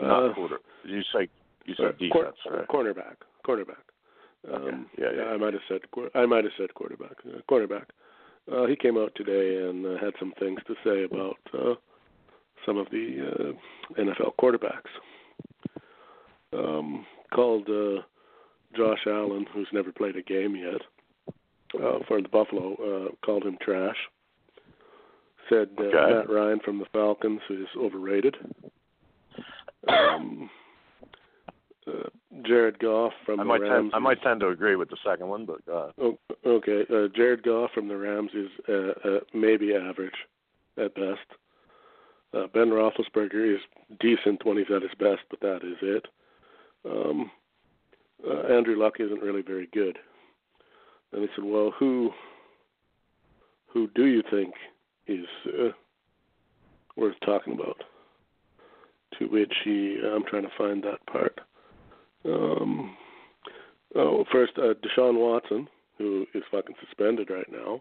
[0.00, 0.58] not Uh, quarter.
[0.84, 1.28] You say
[1.64, 2.68] you uh, said quar- defense, right?
[2.68, 3.82] Cornerback, cornerback.
[4.52, 5.24] Um, Yeah, yeah.
[5.24, 5.80] I might have said
[6.14, 7.16] I might have said quarterback.
[7.26, 7.88] Uh, quarterback.
[8.50, 11.74] Uh, he came out today and uh, had some things to say about uh,
[12.64, 13.54] some of the
[13.98, 14.92] uh, NFL quarterbacks.
[16.52, 17.04] Um,
[17.34, 18.02] called uh,
[18.76, 20.80] Josh Allen, who's never played a game yet,
[21.82, 23.96] uh, for the Buffalo, uh, called him trash.
[25.48, 26.14] Said uh, Okay.
[26.14, 28.36] Matt Ryan from the Falcons is overrated.
[29.88, 30.50] Um,
[31.86, 32.08] uh,
[32.44, 33.84] Jared Goff from I the might Rams.
[33.84, 36.82] tend, I might tend to agree with the second one, but uh, Oh, okay.
[36.92, 40.14] Uh, Jared Goff from the Rams is uh, uh, maybe average
[40.76, 41.20] at best.
[42.34, 43.60] Uh, ben Roethlisberger is
[44.00, 46.06] decent when he's at his best, but that is it.
[46.84, 47.30] Um,
[48.28, 49.98] uh, Andrew Luck isn't really very good.
[51.12, 52.10] And he said, "Well, who
[53.68, 54.54] who do you think
[55.06, 55.70] is uh,
[56.96, 57.82] worth talking about?"
[59.18, 61.40] To which he, I'm trying to find that part.
[62.24, 62.96] Um,
[63.96, 67.80] Oh, first, uh, Deshaun Watson, who is fucking suspended right now,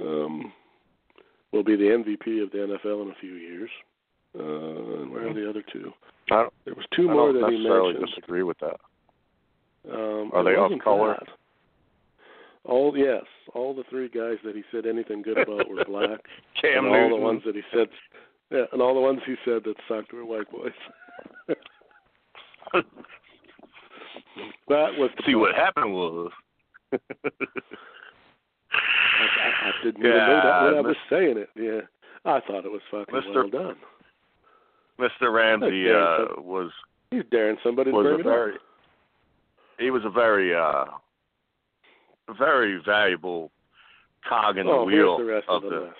[0.00, 0.52] um,
[1.52, 3.70] will be the MVP of the NFL in a few years.
[4.36, 5.92] Uh, and where are the other two?
[6.30, 7.66] I don't, There was two I more that he mentioned.
[7.66, 8.76] I don't necessarily disagree with that.
[9.90, 11.16] Um, Are they off color?
[11.18, 11.28] that.
[12.66, 13.22] All yes,
[13.54, 16.20] all the three guys that he said anything good about were black,
[16.60, 17.88] Cam and all the ones that he said,
[18.50, 20.72] yeah, and all the ones he said that sucked were white boys.
[24.68, 25.40] that was the See part.
[25.40, 26.30] what happened was.
[26.92, 26.98] I,
[28.72, 31.50] I, I didn't even know that when I was saying it.
[31.56, 31.80] Yeah,
[32.30, 33.34] I thought it was fucking Mr.
[33.34, 33.76] well done.
[34.98, 35.32] Mr.
[35.32, 36.70] Ramsey uh, was
[37.10, 38.60] He's daring somebody to was bring a it very up.
[39.78, 40.86] he was a very uh
[42.34, 43.50] very valuable
[44.28, 45.94] cog in the oh, here's wheel the rest of of the, list.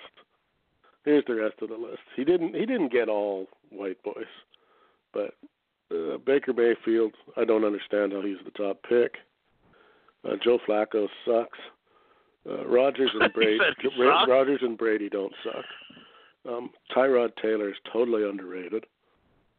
[1.05, 2.01] Here's the rest of the list.
[2.15, 2.53] He didn't.
[2.55, 4.25] He didn't get all white boys,
[5.13, 5.33] but
[5.91, 7.13] uh, Baker Mayfield.
[7.37, 9.15] I don't understand how he's the top pick.
[10.27, 11.59] Uh, Joe Flacco sucks.
[12.49, 13.59] Uh, Rodgers and Brady.
[13.99, 15.65] Ra- Rodgers and Brady don't suck.
[16.47, 18.85] Um, Tyrod Taylor is totally underrated.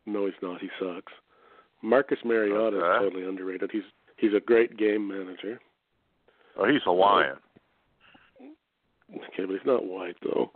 [0.07, 0.61] No, he's not.
[0.61, 1.13] He sucks.
[1.83, 3.71] Marcus Mariota is totally underrated.
[3.73, 3.83] He's
[4.17, 5.61] he's a great game manager.
[6.59, 7.37] Oh, he's Hawaiian.
[9.15, 10.51] Okay, but he's not white though.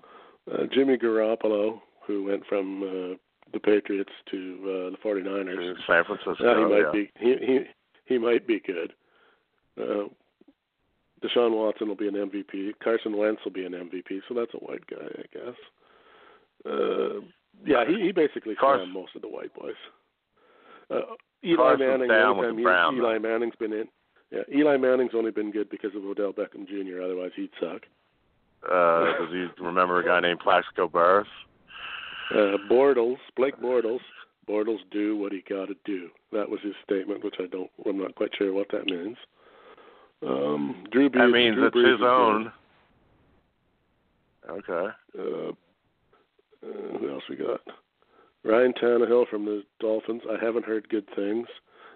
[0.51, 3.16] Uh, Jimmy Garoppolo, who went from uh,
[3.53, 5.70] the Patriots to uh, the 49ers.
[5.70, 6.37] in San Francisco.
[6.41, 6.93] Yeah, he might yeah.
[6.93, 7.11] be.
[7.19, 7.59] He he
[8.07, 8.93] he might be good.
[9.81, 10.09] Uh,
[11.23, 12.73] Deshaun Watson will be an MVP.
[12.83, 14.20] Carson Wentz will be an MVP.
[14.29, 15.57] So that's a white guy, I guess.
[16.66, 17.20] Uh,
[17.65, 19.74] yeah, he he basically Carson- most of the white boys.
[20.91, 21.15] Uh,
[21.45, 22.09] Eli Carson's Manning.
[22.09, 23.87] down anytime he- Eli Manning's been in.
[24.33, 27.03] Yeah, Eli Manning's only been good because of Odell Beckham Jr.
[27.03, 27.83] Otherwise, he'd suck.
[28.65, 31.27] Uh, does he remember a guy named Plaxico Burress?
[32.31, 34.01] Uh, Bortles, Blake Bortles,
[34.49, 36.09] Bortles do what he got to do.
[36.33, 37.71] That was his statement, which I don't.
[37.87, 39.17] I'm not quite sure what that means.
[40.27, 41.19] Um, Drew Brees.
[41.19, 42.53] That means Drew it's Brees his is own.
[44.49, 44.95] Okay.
[45.19, 45.51] Uh,
[46.65, 47.61] uh, who else we got?
[48.45, 50.23] Ryan Tannehill from the Dolphins.
[50.31, 51.47] I haven't heard good things.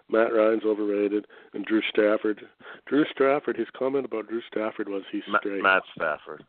[0.08, 2.40] Matt Ryan's overrated, and Drew Stafford.
[2.86, 3.56] Drew Stafford.
[3.56, 6.44] His comment about Drew Stafford was he's straight, Matt Stafford.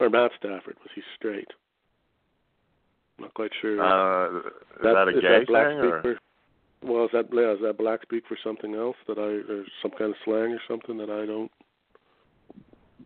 [0.00, 1.48] or Matt Stafford was he straight.
[3.18, 3.80] Not quite sure.
[3.82, 4.44] Uh, is
[4.82, 6.02] that a is gay that black thing or?
[6.02, 6.18] For,
[6.82, 9.90] well, is that yeah, is that black speak for something else that I or some
[9.92, 11.50] kind of slang or something that I don't?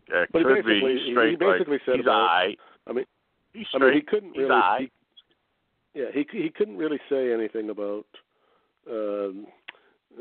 [0.09, 1.39] It But he could be basically- he straight.
[1.39, 2.55] basically like, said he's about-.
[2.87, 3.05] I mean,
[3.53, 3.89] he's I straight.
[3.89, 4.61] mean, he couldn't he's really.
[4.79, 8.05] He, yeah, he he couldn't really say anything about
[8.89, 9.47] um,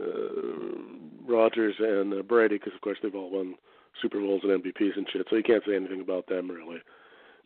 [0.00, 3.54] uh, Rodgers and uh, Brady because, of course, they've all won
[4.00, 5.26] Super Bowls and MVPs and shit.
[5.30, 6.78] So he can't say anything about them really.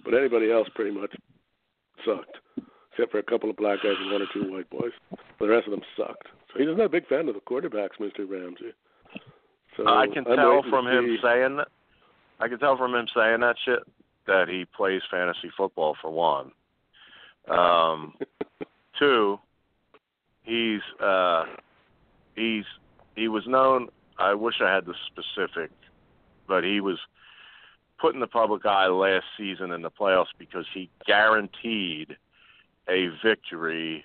[0.05, 1.15] But anybody else pretty much
[2.05, 2.37] sucked,
[2.93, 4.93] except for a couple of black guys and one or two white boys.
[5.11, 6.29] But the rest of them sucked.
[6.53, 8.29] So he's not a big fan of the quarterbacks, Mr.
[8.29, 8.73] Ramsey.
[9.77, 11.69] So I can I'm tell from him see- saying that.
[12.41, 13.81] I can tell from him saying that shit
[14.27, 16.53] that he plays fantasy football for one.
[17.49, 18.15] Um,
[18.99, 19.39] two,
[20.43, 21.45] he's uh,
[22.37, 22.65] he's
[23.17, 23.89] he was known.
[24.19, 25.71] I wish I had the specific,
[26.47, 26.99] but he was
[27.99, 32.17] put in the public eye last season in the playoffs because he guaranteed
[32.89, 34.05] a victory.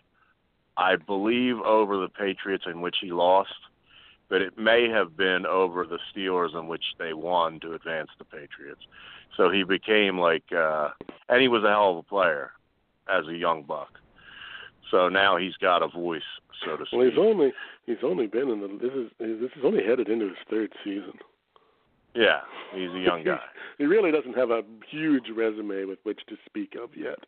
[0.78, 3.54] I believe over the Patriots in which he lost
[4.30, 8.26] but it may have been over the Steelers in which they won to advance the
[8.26, 8.82] Patriots.
[9.38, 10.90] So he became like, uh,
[11.30, 12.52] and he was a hell of a player
[13.08, 14.00] as a young buck.
[14.92, 16.22] So now he's got a voice,
[16.64, 17.00] so to speak.
[17.00, 17.54] Well, he's only
[17.86, 21.14] he's only been in the this is this is only headed into his third season.
[22.14, 22.42] yeah,
[22.74, 23.40] he's a young guy.
[23.78, 27.20] he really doesn't have a huge resume with which to speak of yet.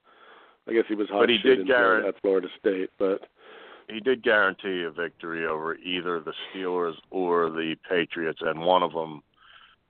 [0.70, 2.90] I guess he was hot But he shit did in Florida, guarant- at Florida State,
[3.00, 3.22] but
[3.90, 8.92] He did guarantee a victory over either the Steelers or the Patriots, and one of
[8.94, 9.24] them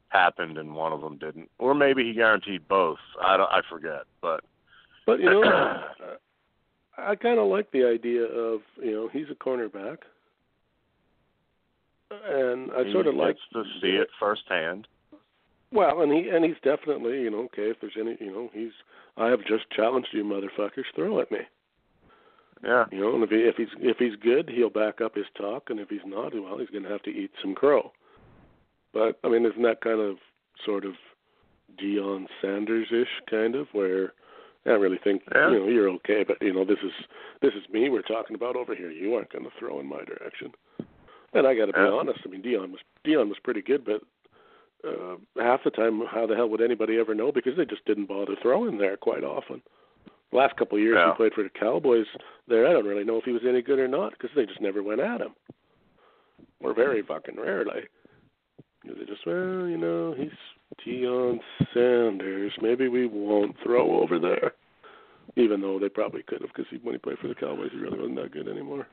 [0.10, 3.00] happened and one of them didn't, or maybe he guaranteed both.
[3.22, 4.44] I don't, I forget, but
[5.06, 5.82] but you know, uh,
[6.98, 9.98] I kind of like the idea of you know he's a cornerback,
[12.10, 14.88] and I he sort of like to see it firsthand.
[15.72, 18.72] Well, and he and he's definitely you know okay if there's any you know he's
[19.18, 21.40] I have just challenged you motherfuckers throw at me
[22.64, 22.86] Yeah.
[22.92, 25.70] you know and if he if he's if he's good he'll back up his talk
[25.70, 27.92] and if he's not well he's going to have to eat some crow.
[28.94, 30.18] But I mean isn't that kind of
[30.66, 30.94] sort of
[31.82, 34.14] Deion Sanders ish kind of where
[34.68, 35.52] I really think Yeah.
[35.52, 36.92] you know you're okay but you know this is
[37.42, 40.04] this is me we're talking about over here you aren't going to throw in my
[40.04, 40.54] direction.
[41.34, 41.90] And I got to be Yeah.
[41.92, 44.02] honest I mean Deion was Deion was pretty good but
[44.88, 47.32] uh, half the time, how the hell would anybody ever know?
[47.32, 49.62] Because they just didn't bother throwing there quite often.
[50.32, 51.12] The last couple of years Yeah.
[51.12, 52.06] he played for the Cowboys
[52.48, 54.62] there, I don't really know if he was any good or not because they just
[54.62, 55.34] never went at him.
[56.62, 57.88] Or very fucking rarely.
[58.84, 60.32] They just, well, you know, he's
[60.86, 61.40] Deion
[61.74, 62.52] Sanders.
[62.62, 64.54] Maybe we won't throw over there.
[65.36, 68.00] Even though they probably could have, because when he played for the Cowboys, he really
[68.00, 68.88] wasn't that good anymore,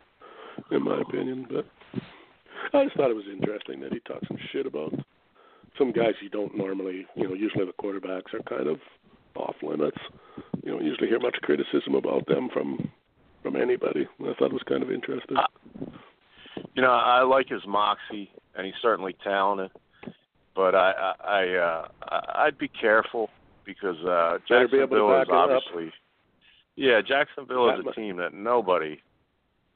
[0.73, 1.47] in my opinion.
[1.49, 1.65] But
[2.73, 4.93] I just thought it was interesting that he talked some shit about
[5.79, 8.79] some guys you don't normally, you know, usually the quarterbacks are kind of
[9.37, 9.97] off limits.
[10.63, 12.91] You don't usually hear much criticism about them from
[13.43, 14.07] from anybody.
[14.21, 15.37] I thought it was kind of interesting.
[15.37, 15.47] Uh,
[16.75, 19.71] You know, I like his moxie, and he's certainly talented.
[20.55, 21.89] But I, I, I uh,
[22.37, 23.31] I'd be careful
[23.65, 25.93] because uh, Better be Jacksonville is obviously,
[26.77, 29.01] yeah, Jacksonville is a team that nobody,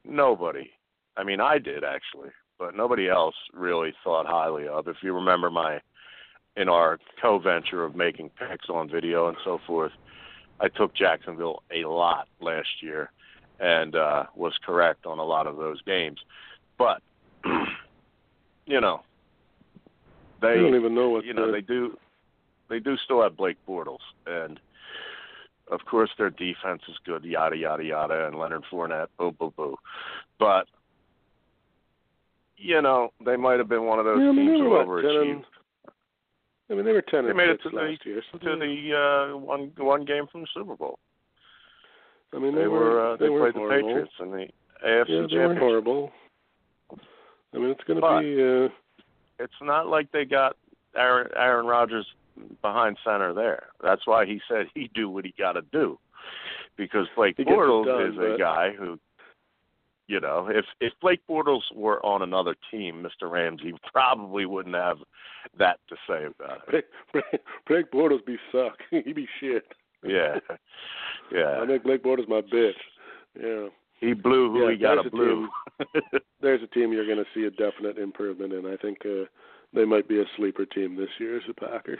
[0.05, 0.69] nobody,
[1.17, 4.87] I mean, I did actually, but nobody else really thought highly of.
[4.87, 5.79] If you remember my,
[6.55, 9.91] in our co-venture of making picks on video and so forth,
[10.59, 13.11] I took Jacksonville a lot last year,
[13.59, 16.19] and uh, was correct on a lot of those games.
[16.77, 17.01] But
[18.65, 19.01] you know,
[20.41, 21.97] They don't even know what you know they do
[22.69, 23.97] they do still have Blake Bortles,
[24.27, 24.59] and
[25.71, 29.75] of course their defense is good, yada yada yada, and Leonard Fournette, boo boo boo.
[30.39, 30.67] But
[32.57, 35.45] you know they might have been one of those yeah, teams who overachieved and,
[36.69, 38.21] I mean, they were ten They made it to the- last year.
[38.31, 40.99] So to the uh, one one game from the Super Bowl.
[42.31, 43.67] I mean, They, they, were uh, they, they played the.
[43.67, 44.47] Patriots and the AFC
[44.85, 45.59] Yeah, they weren't Championship.
[45.59, 46.11] horrible.
[47.55, 48.67] I mean, it's going to be.
[48.67, 48.69] Uh,
[49.39, 50.55] it's not like they got
[50.95, 52.05] Aaron Aaron Rodgers
[52.61, 53.67] behind center there.
[53.81, 55.99] That's why he said he'd do what he got to do,
[56.77, 58.99] because Blake Bortles done, is a guy who,
[60.07, 63.29] you know, if if Blake Bortles were on another team, Mr.
[63.29, 64.97] Ramsey probably wouldn't have
[65.57, 66.69] that to say about it.
[66.69, 68.79] Blake, Blake, Blake Bortles be suck.
[68.91, 69.65] he be shit.
[70.03, 70.39] Yeah,
[71.31, 71.59] yeah.
[71.61, 72.73] I make Blake Bortles my bitch.
[73.39, 73.69] Yeah.
[73.99, 75.47] He blew who Yeah, he got a blue.
[76.41, 78.65] there's a team you're going to see a definite improvement in.
[78.65, 79.25] I think uh,
[79.73, 81.99] they might be a sleeper team this year as the Packers.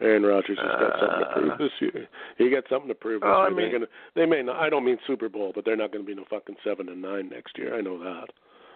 [0.00, 2.08] Aaron Rodgers has got something to prove Uh, this year.
[2.36, 3.86] He got something to prove this Well, I mean- gonna,
[4.16, 4.56] they may not.
[4.56, 7.00] I don't mean Super Bowl, but they're not going to be no fucking seven and
[7.00, 7.76] nine next year.
[7.76, 8.26] I know that.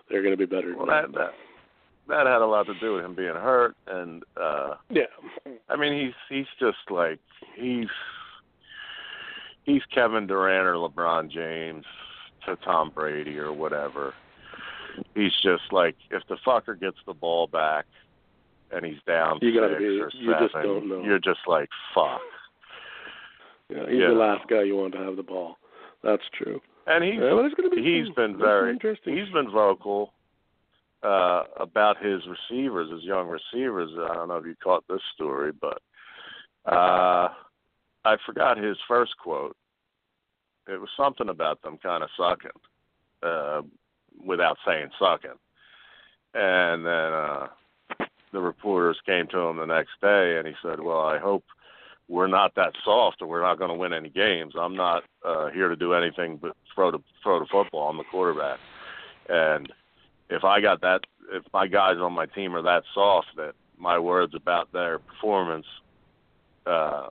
[0.08, 0.74] They're going to be better.
[0.76, 1.32] well, that that
[2.08, 5.02] that had a lot to do with him being hurt, and uh Yeah.
[5.68, 7.18] I mean, he's he's just like
[7.56, 7.88] he's
[9.68, 11.84] he's Kevin Durant or LeBron James
[12.46, 14.14] to Tom Brady or whatever.
[15.14, 17.84] He's just like if the fucker gets the ball back,
[18.72, 21.02] and he's down You gotta six be- or you seven, just don't know.
[21.04, 22.20] you're just like fuck.
[23.68, 24.08] Yeah, he's Yeah.
[24.08, 25.58] the last guy you want to have the ball.
[26.02, 26.60] That's true.
[26.86, 27.82] And he's Yeah, it's going to be.
[27.82, 28.32] he's fun.
[28.32, 29.16] been very interesting.
[29.16, 30.12] he's been vocal
[31.02, 33.90] uh about his receivers, his young receivers.
[34.10, 35.80] I don't know if you caught this story, but
[36.66, 37.28] uh
[38.08, 39.56] I forgot his first quote.
[40.66, 42.50] It was something about them kind of sucking,
[43.22, 43.62] uh,
[44.24, 45.38] without saying sucking.
[46.34, 47.46] And then uh
[48.32, 51.44] the reporters came to him the next day, and he said, "Well, I hope
[52.08, 54.54] we're not that soft, or we're not going to win any games.
[54.58, 57.88] I'm not uh, here to do anything but throw the throw the football.
[57.88, 58.58] I'm the quarterback,
[59.28, 59.72] and
[60.28, 61.00] if I got that,
[61.32, 65.66] if my guys on my team are that soft that my words about their performance
[66.66, 67.08] uh,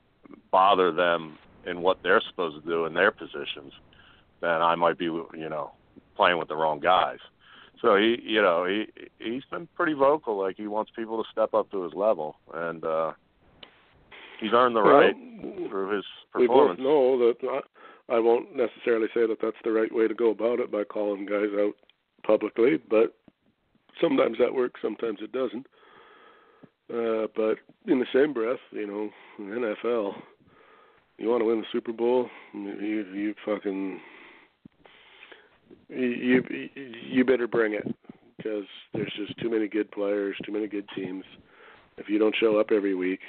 [0.51, 3.73] bother them in what they're supposed to do in their positions,
[4.41, 5.71] then I might be, you know,
[6.15, 7.19] playing with the wrong guys."
[7.81, 8.87] So he, you know, he
[9.19, 10.37] he's been pretty vocal.
[10.37, 13.11] Like he wants people to step up to his level, and uh,
[14.39, 15.15] he's earned the Well, right
[15.69, 16.79] through his performance.
[16.79, 17.61] we both know that
[18.09, 20.83] I, I won't necessarily say that that's the right way to go about it by
[20.85, 21.73] calling guys out
[22.25, 23.15] publicly, but
[24.01, 25.67] sometimes that works, sometimes it doesn't.
[26.93, 29.09] Uh, but in the same breath, you know,
[29.39, 30.13] NFL,
[31.17, 33.99] you want to win the Super Bowl, you you fucking
[35.89, 36.43] you
[37.09, 37.87] you, better bring it
[38.37, 41.23] because there's just too many good players, too many good teams.
[41.97, 43.19] If you don't show up every week,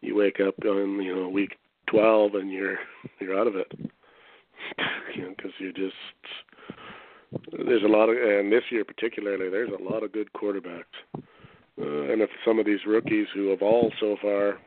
[0.00, 1.56] you wake up on you know week
[1.90, 2.78] 12 and you're
[3.20, 3.70] you're out of it.
[5.14, 5.94] you know, because you just
[7.66, 10.84] there's a lot of and this year particularly there's a lot of good quarterbacks.
[11.80, 14.58] Uh, and if some of these rookies who have all so far,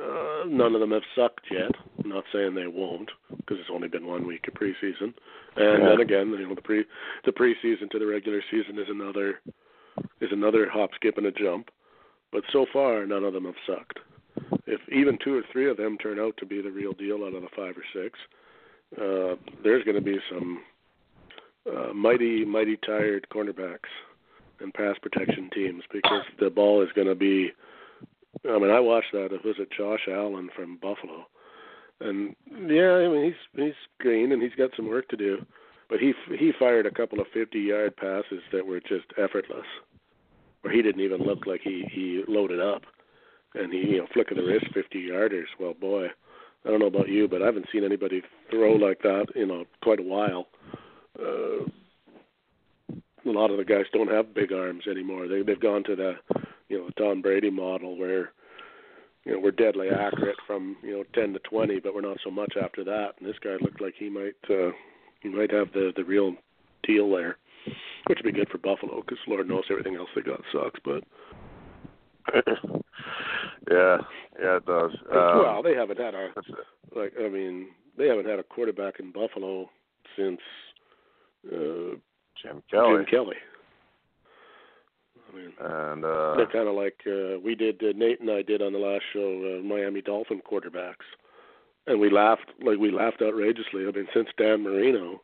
[0.00, 1.70] uh, none of them have sucked yet.
[2.02, 5.14] I'm not saying they won't because it's only been one week of preseason.
[5.56, 5.88] And Yeah.
[5.90, 6.84] then again, you know, the pre
[7.24, 9.40] the preseason to the regular season is another
[10.20, 11.70] is another hop, skip, and a jump.
[12.32, 14.00] But so far, none of them have sucked.
[14.66, 17.34] If even two or three of them turn out to be the real deal out
[17.34, 18.18] of the five or six,
[19.00, 20.64] uh, there's going to be some
[21.70, 23.90] uh, mighty, mighty tired cornerbacks
[24.60, 27.50] and pass protection teams because the ball is going to be.
[28.48, 29.32] I mean, I watched that.
[29.32, 31.26] It was it Josh Allen from Buffalo,
[32.00, 35.44] and yeah, I mean he's he's green and he's got some work to do,
[35.88, 39.66] but he he fired a couple of 50-yard passes that were just effortless,
[40.62, 42.82] where he didn't even look like he he loaded up,
[43.54, 45.46] and he you know flick of the wrist 50-yarders.
[45.58, 46.08] Well, boy,
[46.64, 49.64] I don't know about you, but I haven't seen anybody throw like that in a
[49.82, 50.48] quite a while.
[51.18, 51.64] Uh,
[53.26, 55.28] a lot of the guys don't have big arms anymore.
[55.28, 56.14] They they've gone to the
[56.68, 58.32] you know Tom Brady model where
[59.24, 62.30] you know we're deadly accurate from you know 10 to 20, but we're not so
[62.30, 63.12] much after that.
[63.18, 64.70] And this guy looked like he might uh,
[65.20, 66.34] he might have the the real
[66.86, 67.38] deal there,
[68.06, 70.80] which would be good for Buffalo because Lord knows everything else they got sucks.
[70.84, 71.04] But
[73.70, 73.98] yeah,
[74.40, 74.90] yeah, it does.
[75.10, 76.28] Um, well, they haven't had a
[76.94, 79.70] like I mean they haven't had a quarterback in Buffalo
[80.16, 80.40] since
[81.52, 81.96] uh,
[82.42, 83.36] Jim Kelly, Jim Kelly.
[85.32, 87.82] I mean, and uh, they're kind of like uh, we did.
[87.82, 91.06] Uh, Nate and I did on the last show, uh, Miami Dolphin quarterbacks,
[91.86, 93.86] and we laughed like we laughed outrageously.
[93.86, 95.20] I mean, since Dan Marino,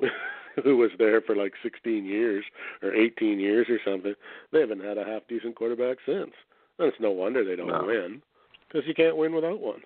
[0.64, 2.44] who was there for like 16 years
[2.82, 4.14] or 18 years or something,
[4.52, 6.32] they haven't had a half decent quarterback since.
[6.78, 7.84] And it's no wonder they don't No.
[7.84, 8.22] win
[8.68, 9.80] because you can't win without one.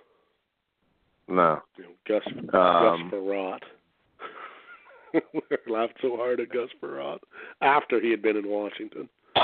[1.27, 3.63] no, You know, Gus Um, Gus Frerotte.
[5.67, 7.19] laughed so hard at Gus Frerotte
[7.61, 9.09] after he had been in Washington.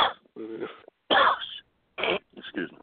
[2.38, 2.77] excuse me.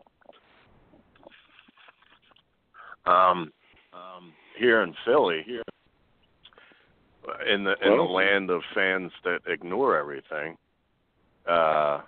[3.07, 3.53] Um,
[3.95, 5.63] um, here in Philly, here
[7.51, 10.57] in the in the land of fans that ignore everything,
[11.49, 12.01] uh,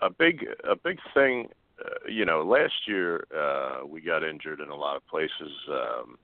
[0.00, 1.48] a big a big thing.
[1.84, 5.50] Uh, you know, last year uh, we got injured in a lot of places.
[5.68, 6.18] Um,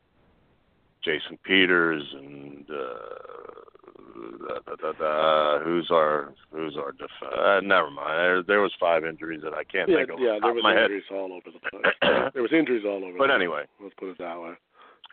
[1.06, 8.18] Jason Peters and uh, da, da, da, who's our who's our def- uh, never mind.
[8.18, 10.18] There, there was five injuries that I can't yeah, think of.
[10.18, 10.90] yeah, there was my head.
[10.90, 11.94] injuries all over the place.
[12.34, 13.16] there was injuries all over.
[13.16, 13.82] But anyway, place.
[13.82, 14.54] let's put it that way.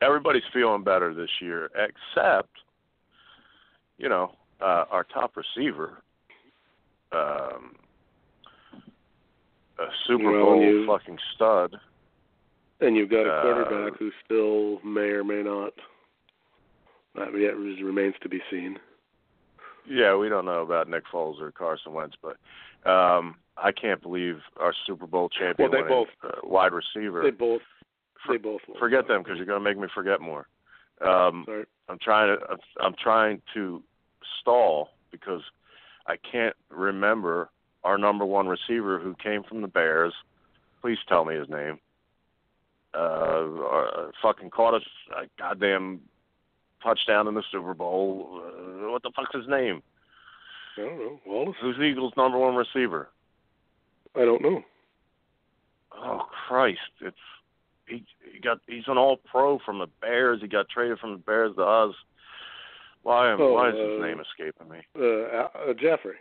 [0.01, 2.49] everybody's feeling better this year, except
[3.99, 6.01] you know uh, our top receiver,
[7.11, 7.75] um,
[9.77, 11.75] a Super Well, Bowl you- fucking stud.
[12.81, 15.73] And you've got a Uh, quarterback who still may or may not.
[17.15, 18.79] That yet remains to be seen.
[19.87, 22.37] Yeah, we don't know about Nick Foles or Carson Wentz, but
[22.89, 27.21] um, I can't believe our Super Bowl champion Well, winning, uh, wide receiver.
[27.21, 27.61] They both.
[28.27, 28.61] They both.
[28.79, 30.47] Forget them because you're going to make me forget more.
[31.05, 31.65] Um, Sorry.
[31.89, 33.83] I'm trying to I'm, I'm trying to
[34.39, 35.41] stall because
[36.07, 37.49] I can't remember
[37.83, 40.13] our number one receiver who came from the Bears.
[40.81, 41.79] Please tell me his name.
[42.95, 44.83] Uh, uh fucking caught us
[45.17, 45.99] a goddamn
[46.83, 48.41] touchdown in the Super Bowl.
[48.43, 49.81] Uh, what the fuck's his name?
[50.77, 51.19] I don't know.
[51.25, 51.55] Wallace.
[51.61, 53.09] Who's the Eagles' number one receiver?
[54.15, 54.63] I don't know.
[55.95, 56.79] Oh Christ!
[57.01, 57.15] It's
[57.87, 58.03] he.
[58.31, 58.59] He got.
[58.67, 60.39] He's an All Pro from the Bears.
[60.41, 61.95] He got traded from the Bears to us.
[63.03, 63.41] Why am?
[63.41, 64.79] Oh, why is his uh, name escaping me?
[64.99, 66.15] Uh, uh, Jeffery.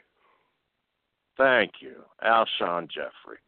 [1.38, 3.38] Thank you, Alshon Jeffery.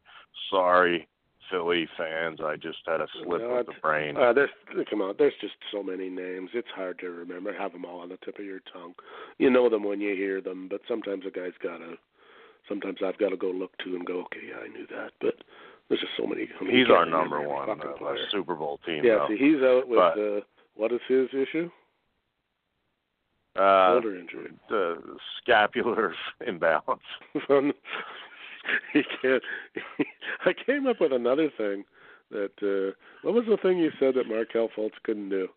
[0.50, 1.06] Sorry,
[1.50, 2.40] Philly fans.
[2.42, 4.16] I just had a slip No, of the brain.
[4.16, 4.50] Uh, there's
[4.90, 5.14] come on.
[5.18, 6.50] There's just so many names.
[6.54, 7.52] It's hard to remember.
[7.52, 8.94] Have them all on the tip of your tongue.
[9.38, 11.94] You know them when you hear them, but sometimes a guy's gotta.
[12.68, 15.34] Sometimes I've got to go look to and go, okay, yeah, I knew that, but
[15.88, 16.48] there's just so many.
[16.58, 18.14] I mean, he's our number one uh.
[18.32, 19.04] Super Bowl team.
[19.04, 19.26] Yeah, though.
[19.28, 20.40] see, he's out with But- uh,
[20.74, 21.70] what is his issue?
[23.56, 24.50] uh, Shoulder injury.
[24.68, 24.96] the
[25.42, 26.14] scapular
[26.46, 27.02] imbalance.
[28.92, 29.42] he can't.
[30.44, 31.84] I came up with another thing
[32.30, 32.52] that.
[32.62, 35.48] uh What was the thing you said that Markelle Fultz couldn't do?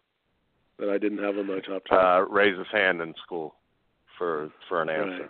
[0.79, 1.97] That I didn't have on my top ten.
[1.97, 3.55] Uh, raise his hand in school
[4.17, 5.27] for for an answer.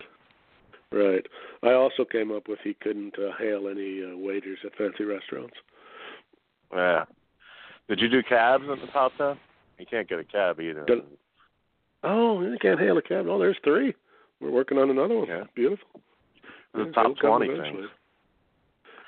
[0.91, 1.03] Right.
[1.03, 1.25] Right.
[1.63, 5.55] I also came up with he couldn't uh, hail any uh, waiters at fancy restaurants.
[6.73, 7.05] Yeah.
[7.89, 9.37] Did you do cabs at the top ten?
[9.79, 10.85] You can't get a cab either.
[10.85, 11.03] Did-
[12.03, 13.25] Oh, you can't hail a cab.
[13.27, 13.93] Oh, there's three.
[14.39, 15.27] We're working on another one.
[15.27, 15.43] Yeah.
[15.55, 15.87] Beautiful.
[16.73, 17.87] The Yeah, top twenty things.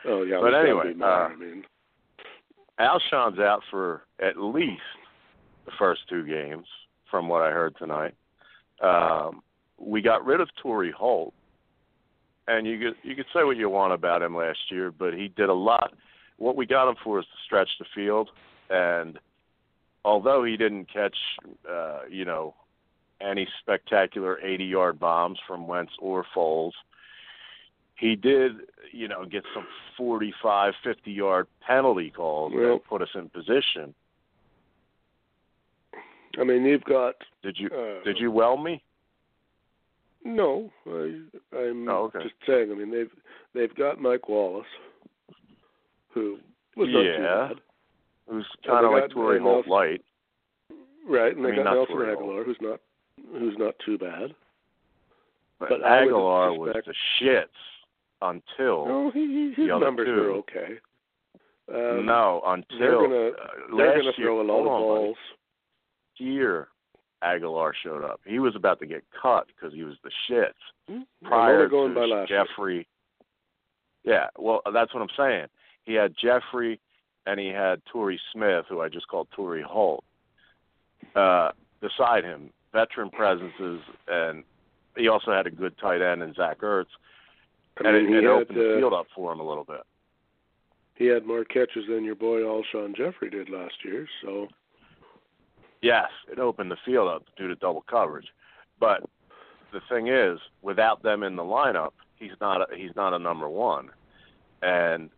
[0.06, 0.40] Oh yeah.
[0.42, 1.64] But anyway, uh, I mean,
[2.80, 4.82] Alshon's out for at least
[5.66, 6.66] the first two games,
[7.10, 8.14] from what I heard tonight.
[8.82, 9.42] Um,
[9.78, 11.34] we got rid of Torrey Holt,
[12.48, 15.28] and you could you could say what you want about him last year, but he
[15.30, 15.94] did a lot.
[16.38, 18.30] What we got him for is to stretch the field,
[18.70, 19.20] and
[20.06, 21.16] although he didn't catch,
[21.70, 22.56] uh, you know,
[23.22, 26.72] any spectacular 80-yard bombs from Wentz or Foles,
[28.00, 28.54] he did,
[28.92, 29.66] you know, get some
[29.98, 33.94] 45, 50-yard penalty calls Well- that put us in position.
[36.40, 37.16] I mean, you've got.
[37.44, 38.84] Did you Uh, did you well me?
[40.24, 41.22] No, I,
[41.58, 42.24] I'm Oh, okay.
[42.24, 42.72] just saying.
[42.72, 43.12] I mean, they've
[43.54, 44.68] they've got Mike Wallace,
[46.14, 46.38] who
[46.76, 47.62] was not too bad,
[48.28, 50.04] Who's kind of like uh, Holt light.
[51.08, 51.36] right?
[51.36, 52.30] And they I mean, got Nelson Torrey Holt.
[52.30, 52.80] Agholor, who's not
[53.34, 54.36] who's not too bad.
[55.60, 57.48] But, but Agholor was the shits
[58.22, 60.12] until No, he, he, his numbers two.
[60.12, 60.80] are okay.
[61.72, 65.18] Um, no until they're gonna uh, they're going to year, throw a lot of balls.
[66.18, 66.68] year
[67.24, 68.22] Agholor showed up.
[68.26, 70.54] He was about to get cut because he was the shits.
[70.90, 71.02] Hmm?
[71.24, 72.46] prior going to by last year.
[72.46, 72.88] Jeffery.
[74.04, 75.48] Yeah, well, that's what I'm saying.
[75.84, 76.80] He had Jeffery
[77.26, 80.04] and he had Torrey Smith, who I just called Torrey Holt,
[81.16, 81.50] uh,
[81.82, 84.44] beside him, veteran presences, and
[84.96, 86.86] he also had a good tight end in Zach Ertz,
[87.84, 89.48] I and mean, it, he it had opened the uh, field up for him a
[89.48, 89.82] little bit.
[90.96, 94.08] he had more catches than your boy Alshon Jeffery did last year.
[94.24, 94.48] So
[95.82, 98.28] Yes, it opened the field up due to double coverage,
[98.80, 99.02] but
[99.72, 103.48] the thing is, without them in the lineup, he's not a, he's not a number
[103.48, 103.90] one,
[104.62, 105.10] and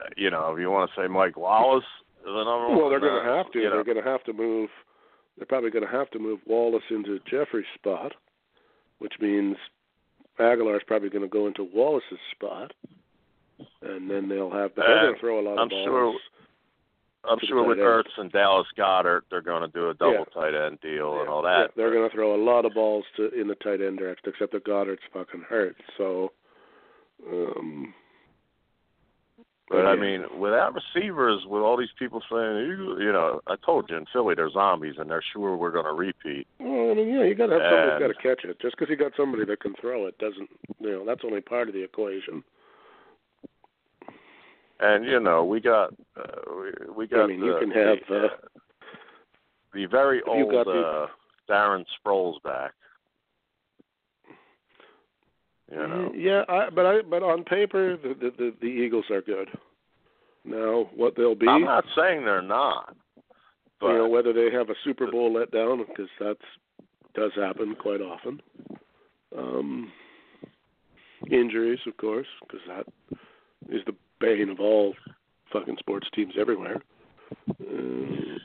[0.00, 1.84] uh, you know if you want to say Mike Wallace
[2.22, 3.62] is a number one, well, they're going uh, to have to.
[3.62, 4.70] Know, They're going to have to move.
[5.36, 8.12] They're probably going to have to move Wallace into Jeffery's spot,
[8.98, 9.56] which means
[10.38, 12.72] Agholor's probably going to go into Wallace's spot,
[13.82, 14.74] and then they'll have.
[14.74, 15.84] But they're Uh, going to throw a lot I'm of balls.
[15.84, 16.20] sure-
[17.24, 17.78] I'm sure with.
[17.78, 21.32] Ertz and Dallas Goedert, they're going to do a double tight end deal and Yeah,
[21.32, 21.70] all yeah, that.
[21.76, 24.50] they're going to throw a lot of balls to in the tight end direction, except
[24.52, 25.76] that Goedert's fucking hurt.
[25.96, 26.32] So,
[27.30, 27.94] um,
[29.72, 33.88] But I mean, without receivers, with all these people saying, you, you know, I told
[33.88, 36.46] you in Philly they're zombies and they're sure we're going to repeat.
[36.60, 38.60] Well, I mean, yeah, you got to have somebody got to catch it.
[38.60, 41.68] Just because you got somebody that can throw it doesn't, you know, that's only part
[41.68, 42.44] of the equation.
[44.80, 46.22] And you know, we got uh,
[46.56, 47.24] we, we got.
[47.24, 48.28] I mean, you can have, the, uh,
[49.72, 51.06] the very old got the- uh,
[51.48, 52.72] Darren Sproles back.
[55.70, 59.22] You know, Yeah, I, but I, but on paper, the, the the the Eagles are
[59.22, 59.48] good.
[60.44, 62.96] Now, what they'll be, I'm not saying they're not,
[63.80, 66.40] but you know, whether they have a Super Bowl letdown, because that's
[67.14, 68.40] does happen quite often.
[69.36, 69.92] Um,
[71.30, 72.86] injuries, of course, because that
[73.68, 74.94] is the bane of all
[75.52, 76.82] fucking sports teams everywhere.
[77.48, 78.38] Uh,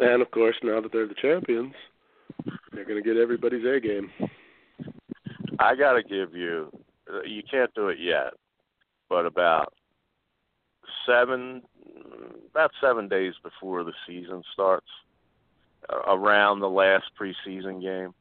[0.00, 1.74] and of course, now that they're the champions,
[2.72, 4.10] they're going to get everybody's A game.
[5.58, 6.70] I got to give you.
[7.26, 8.32] You can't do it yet,
[9.08, 9.74] but about
[11.06, 11.62] seven,
[12.50, 14.86] about seven days before the season starts,
[15.88, 18.14] uh, around the last preseason game,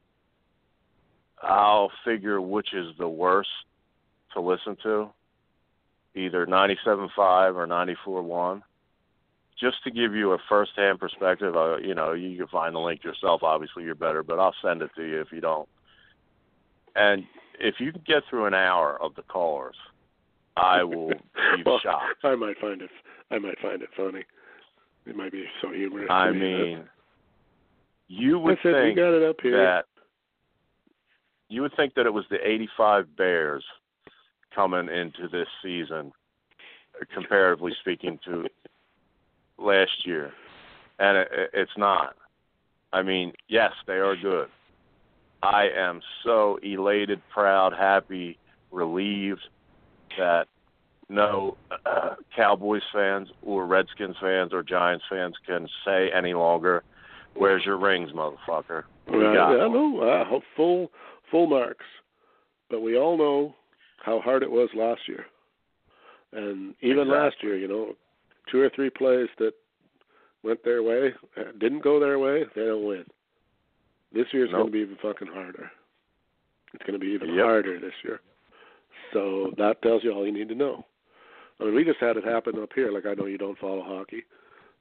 [1.42, 3.50] I'll figure which is the worst
[4.34, 5.10] to listen to,
[6.16, 7.10] either 97.5
[7.56, 8.62] or 94.1,
[9.60, 11.56] just to give you a first-hand perspective.
[11.56, 13.44] Uh, you know, you can find the link yourself.
[13.44, 15.70] Obviously, you're better, but I'll send it to you if you don't.
[16.96, 17.24] And
[17.60, 19.76] if you can get through an hour of the callers,
[20.58, 22.24] I will be well, shocked.
[22.24, 22.90] I might find it.
[23.32, 24.24] I might find it funny.
[25.06, 26.08] It might be so humorous.
[26.10, 26.84] I mean,
[28.08, 29.58] you would I said we think got it up here.
[29.58, 29.86] that
[31.50, 33.64] you would think that it was the 85 Bears
[34.56, 36.12] coming into this season,
[37.14, 38.48] comparatively speaking to
[39.58, 40.32] last year,
[41.00, 42.16] and it, it's not.
[42.92, 44.48] I mean, yes, they are good.
[45.44, 48.38] I am so elated, proud, happy,
[48.72, 49.42] relieved
[50.18, 50.48] that
[51.10, 56.82] no uh, Cowboys fans or Redskins fans or Giants fans can say any longer,
[57.36, 59.74] "Where's your rings, motherfucker?" We Right, got yeah, one.
[59.74, 60.92] no, uh, full
[61.30, 61.86] full marks.
[62.70, 63.54] But we all know
[64.02, 65.26] how hard it was last year,
[66.32, 67.96] and even last year, you know,
[68.50, 69.54] two or three plays that
[70.42, 73.06] went their way uh, didn't go their way, they don't win.
[74.14, 74.60] This year's Nope.
[74.62, 75.72] going to be even fucking harder.
[76.74, 77.46] It's going to be even Yep.
[77.46, 78.22] harder this year.
[79.12, 80.86] So that tells you all you need to know.
[81.60, 82.92] I mean, we just had it happen up here.
[82.92, 84.24] Like I know you don't follow hockey,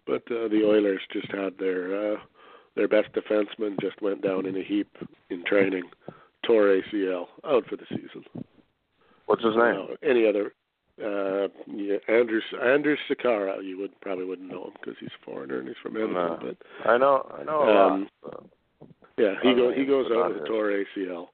[0.07, 2.17] but uh, the Oilers just had their uh,
[2.77, 4.89] their best defenseman just went down in a heap
[5.29, 5.85] in training,
[6.47, 8.25] tore ACL, out for the season.
[9.27, 9.87] What's his name?
[9.91, 10.55] Uh, any other?
[11.03, 13.63] Uh, yeah, Andrews Andrews Sekera.
[13.63, 16.15] You would probably wouldn't know him because he's a foreigner and he's from Edmonton.
[16.15, 16.55] No.
[16.83, 18.11] But I know, I know a Um, lot.
[18.25, 18.47] so.
[19.19, 21.27] Yeah, he goes he goes out with a tore ACL.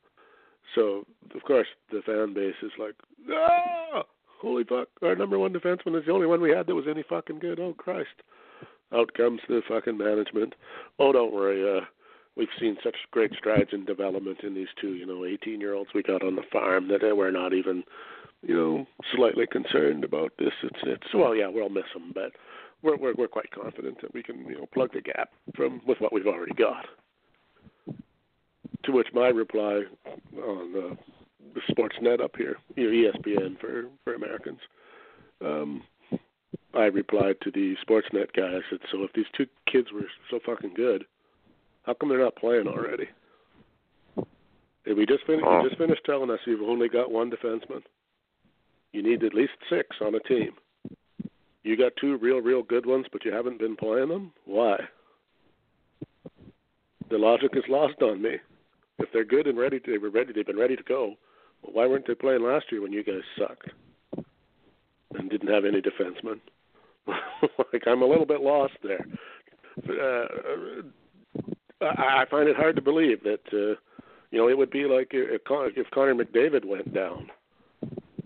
[0.74, 1.04] So
[1.34, 2.94] of course the fan base is like,
[3.32, 4.04] ah,
[4.40, 4.88] holy fuck!
[5.02, 7.60] Our number one defenseman is the only one we had that was any fucking good.
[7.60, 8.22] Oh Christ!
[8.92, 10.54] Out comes the fucking management.
[10.98, 11.78] Oh, don't worry.
[11.78, 11.84] Uh,
[12.36, 15.90] we've seen such great strides in development in these two, you know, 18 year olds
[15.94, 17.84] we got on the farm that uh, we're not even,
[18.42, 20.52] you know, slightly concerned about this.
[20.62, 22.32] It's it's well, yeah, we'll miss them, but
[22.82, 26.00] we're we're we're quite confident that we can, you know, plug the gap from with
[26.00, 26.86] what we've already got.
[28.84, 29.82] To which my reply
[30.36, 30.96] on the,
[31.54, 34.60] the Sportsnet up here, you know, ESPN for for Americans,
[35.44, 35.82] um,
[36.74, 38.46] I replied to the Sportsnet guy.
[38.46, 41.04] I said, "So if these two kids were so fucking good,
[41.82, 43.08] how come they're not playing already?"
[44.86, 45.44] And we just finished.
[45.46, 45.62] Oh.
[45.62, 47.82] You just finished telling us you've only got one defenseman.
[48.92, 50.52] You need at least six on a team.
[51.62, 54.32] You got two real, real good ones, but you haven't been playing them.
[54.46, 54.78] Why?
[57.10, 58.36] The logic is lost on me.
[58.98, 60.32] If they're good and ready, they were ready.
[60.32, 61.14] They've been ready to go.
[61.62, 63.70] Well, why weren't they playing last year when you guys sucked
[65.14, 66.40] and didn't have any defensemen?
[67.72, 69.06] like I'm a little bit lost there.
[69.88, 70.82] Uh,
[71.80, 73.78] I I find it hard to believe that uh,
[74.30, 77.30] you know it would be like if, if Connor McDavid went down.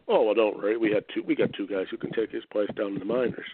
[0.09, 0.77] Oh well, don't worry.
[0.77, 1.23] We had two.
[1.23, 3.47] We got two guys who can take his place down in the minors.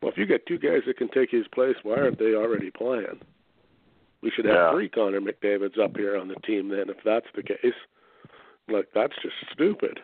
[0.00, 2.70] Well, if you got two guys that can take his place, why aren't they already
[2.70, 3.20] playing?
[4.22, 4.72] We should have Yeah.
[4.72, 7.74] three Connor McDavid's up here on the team then, if that's the case.
[8.68, 9.98] Like that's just stupid.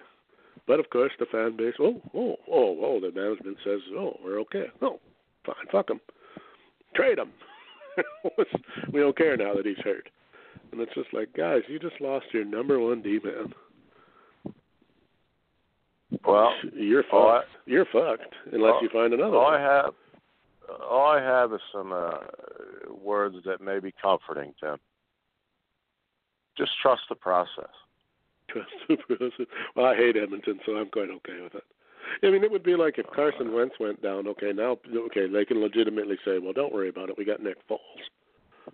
[0.67, 1.75] But of course, the fan base.
[1.81, 3.01] Oh, oh, oh, oh.
[3.01, 4.67] The management says, "Oh, we're okay.
[4.83, 4.99] Oh,
[5.47, 5.67] fine.
[5.71, 6.01] Fuck him.
[6.95, 7.33] Trade him.
[8.93, 10.09] we don't care now that he's hurt."
[10.73, 13.55] And it's just like, guys, you just lost your number one D man.
[16.27, 17.15] Well, You're fucked.
[17.17, 19.55] I- You're fucked unless all- you find another all one.
[19.55, 19.95] I have,
[20.69, 22.19] all I have is some uh,
[22.91, 24.77] words that may be comforting, Tim.
[26.57, 27.71] Just trust the process.
[28.51, 29.47] Trust the process.
[29.77, 31.65] Well, I hate Edmonton, so I'm quite okay with it.
[32.23, 34.27] I mean, it would be like if Carson Wentz went down.
[34.27, 37.19] Okay, now okay, they can legitimately say, "Well, don't worry about it.
[37.19, 37.79] We got Nick Foles.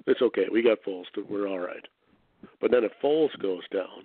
[0.07, 0.47] It's okay.
[0.51, 1.07] We got Foles.
[1.29, 1.85] We're all right."
[2.61, 4.05] But then if Foles goes down,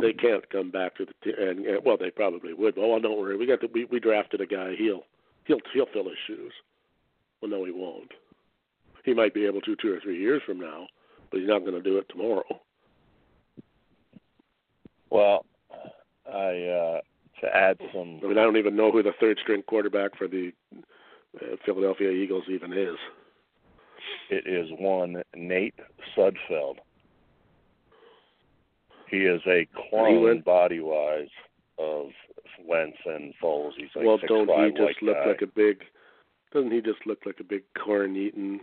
[0.00, 2.74] they can't come back to the t- and, and well, they probably would.
[2.74, 3.36] But, well, don't worry.
[3.36, 4.74] We got the, we we drafted a guy.
[4.76, 5.04] He'll
[5.44, 6.52] he'll he'll fill his shoes.
[7.40, 8.12] Well, no, he won't.
[9.04, 10.86] He might be able to two or three years from now,
[11.30, 12.60] but he's not going to do it tomorrow.
[15.10, 15.44] Well,
[16.26, 17.00] I uh,
[17.40, 18.20] to add some.
[18.24, 20.52] I mean, I don't even know who the third string quarterback for the
[21.36, 22.96] uh, Philadelphia Eagles even is.
[24.30, 25.74] It is one Nate
[26.16, 26.76] Sudfeld.
[29.10, 31.28] He is a clone went- body wise
[31.78, 32.08] of
[32.64, 33.72] Wentz and Foles.
[33.76, 35.26] He's like well, six don't five he just white look guy.
[35.28, 35.78] like a big?
[36.52, 38.60] Doesn't he just look like a big corn-eating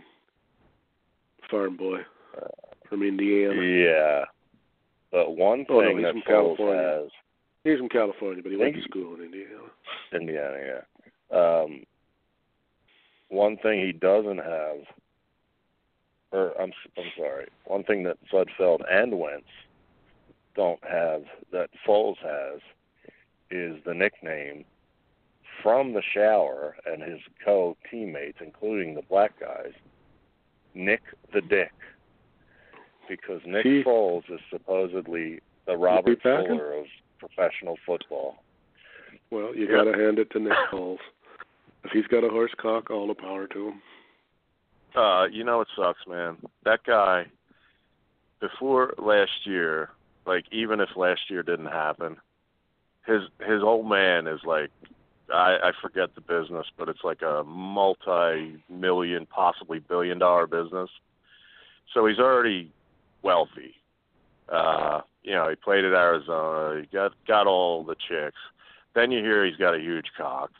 [1.50, 1.98] farm boy
[2.36, 2.46] Uh,
[2.88, 3.60] from Indiana?
[3.62, 4.24] yeah,
[5.10, 6.82] but one Oh, no, thing he's that from Foles California.
[7.02, 7.10] has,
[7.64, 9.62] He's from California, but he went to school in Indiana.
[10.12, 11.38] Indiana, yeah.
[11.38, 11.84] Um,
[13.28, 14.78] one thing he doesn't have,
[16.32, 19.46] or I'm I'm sorry, one thing that Sudfeld and Wentz
[20.56, 21.22] don't have
[21.52, 22.60] that Foles has
[23.52, 24.64] is the nickname
[25.62, 29.72] from the shower and his co teammates, including the black guys,
[30.74, 31.02] Nick
[31.32, 31.72] the Dick.
[33.08, 36.48] Because Nick He- Foles is supposedly the Robert packing?
[36.48, 36.86] Fuller of
[37.18, 38.42] professional football.
[39.30, 39.70] Well, you Yep.
[39.70, 40.98] got to hand it to Nick Foles.
[41.84, 43.82] If he's got a horse cock, all the power to him.
[44.94, 46.36] Uh, you know it sucks, man.
[46.64, 47.26] That guy
[48.40, 49.90] before last year,
[50.26, 52.16] like even if last year didn't happen,
[53.06, 54.70] his his old man is like
[55.32, 60.90] I, I forget the business, but it's like a multi million, possibly billion dollar business.
[61.94, 62.70] So he's already
[63.22, 63.74] wealthy.
[64.48, 68.38] Uh, you know, he played at Arizona, he got got all the chicks.
[68.94, 70.50] Then you hear he's got a huge cock.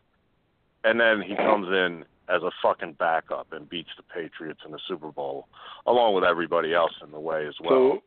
[0.85, 4.81] And then he comes in as a fucking backup and beats the Patriots in the
[4.89, 5.49] Super Bowl,
[5.87, 7.71] along with everybody else in the way as well.
[7.71, 8.03] So,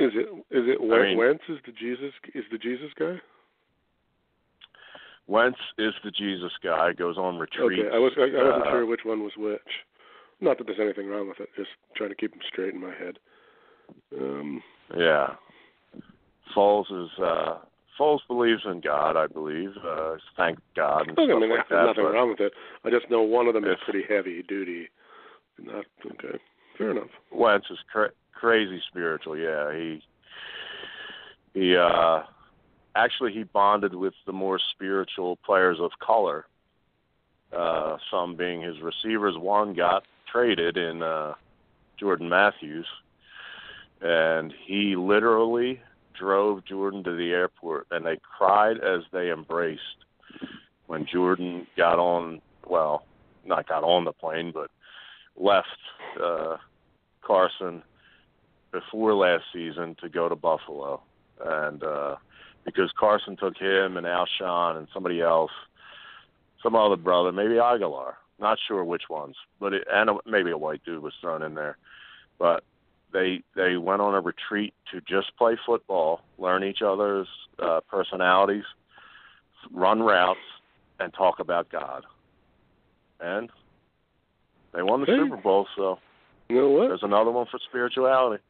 [0.00, 3.20] is it is it I mean- Wentz is the Jesus is the Jesus guy?
[5.26, 7.78] Wentz is the Jesus guy, goes on retreat.
[7.86, 9.60] Okay, I was I, I wasn't uh, sure which one was which.
[10.40, 12.94] Not that there's anything wrong with it, just trying to keep them straight in my
[12.94, 13.18] head.
[14.18, 14.62] Um,
[14.96, 15.34] Yeah.
[16.56, 17.58] Foles is uh
[17.98, 19.70] Foles believes in God, I believe.
[19.86, 21.86] Uh thank God and I stuff mean, like there's that.
[21.86, 22.52] nothing wrong with it.
[22.84, 24.88] I just know one of them is pretty heavy duty.
[25.62, 26.38] Not okay.
[26.76, 27.10] Fair enough.
[27.30, 28.10] Wentz is cra-
[28.40, 29.36] crazy spiritual.
[29.36, 30.02] Yeah, he
[31.52, 32.22] he uh
[32.96, 36.46] actually he bonded with the more spiritual players of color.
[37.56, 39.36] Uh some being his receivers.
[39.36, 41.34] One got traded in uh
[41.98, 42.86] Jordan Matthews
[44.00, 45.80] and he literally
[46.18, 49.82] drove Jordan to the airport and they cried as they embraced
[50.86, 53.04] when Jordan got on well,
[53.44, 54.70] not got on the plane but
[55.36, 55.68] left
[56.22, 56.56] uh
[57.22, 57.82] Carson
[58.72, 61.02] before last season to go to Buffalo,
[61.44, 62.16] and uh,
[62.64, 65.50] because Carson took him and Alshon and somebody else,
[66.62, 70.58] some other brother, maybe Agholor, not sure which ones, but it, and a, maybe a
[70.58, 71.76] white dude was thrown in there,
[72.38, 72.62] but
[73.12, 77.28] they they went on a retreat to just play football, learn each other's
[77.58, 78.64] uh, personalities,
[79.72, 80.38] run routes,
[81.00, 82.04] and talk about God,
[83.20, 83.50] and
[84.72, 85.18] they won the Hey.
[85.18, 85.98] Super Bowl, so.
[86.48, 86.88] You know what?
[86.88, 88.42] There's another one for spirituality.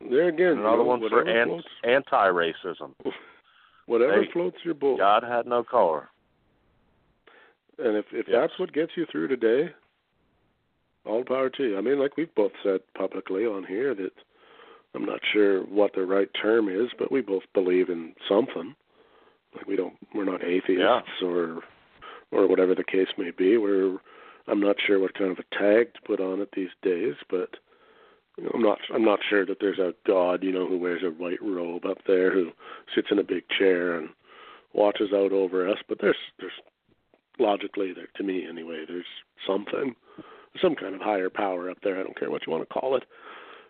[0.00, 2.94] There again, Another you know, one for an- anti-racism.
[3.86, 4.98] whatever Hey, floats your boat.
[4.98, 6.08] God had no color.
[7.78, 8.36] And if if Yes.
[8.48, 9.72] that's what gets you through today,
[11.04, 11.78] all power to you.
[11.78, 14.12] I mean, like we've both said publicly on here that
[14.94, 18.74] I'm not sure what the right term is, but we both believe in something.
[19.56, 21.60] Like we don't, we're not atheists or
[22.30, 23.56] or whatever the case may be.
[23.56, 23.98] We're
[24.48, 27.50] I'm not sure what kind of a tag to put on it these days, but
[28.38, 31.02] you know, I'm not I'm not sure that there's a God, you know, who wears
[31.04, 32.50] a white robe up there who
[32.94, 34.08] sits in a big chair and
[34.74, 35.78] watches out over us.
[35.88, 36.52] But there's there's
[37.38, 39.04] logically there to me anyway there's
[39.46, 39.94] something
[40.60, 42.96] some kind of higher power up there i don't care what you want to call
[42.96, 43.04] it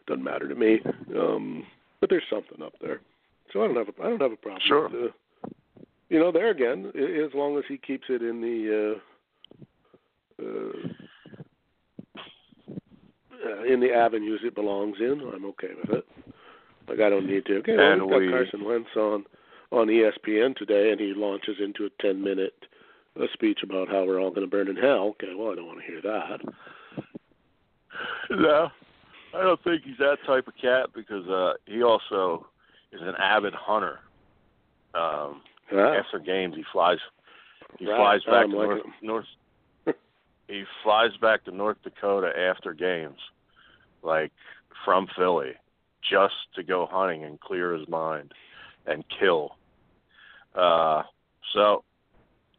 [0.07, 0.81] doesn't matter to me
[1.17, 1.65] um
[2.01, 3.01] but there's something up there
[3.53, 4.89] so i don't have a i don't have a problem Sure.
[4.89, 5.49] with, uh,
[6.09, 8.99] you know there again as long as he keeps it in the
[10.41, 10.89] uh uh
[13.53, 16.07] uh, in the avenues it belongs in, I'm okay with it.
[16.89, 17.59] Like I don't need to.
[17.59, 19.25] Okay, well, And we've got we- Carson Wentz on
[19.71, 22.55] on ESPN today, and he launches into a 10 minute
[23.19, 25.09] uh, speech about how we're all going to burn in hell.
[25.21, 26.41] Okay, well, I don't want to hear that.
[28.31, 28.69] No,
[29.35, 32.47] I don't think he's that type of cat because uh he also
[32.93, 34.01] is an avid hunter.
[34.95, 35.43] Um
[35.75, 36.99] Ah, after games he flies
[37.79, 37.97] he Right.
[37.97, 39.27] flies back I'm to liking North,
[39.87, 39.97] North
[40.49, 43.19] he flies back to North Dakota after games,
[44.03, 44.33] like
[44.85, 45.53] from Philly,
[46.09, 48.33] just to go hunting and clear his mind
[48.87, 49.57] and kill.
[50.55, 51.03] Uh
[51.55, 51.85] so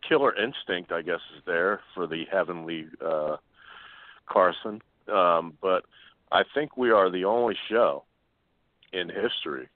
[0.07, 3.37] killer instinct I guess is there for the heavenly uh
[4.27, 4.81] Carson.
[5.11, 5.83] Um but
[6.31, 8.03] I think we are the only show
[8.91, 9.69] in history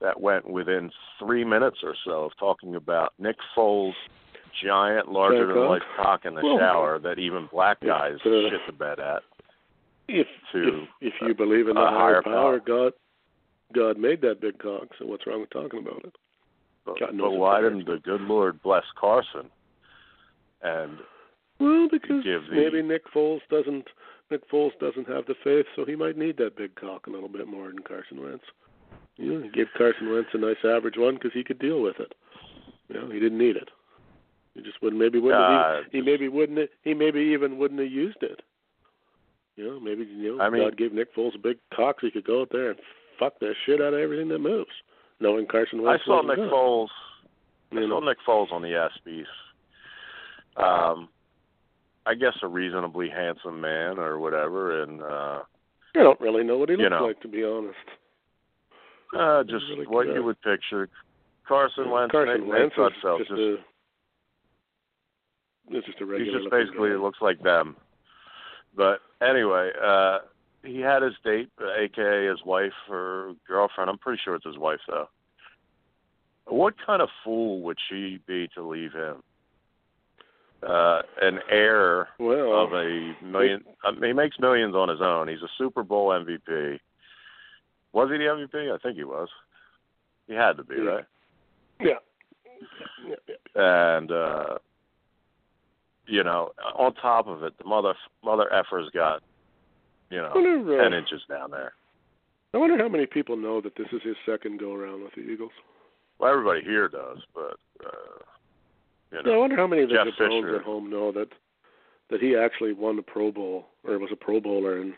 [0.00, 3.92] that went within three minutes or so of talking about Nick Foles'
[4.62, 8.72] giant, larger than life cock in the shower that even black guys so- shit the
[8.72, 9.22] bed at.
[10.08, 12.60] If to if, if you uh, believe in the higher higher power, power.
[12.60, 12.92] God
[13.74, 14.88] God made that big cock.
[14.98, 16.14] So what's wrong with talking about it?
[16.84, 19.50] But, but why didn't the good Lord bless Carson?
[20.62, 20.98] And
[21.60, 23.86] Well, because give the- maybe Nick Foles doesn't
[24.30, 27.28] Nick Foles doesn't have the faith, so he might need that big cock a little
[27.28, 28.44] bit more than Carson Wentz.
[29.16, 32.14] He gave Carson Wentz a nice average one because he could deal with it.
[32.88, 33.68] You know, he didn't need it.
[34.54, 37.90] He just wouldn't maybe wouldn't have, he, he maybe wouldn't he maybe even wouldn't have
[37.90, 38.40] used it.
[39.58, 42.06] You know, maybe you know I mean- God gave Nick Foles a big cock so
[42.06, 42.78] he could go out there and
[43.18, 44.70] fuck the shit out of everything that moves,
[45.18, 45.88] knowing Carson Wentz.
[45.88, 46.04] I Wentz.
[46.06, 46.52] saw wasn't Nick good.
[46.52, 46.88] Foles.
[47.72, 49.26] I You saw Nick Foles on the ESPYS.
[50.56, 51.08] Um,
[52.06, 55.40] I guess a reasonably handsome man or whatever, and uh,
[55.96, 57.06] I don't really know what he looks know.
[57.06, 57.76] like to be honest.
[59.18, 60.14] uh, just really what good.
[60.14, 60.88] you would picture.
[61.48, 63.56] Carson Wentz, Carson Nate, Wentz Nate is Sudfeld, just just, a
[65.70, 66.38] it's just a he's regular.
[66.40, 66.96] just basically guy.
[66.96, 67.76] looks like them.
[68.78, 70.18] But anyway, uh,
[70.62, 73.90] he had his date, uh, aka his wife or girlfriend.
[73.90, 75.08] I'm pretty sure it's his wife though.
[76.46, 79.16] What kind of fool would she be to leave him?
[80.62, 83.64] Uh, an heir well, of a million.
[83.84, 85.28] I mean, he makes millions on his own.
[85.28, 86.78] He's a Super Bowl MVP.
[87.92, 88.74] Was he the MVP?
[88.74, 89.28] I think he was.
[90.28, 91.04] He had to be, right?
[91.80, 91.94] yeah.
[93.06, 93.34] yeah, yeah.
[93.54, 94.58] And uh
[96.08, 97.94] you know, on top of it, the mother
[98.24, 99.22] mother effer's got
[100.10, 101.74] you know wonder, uh, ten inches down there.
[102.54, 105.20] I wonder how many people know that this is his second go around with the
[105.20, 105.52] Eagles.
[106.18, 108.18] Well, everybody here does, but uh
[109.12, 111.28] you Yeah, I wonder how many of the Jeff Jabrones at home know that
[112.10, 114.94] that he actually won the Pro Bowl or was a Pro Bowler and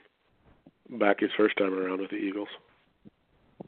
[0.98, 2.48] back his first time around with the Eagles.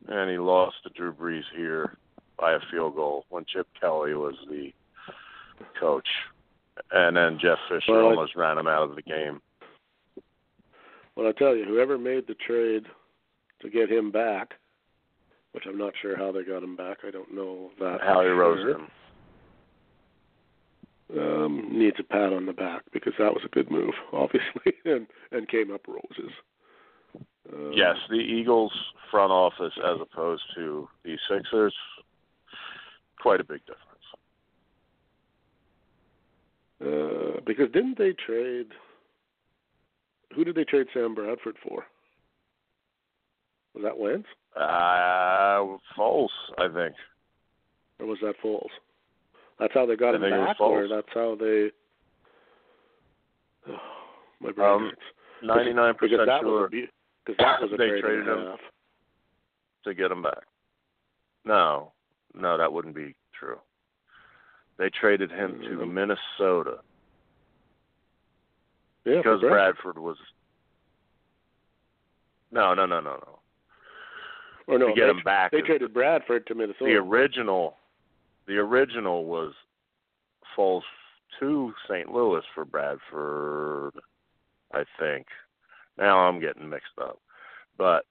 [0.09, 1.97] and he lost to Drew Brees here
[2.39, 4.73] by a field goal when Chip Kelly was the
[5.79, 6.09] coach,
[6.93, 9.41] and then Jeff Fisher Well, I- almost ran him out of the game.
[11.15, 12.87] Well, I tell you, whoever made the trade
[13.61, 14.55] to get him back,
[15.53, 16.99] which I'm not sure how they got him back.
[17.07, 18.01] I don't know that.
[18.01, 18.27] Howie.
[18.27, 18.89] Roseman.
[21.15, 25.07] um, needs a pat on the back because that was a good move, obviously, and
[25.31, 26.33] and came up roses.
[27.53, 28.73] Um, Yes, the Eagles
[29.11, 31.75] front office as opposed to the Sixers,
[33.21, 33.92] quite a big difference.
[36.85, 38.67] Uh, because didn't they trade?
[40.35, 41.85] Who did they trade Sam Bradford for?
[43.75, 44.27] Was that Wentz
[44.57, 46.29] Uh, Foles,
[46.59, 46.95] I think.
[48.01, 48.69] or was that Foles?
[49.59, 51.71] That's how they got I him think it was back, or that's how they.
[53.69, 53.79] Oh,
[54.41, 54.93] my brain Um.
[55.45, 58.47] Ninety-nine percent sure because that was a They trade traded him.
[58.47, 58.61] half.
[59.85, 60.45] to get him back.
[61.45, 61.93] No,
[62.35, 63.59] no, that wouldn't be true.
[64.83, 66.81] They traded him to Um, Minnesota
[69.05, 69.95] Yeah, because Bradford.
[69.95, 70.17] Bradford was.
[72.51, 73.39] No, no, no, no, no.
[74.67, 75.53] Or no, to get they, him back.
[75.53, 76.85] they traded Bradford to Minnesota.
[76.87, 77.77] the original.
[78.47, 79.53] The original was
[80.57, 80.83] Foles
[81.39, 82.11] to St.
[82.13, 83.93] Louis for Bradford,
[84.75, 85.29] I think.
[85.97, 87.21] Now I'm getting mixed up,
[87.79, 88.05] but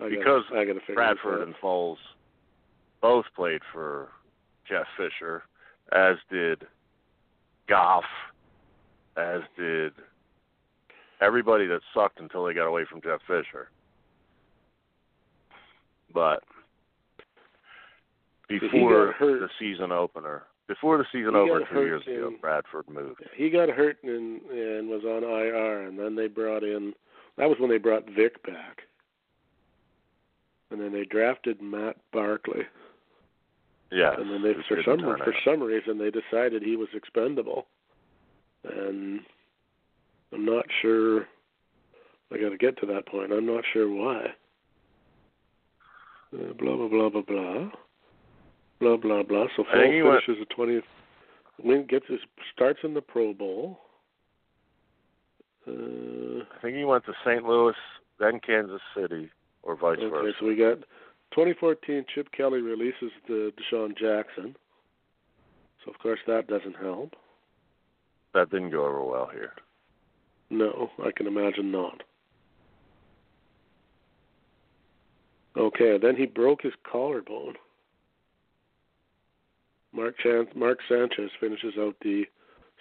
[0.00, 1.98] I gotta- because I gotta Bradford and Foles
[3.02, 4.10] both played for
[4.64, 5.44] Jeff Fisher,
[5.92, 6.66] as did
[7.68, 8.04] Goff,
[9.16, 9.92] as did
[11.20, 13.70] everybody that sucked until they got away from Jeff Fisher.
[16.12, 16.42] But
[18.48, 23.22] before the season opener, before the season opener two years ago, in- Bradford moved.
[23.34, 26.92] He got hurt and and was on IR, and then they brought in.
[27.36, 28.82] That was when they brought Vick back,
[30.70, 32.62] and then they drafted Matt Barkley,
[33.92, 37.66] Yes, and then they for some for some reason they decided he was expendable,
[38.64, 39.20] and
[40.32, 41.26] I'm not sure.
[42.32, 43.32] I got to get to that point.
[43.32, 44.26] I'm not sure why.
[46.34, 47.70] Uh, blah blah blah blah blah.
[48.80, 49.46] Blah blah blah.
[49.56, 50.84] So he Foles went- finishes the twentieth.
[51.62, 52.18] Win gets his
[52.52, 53.78] starts in the Pro Bowl.
[55.68, 57.44] Uh, I think he went to St.
[57.44, 57.74] Louis,
[58.18, 59.30] then Kansas City,
[59.62, 60.32] or vice okay, versa.
[60.40, 60.78] so we got
[61.34, 62.04] 2014.
[62.14, 64.54] Chip Kelly releases the DeSean Jackson.
[65.84, 67.14] So of course that doesn't help.
[68.32, 69.52] That didn't go over well here.
[70.50, 72.02] No, I can imagine not.
[75.56, 77.54] Okay, then he broke his collarbone.
[79.92, 82.24] Mark Chan- Mark Sanchez finishes out the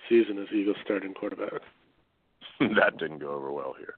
[0.09, 1.61] season as Eagles starting quarterback.
[2.59, 3.95] that didn't go over well here.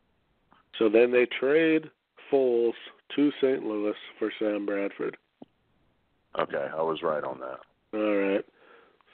[0.77, 1.89] So then they trade
[2.31, 2.73] Foles
[3.15, 3.63] to St.
[3.63, 5.17] Louis for Sam Bradford.
[6.39, 7.59] Okay, I was right on that.
[7.93, 8.45] All right.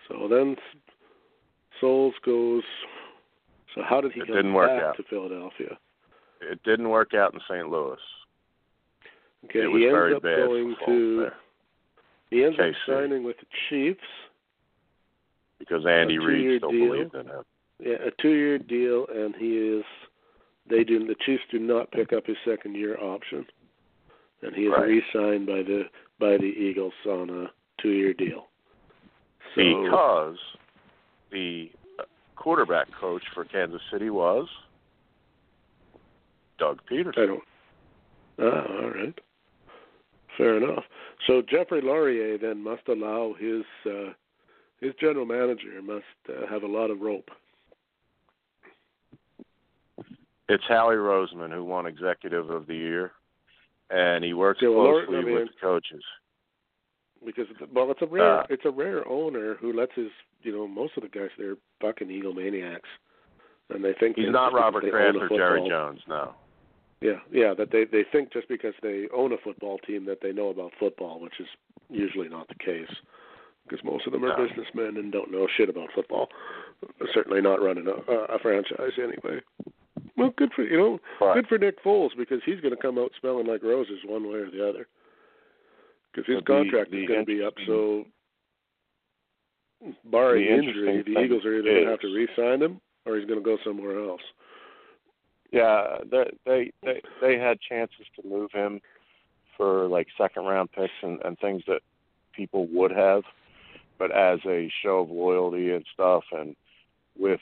[0.08, 0.56] So then
[1.80, 2.64] Souls goes.
[3.76, 4.98] So how did he It come didn't work back out.
[4.98, 5.78] to Philadelphia?
[6.42, 7.70] It didn't work out in St.
[7.70, 7.98] Louis.
[9.46, 11.18] Okay, it was he ends very up bad going to.
[11.22, 11.34] there
[12.30, 14.00] He ends up signing with the Chiefs.
[15.60, 16.88] because Andy Reid still deal.
[16.94, 17.44] believed in him.
[17.80, 19.84] Yeah, a two-year deal, and he is.
[20.70, 21.00] They do.
[21.08, 23.46] The Chiefs do not pick up his second-year option,
[24.42, 24.88] and he is Right.
[24.88, 25.90] re-signed by the
[26.20, 27.52] by the Eagles on a
[27.82, 28.48] two-year deal.
[29.56, 30.38] So, Because
[31.32, 31.72] the
[32.36, 34.48] quarterback coach for Kansas City was
[36.60, 37.28] Doug I Pederson.
[37.28, 37.44] don't.
[38.40, 39.20] Ah, all right.
[40.38, 40.84] Fair enough.
[41.28, 44.14] So Jeffrey Lurie then must allow his uh,
[44.80, 47.30] his general manager must uh, have a lot of rope.
[50.50, 53.12] It's Howie Roseman who won Executive of the Year,
[53.92, 56.04] and he works closely I mean- with coaches.
[57.26, 60.10] because well, it's a rare Uh, it's a rare owner who lets his
[60.42, 62.90] you know most of the guys they're fucking egomaniacs,
[63.70, 66.34] and they think He's not Robert Kraft or Jerry Jones, no.
[67.02, 70.32] Yeah, yeah, that they they think just because they own a football team that they
[70.32, 71.48] know about football, which is
[71.90, 72.94] usually not the case,
[73.68, 74.46] because most of them are No.
[74.48, 76.30] businessmen and don't know shit about football.
[77.14, 79.42] Certainly not running a, a franchise anyway.
[80.22, 83.00] Well, good for you know, But good for Nick Foles because he's going to come
[83.00, 84.88] out smelling like roses one way or the other.
[86.12, 88.06] Because his But the- contract the is going to be up, so
[90.06, 93.26] barring the injury, the Eagles are either going to have to re-sign him or he's
[93.26, 94.22] going to go somewhere else.
[95.52, 98.80] Yeah, they they they they had chances to move him
[99.58, 101.82] for like second round picks and, and things that
[102.34, 103.24] people would have,
[103.98, 106.56] but as a show of loyalty and stuff, and
[107.20, 107.42] with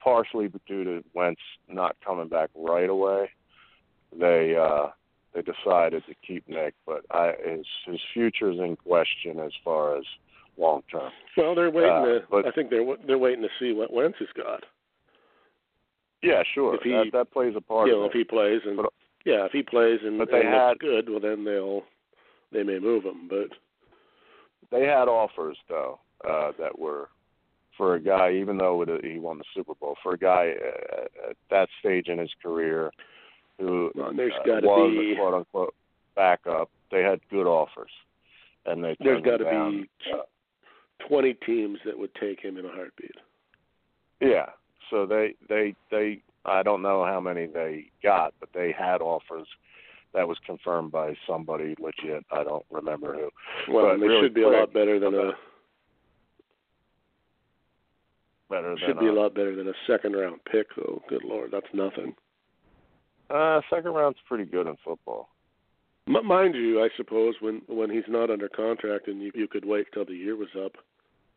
[0.00, 3.30] partially due to Wentz not coming back right away,
[4.18, 4.88] they uh
[5.34, 6.74] they decided to keep Nick.
[6.86, 10.04] But I his his future's in question as far as
[10.56, 11.10] long term.
[11.36, 12.22] Well, they're waiting Uh, to.
[12.30, 14.64] but- I think they're they're waiting to see what Wentz has got.
[16.22, 18.76] Yeah, sure, If he- that that plays a part you know, if he plays and
[18.76, 18.92] But-
[19.24, 21.84] yeah, if he plays and, but they and had- good, well then they'll
[22.52, 23.28] they may move him.
[23.28, 23.50] But
[24.70, 27.08] they had offers though uh, that were
[27.80, 31.30] for a guy, even though it, he won the Super Bowl, for a guy uh,
[31.30, 32.90] at that stage in his career
[33.58, 35.74] who well, there's uh, got to was be a quote unquote
[36.14, 36.68] backup.
[36.92, 37.90] They had good offers,
[38.66, 39.88] and they there's got to be
[41.08, 43.14] twenty teams that would take him in a heartbeat.
[44.20, 44.50] Yeah,
[44.90, 49.46] so they they they I don't know how many they got, but they had offers.
[50.12, 52.26] That was confirmed by somebody legit.
[52.30, 53.72] I don't remember who.
[53.72, 55.32] Well, But they really should be a lot better than a
[58.50, 61.00] Better than should be a lot better than a second round pick though.
[61.08, 62.14] Good lord, that's nothing.
[63.30, 65.28] Uh, second round's pretty good in football.
[66.08, 69.64] M- mind you, I suppose when when he's not under contract and you you could
[69.64, 70.72] wait till the year was up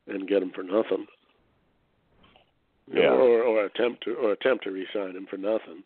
[0.07, 1.06] and get him for nothing.
[2.88, 3.10] You know, Yeah.
[3.11, 5.84] Or or attempt to or attempt to re-sign him for nothing.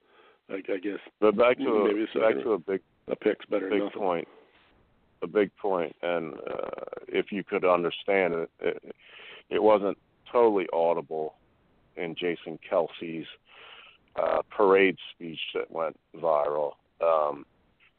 [0.50, 3.70] I, I guess But back to Maybe a, back to a big a pick's better
[3.70, 4.00] than big nothing.
[4.00, 4.28] point.
[5.24, 6.70] A big point, and uh,
[7.08, 8.96] if you could understand it, it,
[9.50, 9.98] it wasn't
[10.32, 11.36] totally audible
[11.96, 13.28] in Jason Kelce's
[14.16, 16.74] uh, parade speech that went viral.
[17.02, 17.46] Um,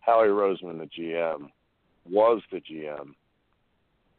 [0.01, 1.51] Howie Roseman, the GM,
[2.09, 3.15] was the GM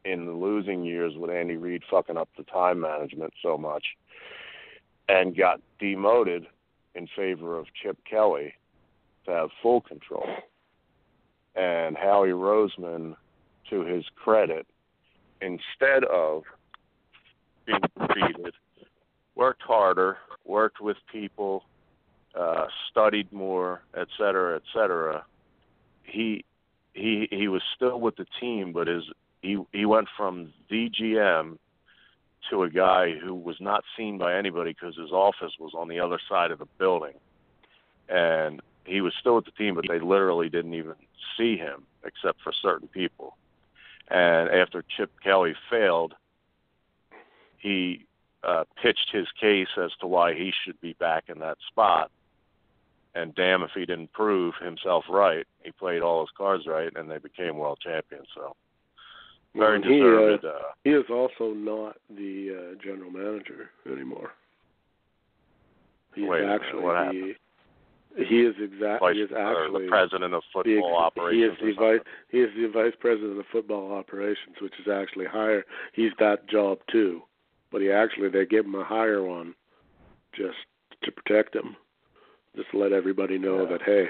[0.05, 3.83] in the losing years with Andy Reid fucking up the time management so much,
[5.07, 6.45] and got demoted
[6.95, 8.53] in favor of Chip Kelly
[9.25, 10.25] to have full control
[11.55, 13.15] and Howie Roseman,
[13.69, 14.65] to his credit,
[15.41, 16.43] instead of
[17.69, 18.53] being defeated,
[19.35, 21.63] worked harder, worked with people,
[22.37, 25.23] uh, studied more, et cetera, et cetera.
[26.03, 26.45] He
[26.93, 29.03] he he was still with the team, but his
[29.41, 31.57] he he went from the GM
[32.49, 35.99] to a guy who was not seen by anybody because his office was on the
[35.99, 37.13] other side of the building,
[38.07, 40.95] and he was still with the team, but they literally didn't even
[41.37, 43.37] see him except for certain people.
[44.07, 46.15] And after Chip Kelly failed,
[47.59, 48.05] he
[48.43, 52.11] uh, pitched his case as to why he should be back in that spot.
[53.15, 55.45] And damn if he didn't prove himself right.
[55.63, 58.27] He played all his cards right, and they became world champions.
[58.35, 58.55] So
[59.55, 60.45] very And he, uh, deserved.
[60.45, 64.31] Uh, He is also not the uh, general manager anymore.
[66.15, 67.35] He's Wait actually what the happened?
[68.27, 71.57] he is exactly he is actually the president of football ex- operations.
[71.59, 71.99] He is the vice
[72.29, 75.63] he is the vice president of football operations, which is actually higher.
[75.93, 77.21] He's that job too,
[77.71, 79.53] but he actually they give him a higher one,
[80.35, 80.57] just
[81.03, 81.75] to protect him,
[82.55, 83.69] just to let everybody know Yeah.
[83.71, 84.05] that hey,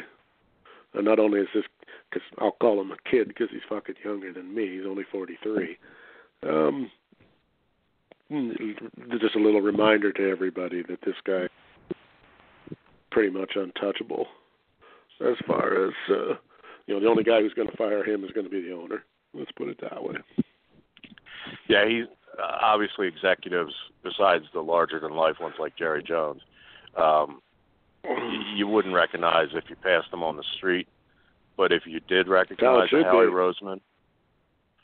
[0.93, 1.65] and not only is this
[2.09, 4.77] because I'll call him a kid because he's fucking younger than me.
[4.77, 5.77] He's only forty three.
[6.41, 6.89] Um,
[8.31, 8.55] mm,
[9.19, 11.49] just a little reminder to everybody that this guy
[13.11, 14.25] pretty much untouchable
[15.19, 16.35] as far as uh
[16.87, 18.71] you know the only guy who's going to fire him is going to be the
[18.73, 19.03] owner
[19.33, 20.15] let's put it that way
[21.67, 22.05] Yeah, he's
[22.37, 23.73] uh, obviously executives
[24.03, 26.41] besides the larger than life ones like Jerry Jones.
[26.95, 27.41] Um,
[28.55, 30.87] you wouldn't recognize if you passed them on the street,
[31.57, 33.31] but if you did recognize should Howie be.
[33.31, 33.81] Roseman,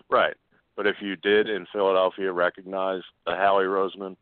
[0.09, 0.35] right?
[0.75, 4.17] But if you did in Philadelphia recognize a Howie Roseman,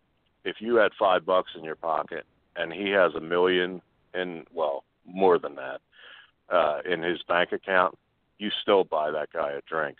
[0.45, 2.26] if you had five bucks in your pocket
[2.56, 3.82] and he has a million
[4.14, 5.82] in well more than that
[6.50, 7.98] uh, in his bank account,
[8.38, 9.98] you still buy that guy a drink.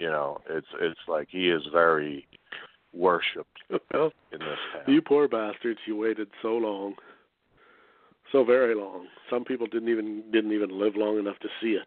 [0.00, 2.26] You know, it's it's like he is very
[2.94, 3.58] worshipped
[3.92, 4.82] well, in this town.
[4.92, 6.94] you poor bastards, you waited so long,
[8.32, 9.06] so very long.
[9.28, 11.86] Some people didn't even didn't even live long enough to see it.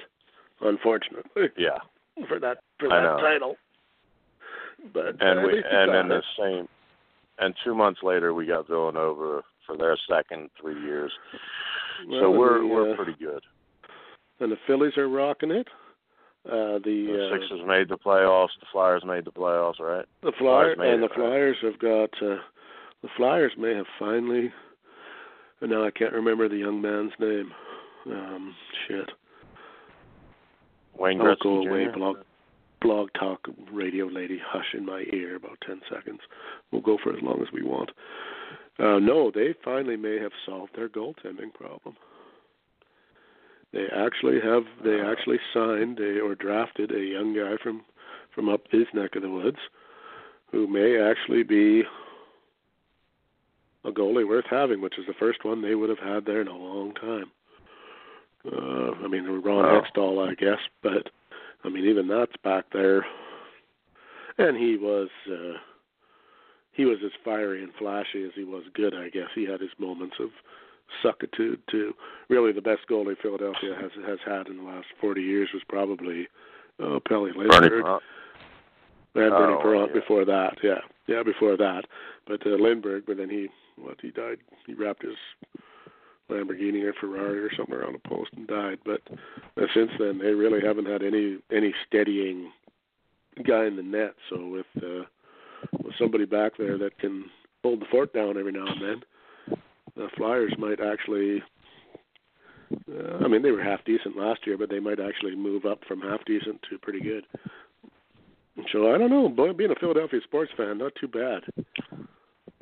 [0.61, 1.79] Unfortunately, yeah,
[2.27, 3.55] for that for that title.
[4.93, 6.67] But and uh, we and then the same,
[7.39, 11.11] and two months later we got Villanova for their second three years.
[12.19, 13.41] so we're the, we're uh, pretty good.
[14.39, 15.67] and the Phillies are rocking it.
[16.45, 18.49] Uh, the The uh, Sixers made the playoffs.
[18.59, 20.05] The Flyers made the playoffs, right?
[20.21, 21.15] The Flyers Flyers and the it, right?
[21.15, 22.41] Flyers have got uh,
[23.01, 24.51] the Flyers may have finally.
[25.61, 27.51] And now I can't remember the young man's name.
[28.05, 28.53] Um,
[28.85, 29.09] shit.
[30.97, 31.69] Wayne I'll Gretzky go Jr.
[31.69, 31.87] away.
[31.95, 32.17] Blog,
[32.81, 36.19] blog talk radio lady, hush in my ear about ten seconds.
[36.71, 37.91] We'll go for as long as we want.
[38.77, 41.95] Uh, no, they finally may have solved their goaltending problem.
[43.73, 44.63] They actually have.
[44.83, 47.83] They actually signed a, or drafted a young guy from
[48.33, 49.57] from up his neck of the woods,
[50.51, 51.83] who may actually be
[53.83, 56.47] a goalie worth having, which is the first one they would have had there in
[56.47, 57.31] a long time.
[58.45, 59.81] Uh, I mean, Ron Wow.
[59.81, 61.09] Hextall, I guess, but
[61.63, 63.05] I mean, even that's back there.
[64.37, 65.57] And he was uh,
[66.73, 68.93] he was as fiery and flashy as he was good.
[68.93, 70.29] I guess he had his moments of
[71.03, 71.93] suckitude too.
[72.29, 76.27] Really, the best goalie Philadelphia has has had in the last 40 years was probably
[76.83, 77.83] uh, Bernie Lindbergh.
[77.83, 78.03] Parent.
[79.15, 79.99] And Bernie Oh, Parent yeah.
[79.99, 81.83] before that, yeah, yeah, before that.
[82.25, 83.47] But uh, Lindbergh, but then he,
[83.77, 85.15] what he died, he wrapped his
[86.31, 88.79] Lamborghini or Ferrari or something around a post and died.
[88.83, 89.01] But
[89.61, 92.51] uh, since then, they really haven't had any any steadying
[93.45, 94.15] guy in the net.
[94.29, 95.03] So with uh,
[95.83, 97.25] with somebody back there that can
[97.63, 99.03] hold the fort down every now and then,
[99.95, 101.43] the Flyers might actually.
[102.89, 105.79] Uh, I mean, they were half decent last year, but they might actually move up
[105.87, 107.25] from half decent to pretty good.
[108.71, 109.53] So I don't know.
[109.53, 111.43] Being a Philadelphia sports fan, not too bad.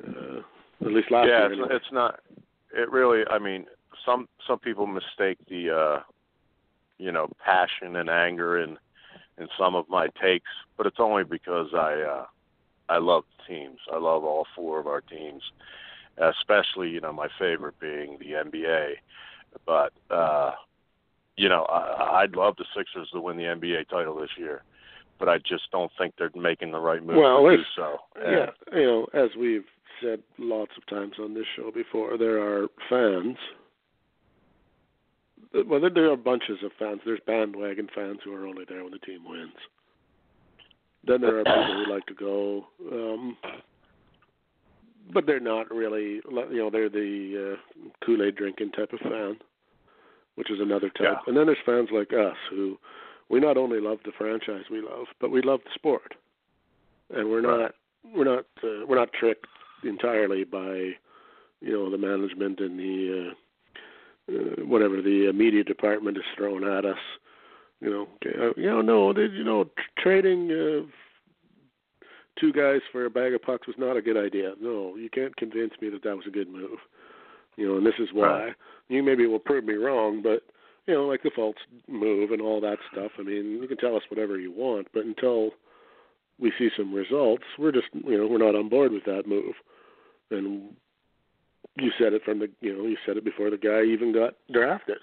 [0.06, 0.40] Uh,
[0.80, 1.52] at least last yeah, year.
[1.52, 1.68] it's, anyway.
[1.70, 2.20] it's not.
[2.74, 3.24] It really.
[3.30, 3.66] I mean,
[4.04, 6.00] some some people mistake the, uh
[6.98, 8.76] you know, passion and anger in
[9.38, 12.26] in some of my takes, but it's only because I uh
[12.88, 13.78] I love teams.
[13.92, 15.42] I love all four of our teams,
[16.18, 18.94] especially you know my favorite being the NBA.
[19.66, 20.52] But uh
[21.36, 24.62] you know, I, I'd love the Sixers to win the NBA title this year,
[25.18, 27.96] but I just don't think they're making the right move Well, to do so.
[28.20, 29.64] Yeah, you know, as we've
[30.02, 33.38] said lots of times on this show before, there are fans.
[35.66, 37.00] Well, there- there are bunches of fans.
[37.04, 39.52] There's bandwagon fans who are only there when the team wins.
[41.04, 43.36] Then there are people who like to go, um,
[45.12, 46.20] but they're not really.
[46.30, 49.36] You know, they're the uh, Kool-Aid drinking type of fan,
[50.34, 51.00] which is another type.
[51.00, 51.16] Yeah.
[51.26, 52.78] And then there's fans like us who
[53.28, 56.14] we not only love the franchise we love, but we love the sport,
[57.14, 57.74] and we're not
[58.14, 59.46] we're not uh, we're not tricked
[59.84, 60.90] entirely by
[61.60, 66.64] you know the management and the uh, uh, whatever the uh, media department is throwing
[66.64, 66.98] at us.
[67.80, 70.86] You know, uh, you know, no, they, you know, tr- trading uh,
[72.38, 74.54] two guys for a bag of pucks was not a good idea.
[74.60, 76.78] No, you can't convince me that that was a good move.
[77.56, 78.26] You know, and this is why.
[78.26, 78.54] Right.
[78.88, 80.42] You maybe will prove me wrong, but
[80.86, 81.56] you know, like the false
[81.88, 83.12] move and all that stuff.
[83.18, 85.50] I mean, you can tell us whatever you want, but until
[86.38, 89.54] we see some results, we're just you know we're not on board with that move.
[90.30, 90.74] And
[91.76, 94.34] you said it from the you know you said it before the guy even got
[94.52, 94.98] drafted,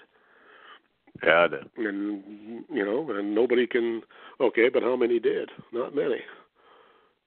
[1.22, 1.70] yeah, I did.
[1.76, 4.02] and you know and nobody can
[4.40, 5.50] okay, but how many did?
[5.72, 6.20] Not many.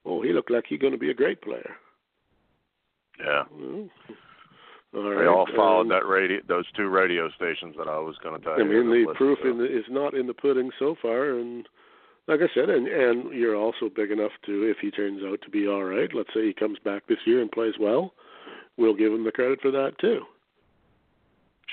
[0.04, 1.70] Oh, he looked like he's going to be a great player.
[3.18, 3.44] Yeah.
[4.92, 8.16] Well, all They all followed and- that radio, those two radio stations that I was
[8.22, 8.64] going to tell I you.
[8.64, 9.50] mean, the proof to.
[9.50, 11.66] in the, is not in the pudding so far, and
[12.26, 15.50] like I said, and and you're also big enough to, if he turns out to
[15.50, 18.14] be all right, let's say he comes back this year and plays well,
[18.76, 20.20] we'll give him the credit for that too.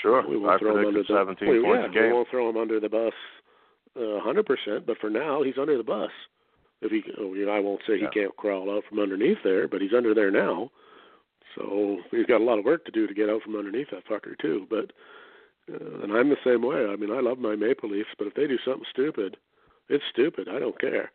[0.02, 2.50] Sure, We won't throw him under the 17 we, points yeah, a We won't throw
[2.50, 3.14] him under the bus
[3.96, 6.12] uh, a hundred percent, but for now he's under the bus.
[6.82, 8.10] If he, you know, I won't say he Yeah.
[8.10, 10.72] can't crawl out from underneath there, but he's under there now.
[11.56, 14.06] So he's got a lot of work to do to get out from underneath that
[14.08, 14.68] fucker too.
[14.70, 14.92] But
[15.72, 16.86] uh, and I'm the same way.
[16.88, 19.38] I mean, I love my Maple Leafs, but if they do something stupid,
[19.90, 20.48] it's stupid.
[20.50, 21.12] I don't care.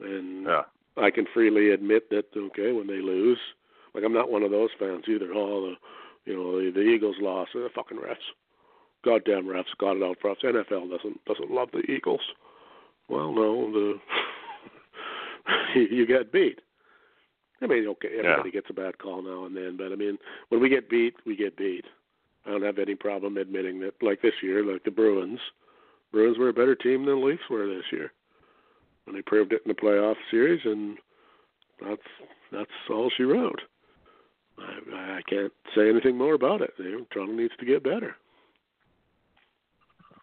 [0.00, 0.62] And Yeah,
[0.96, 3.38] I can freely admit that okay when they lose,
[3.94, 5.30] like I'm not one of those fans either.
[5.34, 5.74] Oh, the
[6.30, 7.52] you know the, the Eagles lost.
[7.54, 8.16] The fucking refs,
[9.04, 10.38] goddamn refs got it out for us.
[10.42, 12.20] NFL doesn't doesn't love the Eagles.
[13.08, 14.00] Well, no, the
[15.74, 16.60] you, you got beat.
[17.62, 20.18] I mean, okay, everybody gets a bad call now and then, but I mean,
[20.48, 21.84] when we get beat, we get beat.
[22.44, 23.94] I don't have any problem admitting that.
[24.02, 25.40] Like this year, like the Bruins,
[26.12, 28.12] Bruins were a better team than the Leafs were this year
[29.06, 30.98] and they proved it in the playoff series and
[31.80, 32.02] that's
[32.52, 33.60] that's all she wrote.
[34.58, 36.70] I, I can't say anything more about it.
[36.78, 38.14] Know, Toronto needs to get better,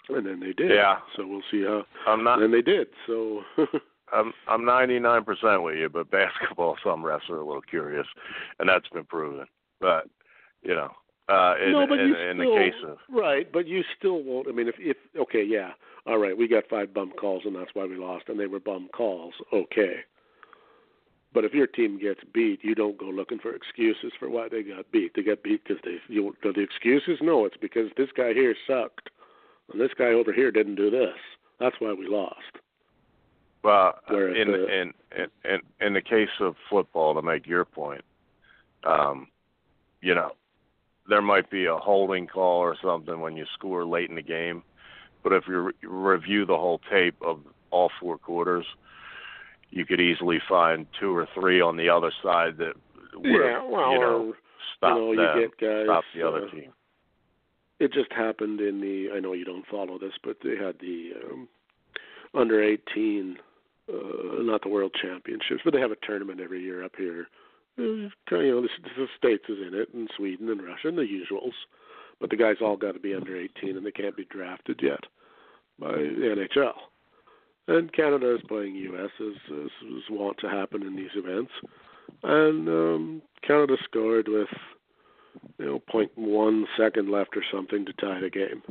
[0.10, 0.72] and then they did.
[0.72, 0.98] Yeah.
[1.16, 1.84] So we'll see how.
[2.08, 2.42] I'm not.
[2.42, 2.88] And they did.
[3.06, 3.42] So
[4.14, 8.08] I'm I'm 99% with you, but basketball, some refs are a little curious,
[8.60, 9.48] and that's been proven.
[9.80, 10.08] But
[10.62, 10.92] you know,
[11.30, 14.24] uh, in, no, but in, you in still, the case of right, but you still
[14.24, 14.48] won't.
[14.48, 15.72] I mean, if if okay, yeah,
[16.06, 18.60] all right, we got five bum calls and that's why we lost, and they were
[18.60, 19.34] bum calls.
[19.54, 19.98] Okay,
[21.34, 24.64] but if your team gets beat, you don't go looking for excuses for why they
[24.64, 25.14] got beat.
[25.16, 27.20] They got beat because they you know, the excuses.
[27.22, 29.10] No, it's because this guy here sucked,
[29.72, 31.16] and this guy over here didn't do this.
[31.60, 32.58] That's why we lost.
[33.64, 37.66] Well, Whereas in, the- in in in in the case of football, to make your
[37.66, 38.04] point,
[38.84, 39.28] um,
[40.02, 40.32] you know,
[41.08, 44.64] there might be a holding call or something when you score late in the game,
[45.24, 47.40] but if you re- review the whole tape of
[47.70, 48.66] all four quarters,
[49.70, 52.74] you could easily find two or three on the other side that
[53.14, 54.34] would yeah, well, you know
[54.78, 55.86] stop you know, them, you get guys.
[55.86, 56.74] stop the other uh, team.
[57.80, 59.10] It just happened in the.
[59.16, 61.48] I know you don't follow this, but they had the um,
[62.34, 63.38] under 18,
[63.92, 67.28] uh, not the World Championships, but they have a tournament every year up here.
[67.78, 71.54] You know, the, the states is in it, and Sweden and Russia, and the usuals.
[72.20, 75.00] But the guys all got to be under 18, and they can't be drafted yet
[75.80, 76.74] by the NHL.
[77.68, 79.10] And Canada is playing U.S.
[79.20, 81.52] as, as is wont to happen in these events.
[82.24, 84.50] And um, Canada scored with
[85.58, 88.62] you know, point one second left or something to tie the game.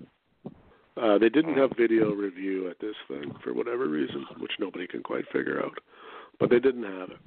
[1.01, 5.02] Uh, they didn't have video review at this thing for whatever reason, which nobody can
[5.02, 5.78] quite figure out.
[6.39, 7.18] But they didn't have it.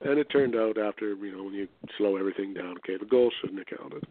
[0.00, 3.30] And it turned out after, you know, when you slow everything down, okay, the goal
[3.40, 4.04] shouldn't have counted.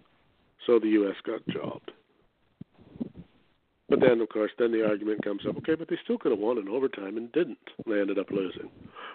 [0.65, 1.15] So the U.S.
[1.25, 1.91] got jobbed.
[3.89, 6.39] But then, of course, then the argument comes up, okay, but they still could have
[6.39, 7.57] won in overtime and didn't.
[7.85, 8.69] They ended up losing.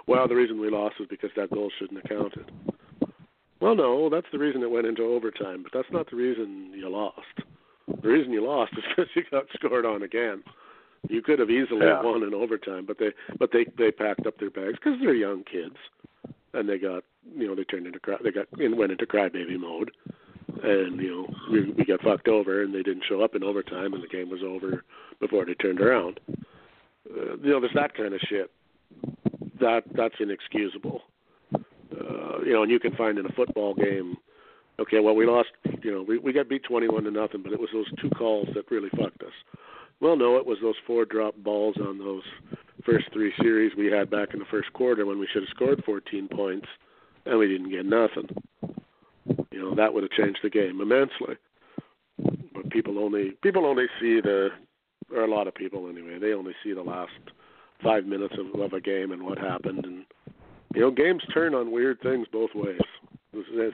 [0.06, 2.50] Well, the reason we lost is because that goal shouldn't have counted.
[3.60, 6.88] Well, no, that's the reason it went into overtime, but that's not the reason you
[6.88, 7.51] lost.
[8.01, 10.43] The reason you lost is because you got scored on again.
[11.09, 12.01] You could have easily Yeah.
[12.02, 15.43] won in overtime, but they but they they packed up their bags because they're young
[15.44, 15.77] kids,
[16.55, 17.05] and they got
[17.36, 19.90] you know they turned into cry, they got and went into crybaby mode,
[20.62, 23.94] and you know we we got fucked over and they didn't show up in overtime
[23.94, 24.85] and the game was over
[25.20, 26.20] before they turned around.
[27.10, 28.51] Uh, you know there's that kind of shit.
[29.60, 31.02] That that's inexcusable.
[31.55, 34.16] Uh, you know, and you can find in a football game.
[34.80, 35.30] Okay, well we hmm.
[35.30, 35.50] lost.
[35.82, 38.48] You know, we we got beat twenty-one to nothing, but it was those two calls
[38.54, 39.32] that really fucked us.
[40.00, 42.24] Well, no, it was those four drop balls on those
[42.84, 45.84] first three series we had back in the first quarter when we should have scored
[45.84, 46.66] 14 points,
[47.24, 48.28] and we didn't get nothing.
[49.52, 51.36] You know, that would have changed the game immensely.
[52.52, 54.48] But people only people only see the,
[55.14, 57.12] or a lot of people anyway, they only see the last
[57.82, 60.04] five minutes of, of a game and what happened, and
[60.74, 62.80] you know, games turn on weird things both ways.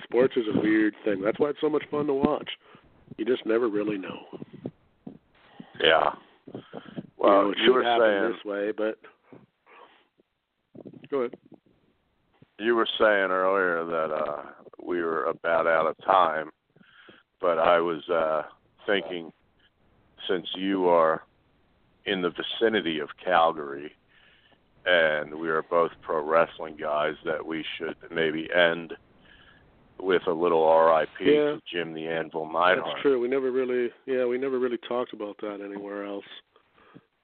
[0.05, 1.21] Sports is a weird thing.
[1.21, 2.49] That's why it's so much fun to watch.
[3.17, 4.19] You just never really know.
[5.81, 6.11] Yeah.
[6.55, 6.63] you
[7.17, 8.99] Well, know, it you were saying this way, but
[11.11, 11.35] go ahead.
[12.59, 14.43] you were saying earlier that uh
[14.85, 16.51] we were about out of time,
[17.41, 18.43] but I was uh
[18.87, 19.33] thinking
[20.29, 21.23] since you are
[22.07, 23.93] in the vicinity of Calgary
[24.87, 28.95] and we are both pro wrestling guys that we should maybe end
[30.01, 31.27] with a little RIP Yeah.
[31.27, 32.85] to Jim the Anvil Neidhart.
[32.85, 33.21] That's true.
[33.21, 36.25] We never really, yeah, we never really talked about that anywhere else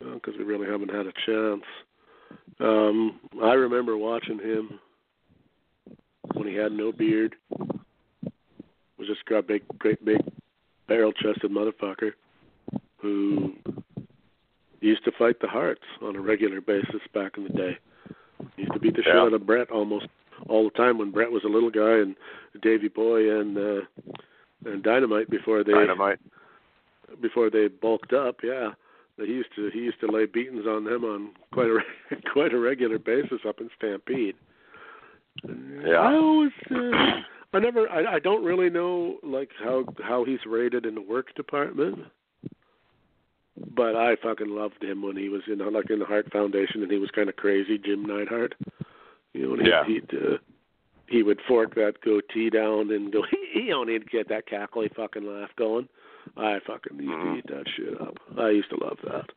[0.00, 1.64] because we really haven't had a chance.
[2.60, 4.78] Um, I remember watching him
[6.34, 7.34] when he had no beard.
[8.98, 10.20] Was just a big, great big,
[10.88, 12.12] barrel-chested motherfucker
[12.98, 13.52] who
[14.80, 17.78] used to fight the Harts on a regular basis back in the day.
[18.56, 20.06] He used to beat the shit out of Bret almost
[20.48, 22.16] all the time when Bret was a little guy and
[22.62, 23.80] Davy Boy and uh,
[24.66, 26.18] and Dynamite before they Dynamite.
[27.20, 28.36] before they bulked up.
[28.42, 28.70] Yeah,
[29.18, 31.78] that he used to he used to lay beatings on them on quite a
[32.32, 34.36] quite a regular basis up in Stampede.
[35.46, 35.96] Yeah.
[35.96, 37.20] I always uh,
[37.52, 41.34] I never I I don't really know like how how he's rated in the work
[41.34, 41.98] department.
[43.76, 46.90] But I fucking loved him when he was in like in the Hart Foundation and
[46.90, 48.54] he was kind of crazy, Jim Neidhart.
[49.34, 49.84] You know, Yeah.
[49.84, 50.38] he'd, he'd uh,
[51.06, 53.24] he would fork that goatee down and go,
[53.54, 55.86] you know, and he'd get that cackly fucking laugh going.
[56.38, 57.32] I fucking used Mhm.
[57.32, 58.16] to eat that shit up.
[58.38, 59.30] I used to love that.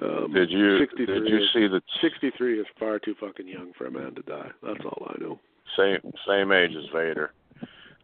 [0.00, 3.86] Um, Did you did you is, see the 63 is far too fucking young for
[3.86, 4.50] a man to die.
[4.62, 5.38] That's all I know.
[5.76, 7.32] same same age as Vader.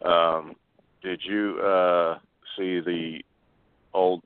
[0.02, 0.54] Um,
[1.02, 2.18] did you uh,
[2.56, 3.22] see the
[3.92, 4.22] old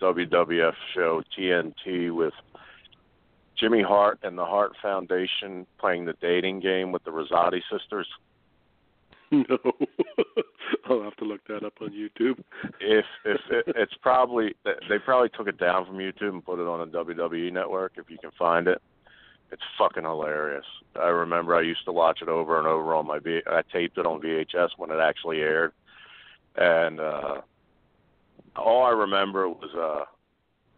[0.00, 2.34] WWF show TNT with
[3.58, 8.06] Jimmy Hart and the Hart Foundation playing the dating game with the Rosati sisters?
[9.32, 9.58] No,
[10.88, 12.38] I'll have to look that up on YouTube.
[12.80, 16.68] If if it, it's probably they probably took it down from YouTube and put it
[16.68, 18.80] on the WWE network if you can find it.
[19.50, 20.64] It's fucking hilarious.
[20.94, 23.40] I remember I used to watch it over and over on my V.
[23.48, 25.72] I taped it on VHS when it actually aired,
[26.54, 27.40] and uh
[28.54, 30.04] all I remember was uh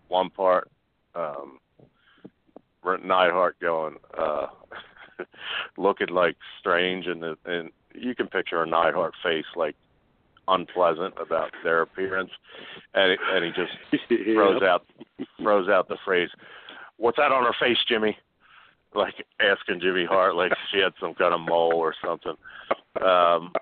[0.09, 0.71] one part
[1.15, 1.59] um
[2.85, 4.47] Neidhart going uh
[5.77, 9.75] looking like strange and the and you can picture a Neidhart face like
[10.49, 12.31] unpleasant about their appearance.
[12.95, 13.73] And and he just
[14.11, 14.35] yeah.
[14.35, 14.87] throws out
[15.41, 16.31] throws out the phrase
[16.97, 18.17] what's that on her face Jimmy?
[18.95, 22.35] Like asking Jimmy Hart like she had some kind of mole or something.
[23.01, 23.53] Um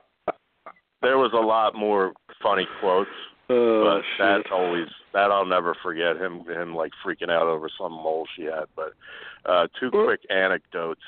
[1.03, 2.13] there was a lot more
[2.43, 3.11] funny quotes
[3.49, 4.19] Oh, but shit.
[4.43, 8.43] that's always that I'll never forget him him like freaking out over some mole she
[8.45, 8.65] had.
[8.75, 8.93] But
[9.45, 11.01] uh two Well- quick anecdotes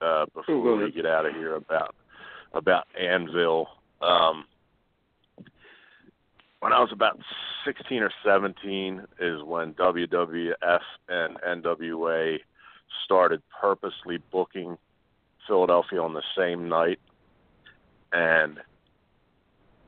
[0.00, 1.94] uh Oh, before we get out of here about
[2.52, 3.68] about Anvil.
[4.00, 4.44] Um
[6.60, 7.18] when I was about
[7.64, 12.38] sixteen or seventeen is when WWF and NWA
[13.04, 14.78] started purposely booking
[15.46, 16.98] Philadelphia on the same night
[18.12, 18.60] and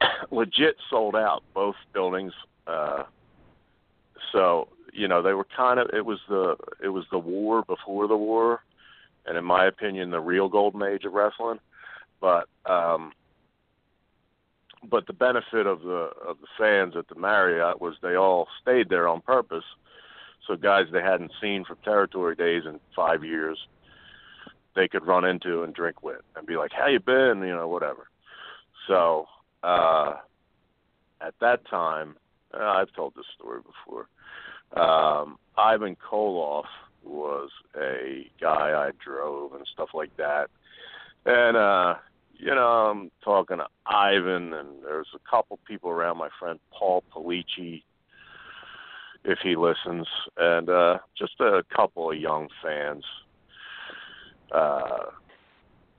[0.31, 2.33] legit sold out both buildings
[2.67, 3.05] uh
[4.33, 8.09] so you know they were kind of it was the it was the war before
[8.09, 8.63] the war
[9.27, 11.59] and in my opinion the real golden age of wrestling
[12.21, 13.13] but um
[14.89, 18.89] but the benefit of the of the fans at the Marriott was they all stayed
[18.89, 19.65] there on purpose
[20.47, 23.59] so guys they hadn't seen from territory days in 5 years
[24.77, 27.41] they could run into and drink with and be like how you been?
[27.41, 28.09] You know whatever.
[28.87, 29.27] So
[29.67, 30.15] uh
[31.21, 32.15] at that time
[32.55, 34.09] uh, I've told this story before.
[34.81, 36.67] Um Ivan Koloff
[37.03, 40.51] was a guy I drove and stuff like that.
[41.25, 41.95] And uh
[42.39, 47.03] you know I'm talking to Ivan and there's a couple people around my friend Paul
[47.13, 47.83] Polici
[49.25, 50.07] if he listens
[50.37, 53.05] and uh just a couple of young fans.
[54.53, 55.07] Uh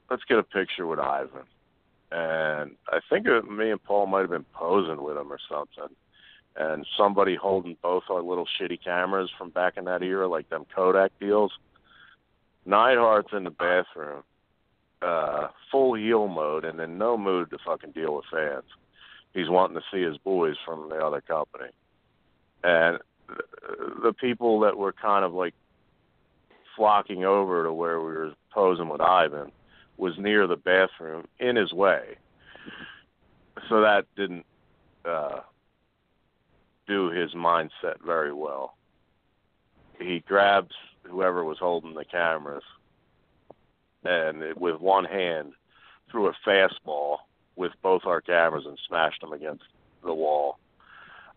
[0.10, 1.44] let's get a picture with Ivan
[2.12, 5.96] and I think it, me and Paul might have been posing with him or something.
[6.56, 10.66] And somebody holding both our little shitty cameras from back in that era, like them
[10.74, 11.52] Kodak deals.
[12.68, 14.24] Neidhart's in the bathroom,
[15.02, 18.64] uh, full heel mode, and in no mood to fucking deal with fans.
[19.34, 21.70] He's wanting to see his boys from the other company,
[22.64, 22.98] and
[23.28, 25.54] th- the people that were kind of like
[26.76, 29.52] flocking over to where we were posing with Ivan
[29.98, 32.18] was near the bathroom in his way.
[33.70, 34.46] So that didn't
[35.06, 35.40] uh
[36.88, 38.78] do his mindset very well.
[40.00, 42.64] He grabs whoever was holding the cameras
[44.04, 45.54] and it, with one hand
[46.10, 47.18] threw a fastball
[47.56, 49.64] with both our cameras and smashed them against
[50.04, 50.60] the wall.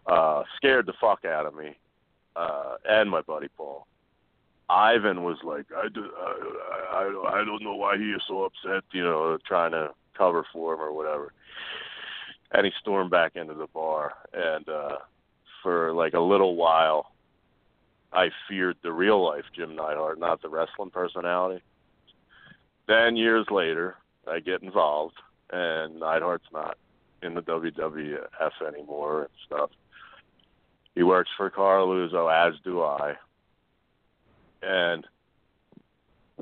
[0.07, 1.77] Uh scared the fuck out of me
[2.37, 3.87] uh and my buddy Paul.
[4.71, 8.85] Ivan was like, I, do, I, I, I don't know why he is so upset,
[8.93, 11.33] you know, trying to cover for him or whatever.
[12.53, 14.15] And he stormed back into the bar.
[14.33, 14.99] And uh,
[15.63, 17.13] for like a little while,
[18.13, 21.63] I feared the real life Jim Neidhart, not the wrestling personality.
[22.87, 23.97] Then years later,
[24.29, 25.17] I get involved,
[25.53, 26.77] and Neidhart's not
[27.23, 29.71] in the WWF anymore and stuff.
[30.95, 33.17] He works for Coralluzzo, as do I
[34.63, 35.07] and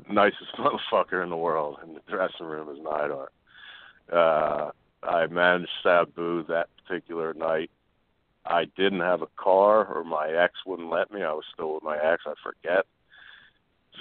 [0.09, 3.33] nicest motherfucker in the world in the dressing room is Neidhart.
[4.11, 4.71] Uh,
[5.03, 7.69] I managed Sabu that particular night.
[8.45, 11.21] I didn't have a car, or my ex wouldn't let me.
[11.23, 12.23] I was still with my ex.
[12.25, 12.85] I forget.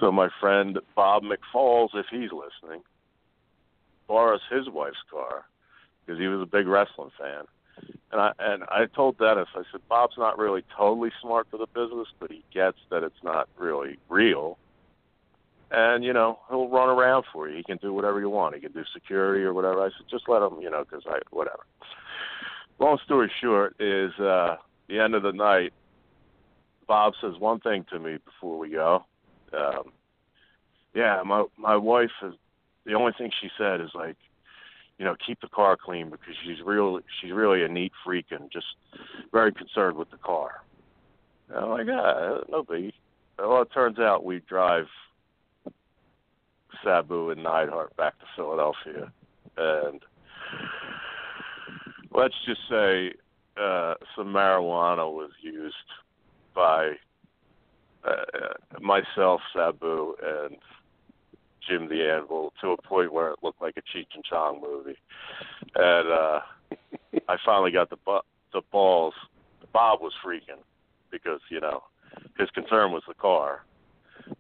[0.01, 2.83] So my friend Bob McFalls, if he's listening,
[4.07, 5.45] borrows his wife's car
[6.05, 7.45] because he was a big wrestling fan.
[8.11, 11.67] And I and I told Dennis, I said, Bob's not really totally smart for the
[11.67, 14.59] business, but he gets that it's not really real.
[15.71, 17.57] And you know, he'll run around for you.
[17.57, 18.55] He can do whatever you want.
[18.55, 19.81] He can do security or whatever.
[19.83, 21.65] I said, just let him, you know, because I whatever.
[22.79, 24.57] Long story short is uh
[24.89, 25.73] the end of the night.
[26.87, 29.05] Bob says one thing to me before we go.
[29.53, 29.93] Um,
[30.95, 32.35] yeah, my my wife is
[32.87, 34.17] the only thing she said is like,
[34.99, 38.51] you know, keep the car clean because she's real she's really a neat freak and
[38.51, 38.67] just
[39.33, 40.63] very concerned with the car.
[41.49, 42.93] And I'm like, ah, no biggie.
[43.39, 44.87] Well, it turns out we drive
[46.85, 49.13] Sabu and Neidhart back to Philadelphia,
[49.57, 50.01] and
[52.11, 53.13] let's just say
[53.57, 55.75] uh, some marijuana was used
[56.55, 56.93] by
[58.05, 60.57] uh, myself, Sabu, and
[61.69, 64.99] Jim the Anvil to a point where it looked like a Cheech and Chong movie,
[65.75, 66.41] and uh,
[67.29, 69.15] I finally got the bu- the balls.
[69.73, 70.63] Bob was freaking
[71.11, 71.83] because you know
[72.39, 73.65] his concern was the car,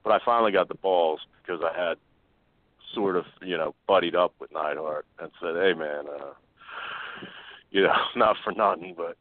[0.03, 1.99] but I finally got the balls because I had
[2.95, 6.33] sort of you know buddied up with Neidhart and said, "Hey man, uh,
[7.71, 9.17] you know, not for nothing, but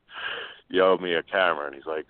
[0.69, 2.05] you owe me a camera." And he's like,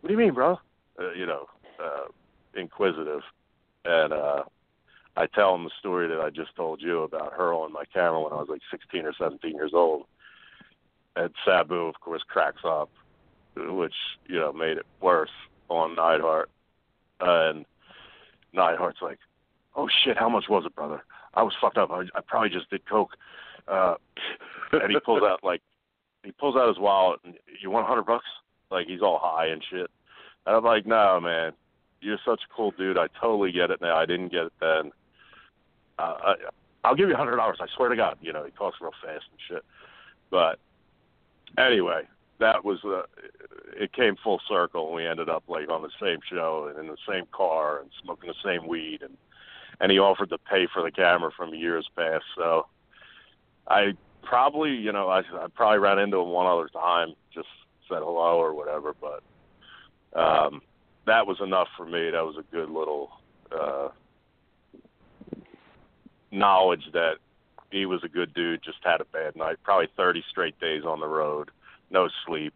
[0.00, 0.58] "What do you mean, bro?"
[0.98, 1.46] Uh, you know,
[1.82, 2.06] uh,
[2.54, 3.22] inquisitive,
[3.84, 4.44] and uh,
[5.18, 8.32] I tell him the story that I just told you about hurling my camera when
[8.32, 10.04] I was like 16 or 17 years old.
[11.16, 12.88] And Sabu, of course, cracks up,
[13.56, 13.94] which
[14.26, 15.32] you know made it worse
[15.68, 16.50] on Neidhart.
[17.18, 17.66] And
[18.54, 19.18] Neidhart's like,
[19.74, 21.02] "Oh shit, how much was it, brother?
[21.34, 21.90] I was fucked up.
[21.90, 23.16] I, I probably just did coke."
[23.66, 23.96] Uh,
[24.72, 25.62] and he pulls out like
[26.22, 28.26] he pulls out his wallet and you want a hundred bucks?
[28.70, 29.90] Like he's all high and shit.
[30.46, 31.52] And I'm like, no, man,
[32.00, 32.96] you're such a cool dude.
[32.96, 33.96] I totally get it now.
[33.96, 34.92] I didn't get it then.
[35.98, 36.34] Uh, I,
[36.84, 37.58] I'll give you a hundred dollars.
[37.60, 38.18] I swear to God.
[38.20, 39.64] You know, he talks real fast and shit.
[40.30, 40.58] But
[41.58, 42.02] anyway,
[42.38, 43.02] that was uh,
[43.76, 44.86] it came full circle.
[44.86, 47.90] and We ended up like on the same show and in the same car and
[48.02, 49.16] smoking the same weed and
[49.80, 52.24] and he offered to pay for the camera from years past.
[52.36, 52.66] So
[53.68, 53.92] I
[54.22, 57.48] probably, you know, I, I probably ran into him one other time, just
[57.88, 59.22] said hello or whatever, but
[60.18, 60.62] um,
[61.06, 62.10] that was enough for me.
[62.10, 63.10] That was a good little
[63.52, 63.88] uh,
[66.38, 67.14] knowledge that
[67.70, 68.62] he was a good dude.
[68.62, 69.56] Just had a bad night.
[69.62, 71.50] Probably 30 straight days on the road,
[71.90, 72.54] no sleep.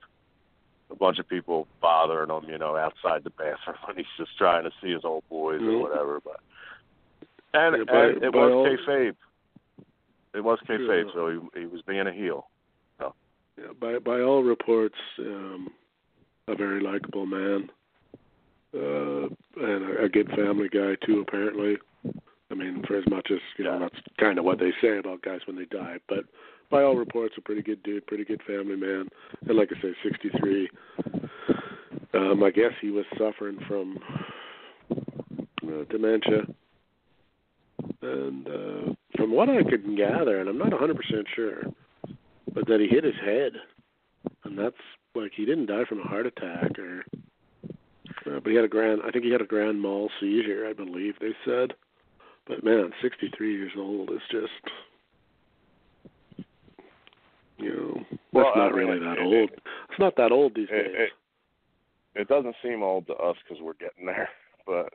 [0.90, 4.64] A bunch of people bothering him, you know, outside the bathroom when he's just trying
[4.64, 5.74] to see his old boys Mhm.
[5.74, 6.20] or whatever.
[6.20, 6.40] But
[7.54, 9.16] and, Yeah, by- and it was all- kayfabe.
[10.34, 11.12] It was kayfabe, Yeah.
[11.12, 12.46] so he he was being a heel.
[13.58, 15.70] Yeah, by by all reports, um,
[16.48, 17.70] a very likable man,
[18.74, 19.28] uh,
[19.60, 21.20] and a, a good family guy too.
[21.20, 21.76] Apparently,
[22.52, 25.22] I mean, for as much as you know, that's kind of what they say about
[25.22, 25.96] guys when they die.
[26.08, 26.24] But
[26.70, 29.08] by all reports, a pretty good dude, pretty good family man,
[29.48, 30.68] and like I say, 63.
[32.14, 33.98] Um, I guess he was suffering from
[34.90, 36.42] uh, dementia,
[38.02, 40.94] and uh, from what I could gather, and I'm not 100%
[41.34, 41.62] sure
[42.54, 43.52] but that he hit his head,
[44.44, 44.76] and that's
[45.14, 47.04] like he didn't die from a heart attack or.
[48.24, 49.00] Uh, but he had a grand.
[49.04, 50.66] I think he had a grand mal seizure.
[50.68, 51.72] I believe they said.
[52.46, 54.74] But man, 63 years old is just.
[57.58, 59.50] You know, that's Well, I not mean, really that it- old.
[59.90, 61.10] It's not that old these It, days.
[62.14, 64.28] it, it doesn't seem old to us because we're getting there,
[64.66, 64.92] but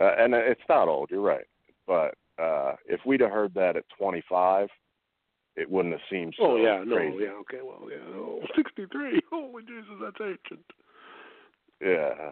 [0.00, 1.10] uh, and it's not old.
[1.10, 1.46] You're right,
[1.86, 4.68] but uh, if we'd have heard that at 25,
[5.56, 9.20] it wouldn't have seemed so oh yeah, no, yeah, okay, well, yeah, oh, 63.
[9.30, 10.64] Holy Jesus, that's ancient.
[11.80, 12.30] Yeah,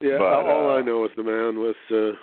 [0.00, 2.16] Yeah, But, all uh, I know is the man was uh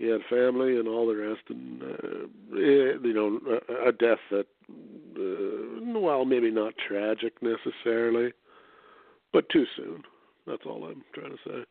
[0.00, 3.38] he had family and all the rest, and uh, eh, you know,
[3.84, 8.32] a, a death that, uh, well, maybe not tragic necessarily,
[9.30, 10.02] but too soon.
[10.46, 11.64] That's all I'm trying to say.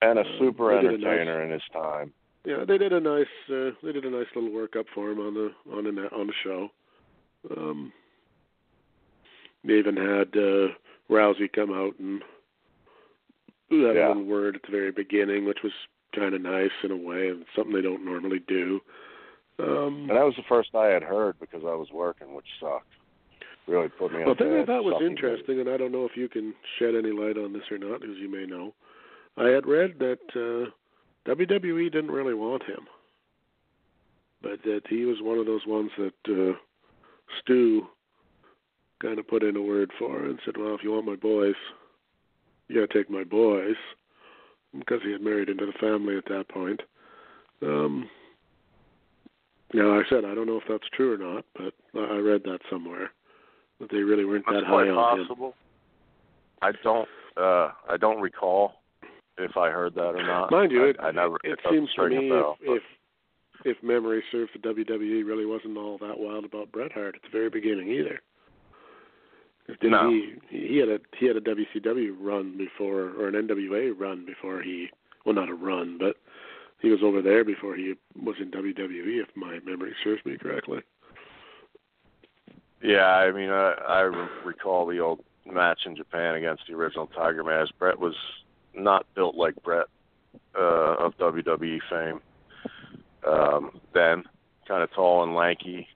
[0.00, 2.14] and a Uh, super a nice- entertainer in his time.
[2.46, 5.34] Yeah, they did a nice uh, they did a nice little workup for him on
[5.34, 6.70] the on the on the show.
[7.56, 7.92] Um,
[9.64, 10.68] they even had uh,
[11.10, 12.22] Rousey come out and
[13.70, 14.08] have Yeah.
[14.08, 15.72] little word at the very beginning, which was
[16.14, 18.80] kind of nice in a way, and something they don't normally do.
[19.58, 22.86] Um, And that was the first I had heard because I was working, which sucked.
[23.66, 24.26] Really put me on.
[24.26, 26.94] well, the thing I thought was interesting, and I don't know if you can shed
[26.94, 28.74] any light on this or not, because you may know.
[29.36, 30.70] I had read that uh,
[31.30, 32.86] WWE didn't really want him,
[34.42, 36.56] but that he was one of those ones that uh,
[37.40, 37.86] Stu
[39.00, 41.54] kind of put in a word for and said, "Well, if you want my boys,
[42.68, 43.76] you got to take my boys,"
[44.78, 46.80] because he had married into the family at that point.
[47.62, 48.08] Um,
[49.72, 52.42] now, I said I don't know if that's true or not, but I I read
[52.44, 53.10] that somewhere
[53.80, 55.26] that they really weren't That's that high on him.
[55.26, 55.54] possible.
[56.62, 57.08] I don't.
[57.36, 58.74] uh I don't recall
[59.38, 60.50] if I heard that or not.
[60.50, 61.36] Mind you, I, it, I never.
[61.42, 62.82] it doesn't seems to me bell, if,
[63.64, 67.22] if if memory serves, the WWE really wasn't all that wild about Bret Hart at
[67.22, 68.20] the very beginning either.
[69.66, 70.10] Didn't No.
[70.10, 74.62] he he had a he had a WCW run before or an NWA run before
[74.62, 74.90] he
[75.24, 76.16] well not a run but
[76.80, 80.80] he was over there before he was in WWE if my memory serves me correctly.
[82.82, 84.00] Yeah, I mean, I, I
[84.44, 85.20] recall the old
[85.50, 87.72] match in Japan against the original Tiger Mask.
[87.78, 88.14] Bret was
[88.74, 89.86] not built like Bret
[90.54, 92.20] uh, of WWE fame.
[93.26, 94.24] Um, then,
[94.68, 95.88] kind of tall and lanky.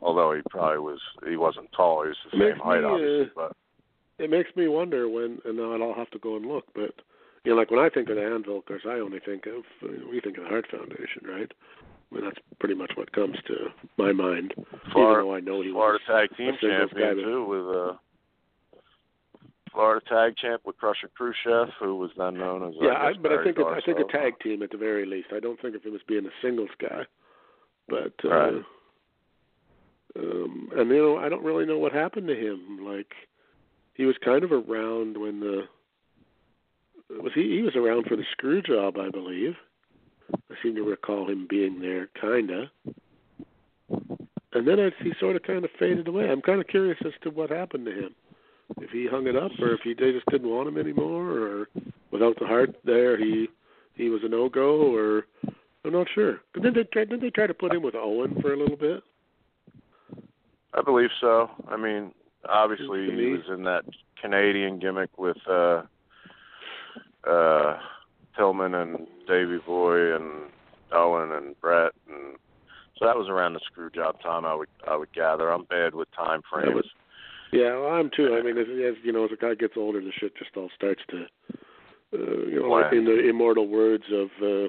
[0.00, 2.02] Although he probably was, he wasn't tall.
[2.02, 3.30] He was the Makes same height, me, uh, obviously.
[3.34, 3.52] But
[4.18, 6.94] It makes me wonder when and now I'll have to go and look but
[7.44, 9.62] you know, like when I think of the Anvil, of course, I only think of
[9.82, 11.50] we think of the Hart Foundation, right?
[12.10, 14.54] I mean, that's pretty much what comes to my mind.
[14.92, 17.96] Florida, even though I know he Florida was Tag Team Champion guy, too with uh
[19.72, 23.44] Florida Tag Champ with Krusher Khruschev, who was then known as yeah, I, but I
[23.44, 25.28] think it, I think a tag team at the very least.
[25.32, 27.04] I don't think of him as being a singles guy.
[27.88, 28.62] But uh, Right.
[30.16, 32.80] Um, and you know, I don't really know what happened to him.
[32.82, 33.12] Like
[33.94, 35.62] he was kind of around when the
[37.10, 39.54] was he he was around for the screw job, I believe.
[40.32, 42.70] I seem to recall him being there, kinda.
[44.52, 46.28] And then I, he sort of kind of faded away.
[46.28, 48.14] I'm kind of curious as to what happened to him.
[48.78, 51.68] If he hung it up, or if he they just didn't want him anymore, or
[52.10, 53.48] without the Hart there, he
[53.94, 55.26] he was a no go, or
[55.84, 56.40] I'm not sure.
[56.52, 58.76] But then they try, didn't they try to put him with Owen for a little
[58.76, 59.02] bit?
[60.74, 61.50] I believe so.
[61.68, 62.12] I mean,
[62.48, 63.84] obviously he was in that
[64.20, 65.82] Canadian gimmick with uh
[67.26, 67.78] uh
[68.38, 70.50] Pillman and Davey Boy and
[70.92, 72.36] Owen and Bret and
[72.98, 75.50] so that was around the screw job time I would I would gather.
[75.52, 76.74] I'm bad with time frames.
[76.74, 76.90] was-
[77.52, 78.36] Yeah, well, I'm too.
[78.36, 80.68] I mean, as, as you know, as a guy gets older, the shit just all
[80.74, 81.24] starts to,
[82.12, 84.66] uh, you know, like in the immortal words of uh,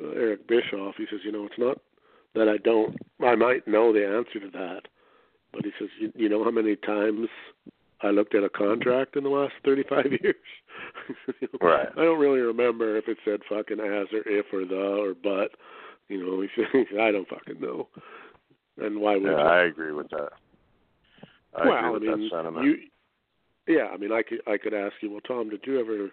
[0.00, 1.78] uh, Eric Bischoff, he says, you know, it's not
[2.34, 4.82] that I don't, I might know the answer to that,
[5.52, 7.28] but he says, you, you know how many times
[8.02, 10.34] I looked at a contract in the last 35 years?
[11.40, 11.88] You know, Right.
[11.96, 15.50] I don't really remember if it said fucking as or if or the or but.
[16.08, 17.88] You know, he says, I don't fucking know.
[18.78, 19.36] And why would Yeah?
[19.36, 20.30] I agree with that.
[21.54, 22.64] I well, agree with I mean, that sentiment.
[22.66, 22.76] you,
[23.76, 26.10] yeah, I mean, I could I could ask you, well, Tom, did you ever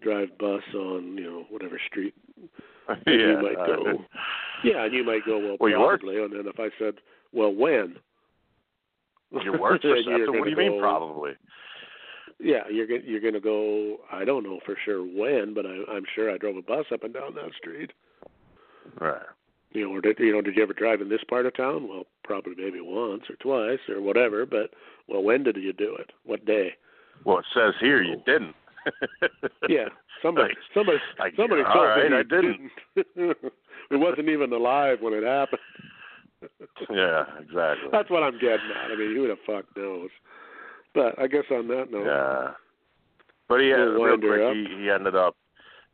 [0.00, 2.14] drive bus on you know whatever street?
[3.06, 4.04] yeah, you might go,
[4.64, 6.94] yeah, and you might go, well, Well, probably, and then if I said,
[7.32, 7.96] well, when?
[9.44, 10.12] You worked for then.
[10.12, 11.32] What do you gonna mean probably?
[12.40, 13.98] Yeah, you're you're gonna go.
[14.10, 17.04] I don't know for sure when, but I, I'm sure I drove a bus up
[17.04, 17.92] and down that street.
[19.00, 19.22] Right.
[19.72, 20.40] You know, or did you know?
[20.40, 21.88] Did you ever drive in this part of town?
[21.88, 24.46] Well, probably maybe once or twice or whatever.
[24.46, 24.70] But
[25.06, 26.10] well, when did you do it?
[26.24, 26.74] What day?
[27.24, 28.22] Well, it says here you oh.
[28.26, 28.54] didn't.
[29.68, 29.88] Yeah,
[30.22, 32.70] somebody, Like- somebody, like, somebody all told right, me I didn't.
[32.96, 33.36] didn't.
[33.90, 35.60] it wasn't even alive when it happened.
[36.90, 37.88] Yeah, exactly.
[37.92, 38.90] That's what I'm getting at.
[38.92, 40.10] I mean, who the fuck knows?
[40.94, 42.50] But I guess on that note, Yeah.
[43.48, 44.40] But he had We'll real quick.
[44.42, 44.54] up.
[44.54, 45.36] He, he ended up.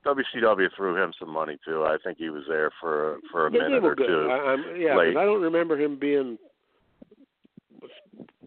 [0.05, 1.83] WCW threw him some money too.
[1.85, 4.07] I think he was there for for a they, minute or good.
[4.07, 4.29] two.
[4.31, 5.17] I, I'm, yeah, late.
[5.17, 6.39] I don't remember him being.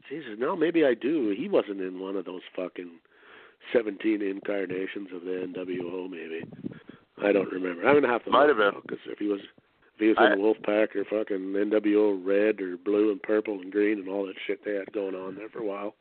[0.07, 1.35] Jesus, no, maybe I do.
[1.37, 2.89] He wasn't in one of those fucking
[3.73, 6.09] seventeen incarnations of the NWO.
[6.09, 6.41] Maybe
[7.21, 7.87] I don't remember.
[7.87, 8.81] I'm gonna have to Might look have been.
[8.81, 9.41] because if he was.
[10.01, 14.25] Was in Wolfpack or fucking NWO red or blue and purple and green and all
[14.27, 15.95] that shit they had going on there for a while.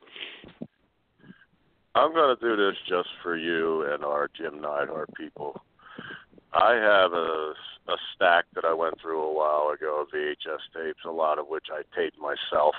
[1.95, 5.61] I'm going to do this just for you and our Jim Neidhart people.
[6.53, 7.55] I have a,
[7.89, 11.49] a stack that I went through a while ago of VHS tapes, a lot of
[11.49, 12.75] which I taped myself.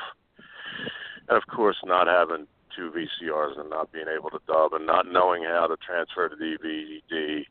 [1.27, 5.11] And of course, not having two VCRs and not being able to dub and not
[5.11, 7.43] knowing how to transfer to DVD,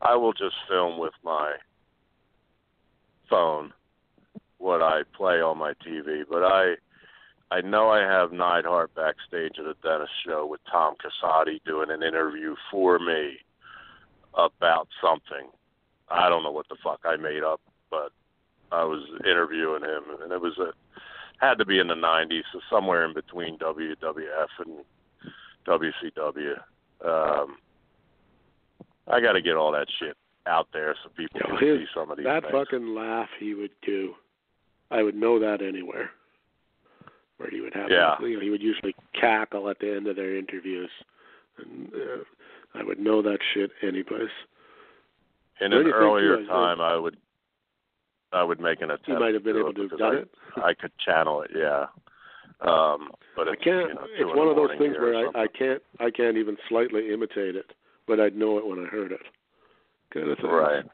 [0.00, 1.54] I will just film with my
[3.30, 3.72] phone
[4.58, 6.22] what I play on my TV.
[6.28, 6.74] But I
[7.50, 12.02] I know I have Neidhart backstage at a dentist show with Tom Casati doing an
[12.02, 13.38] interview for me
[14.34, 15.50] about something.
[16.08, 17.60] I don't know what the fuck I made up,
[17.90, 18.12] but
[18.70, 20.72] I was interviewing him, and it was a
[21.44, 24.84] had to be in the '90s, so somewhere in between WWF and
[25.66, 26.52] WCW.
[27.02, 27.56] Um,
[29.08, 31.92] I got to get all that shit out there so people Yeah, can his- see
[31.94, 32.52] some of these That things.
[32.52, 34.14] fucking laugh he would do,
[34.90, 36.10] I would know that anywhere.
[37.36, 38.16] Where he would have, Yeah.
[38.20, 40.90] you know, he would usually cackle at the end of their interviews,
[41.56, 42.24] and uh,
[42.74, 44.30] I would know that shit anyplace.
[45.60, 46.46] in Where an you earlier was?
[46.48, 47.16] time, I would
[48.32, 49.06] I would make an attempt.
[49.06, 50.30] He might have been to able to have done I, it.
[50.56, 51.86] I could channel it, yeah.
[52.60, 53.88] Um, but I can't.
[53.88, 55.82] You know, it's one of those things where I, I can't.
[55.98, 57.72] I can't even slightly imitate it,
[58.06, 59.20] but I'd know it when I heard it.
[60.12, 60.50] Kind of thing.
[60.50, 60.84] Right.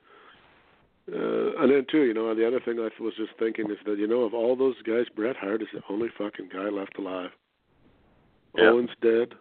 [1.13, 3.99] Uh, and then too, you know, the other thing I was just thinking is that
[3.99, 7.31] you know, of all those guys, Bret Hart is the only fucking guy left alive.
[8.59, 9.35] Owen's dead.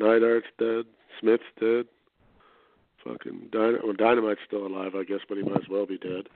[0.00, 0.84] Neidhart's dead.
[1.20, 1.86] Smith's dead.
[3.04, 6.28] Fucking Dyn- well, Dynamite's still alive, I guess, but he might as well be dead.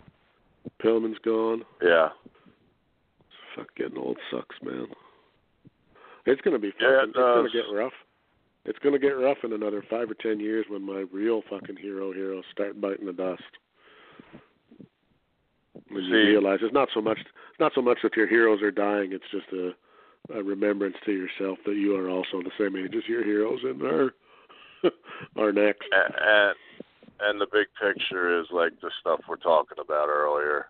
[0.82, 1.62] Pillman's gone.
[1.82, 2.08] Yeah.
[3.54, 4.86] Fuck, getting old sucks, man.
[6.26, 6.86] It's gonna be fucking.
[6.88, 7.92] Yeah, it it's gonna get rough.
[8.66, 12.12] It's gonna get rough in another five or ten years when my real fucking hero
[12.12, 13.42] heroes start biting the dust.
[15.88, 17.18] When you See- realize it's not so much
[17.60, 19.72] not so much that your heroes are dying, it's just a,
[20.36, 23.80] a remembrance to yourself that you are also the same age as your heroes and
[23.82, 24.14] are
[25.36, 25.86] are next.
[25.92, 26.54] and
[27.20, 30.66] and the big picture is like the stuff we're talking about earlier.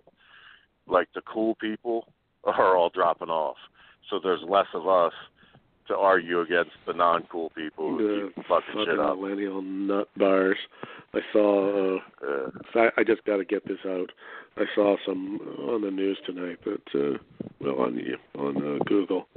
[0.86, 2.06] Like the cool people
[2.44, 3.56] are all dropping off,
[4.10, 5.14] so there's less of us
[5.88, 9.16] to argue against the non-cool people who keep fucking shit up.
[9.18, 10.58] millennial nut bars.
[11.14, 11.96] I saw.
[11.96, 14.10] Uh, Uh, I, I just got to get this out.
[14.56, 17.18] I saw some on the news tonight but uh,
[17.60, 18.00] well, on
[18.38, 19.28] on uh, Google,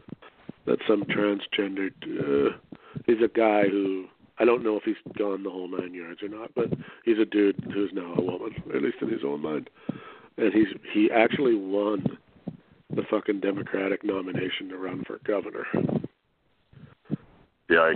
[0.66, 1.94] that some transgendered.
[2.03, 2.58] Uh,
[3.06, 4.06] he's a guy who
[4.40, 6.69] I don't know if he's gone the whole nine yards or not, but
[7.03, 9.69] he's a dude who's now a woman, at least in his own mind,
[10.38, 12.18] and he's he actually won
[12.90, 15.66] the fucking Democratic nomination to run for governor.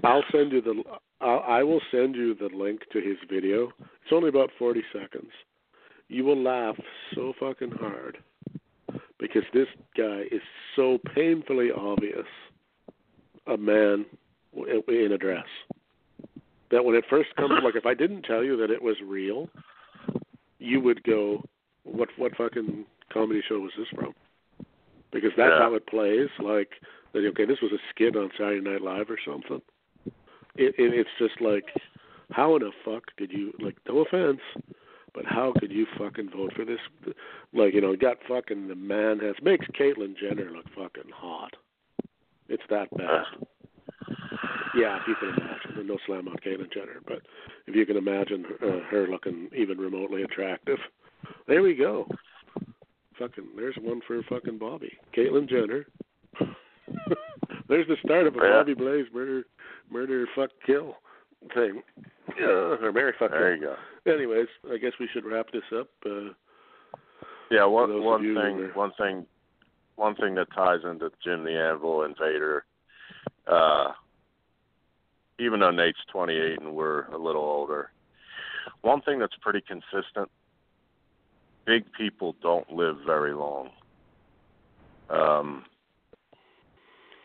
[0.03, 0.83] I'll send you the.
[1.21, 3.71] I'll, I will send you the link to his video.
[3.79, 5.31] It's only about forty seconds.
[6.09, 6.75] You will laugh
[7.15, 8.17] so fucking hard
[9.19, 10.41] because this guy is
[10.75, 12.27] so painfully obvious
[13.47, 14.05] a man
[14.87, 15.45] in a dress
[16.69, 19.49] that when it first comes, like if I didn't tell you that it was real,
[20.59, 21.43] you would go,
[21.83, 24.13] "What what fucking comedy show was this from?"
[25.11, 25.59] Because that's Yeah.
[25.59, 26.29] how it plays.
[26.39, 26.71] Like,
[27.13, 29.61] that, okay, this was a skit on Saturday Night Live or something.
[30.55, 31.65] It, it it's just like,
[32.31, 33.75] how in the fuck did you like?
[33.87, 34.41] No offense,
[35.13, 36.79] but how could you fucking vote for this?
[37.53, 41.55] Like, you know, got fucking the man has makes Caitlyn Jenner look fucking hot.
[42.49, 43.25] It's that bad.
[44.75, 45.87] Yeah, if you can imagine.
[45.87, 47.21] No slam on Caitlyn Jenner, but
[47.67, 50.77] if you can imagine uh, her looking even remotely attractive,
[51.47, 52.07] there we go.
[53.19, 55.85] Fucking, there's one for fucking Bobby, Caitlyn Jenner.
[57.69, 58.49] there's the start of a Yeah.
[58.57, 59.43] Bobby Blaze murder,
[59.91, 60.95] murder, fuck, kill
[61.53, 61.81] thing.
[62.39, 62.47] Yeah,
[62.81, 63.69] or Mary fuck, There kill.
[63.69, 64.11] you go.
[64.13, 65.89] Anyways, I guess we should wrap this up.
[66.05, 66.33] Uh,
[67.51, 69.25] Yeah, one one thing, one thing,
[69.95, 72.65] one thing that ties into Jim the Anvil and Vader.
[73.47, 73.91] Uh,
[75.39, 77.91] even though Nate's 28 and we're a little older,
[78.81, 80.29] one thing that's pretty consistent:
[81.65, 83.69] big people don't live very long.
[85.09, 85.65] Um,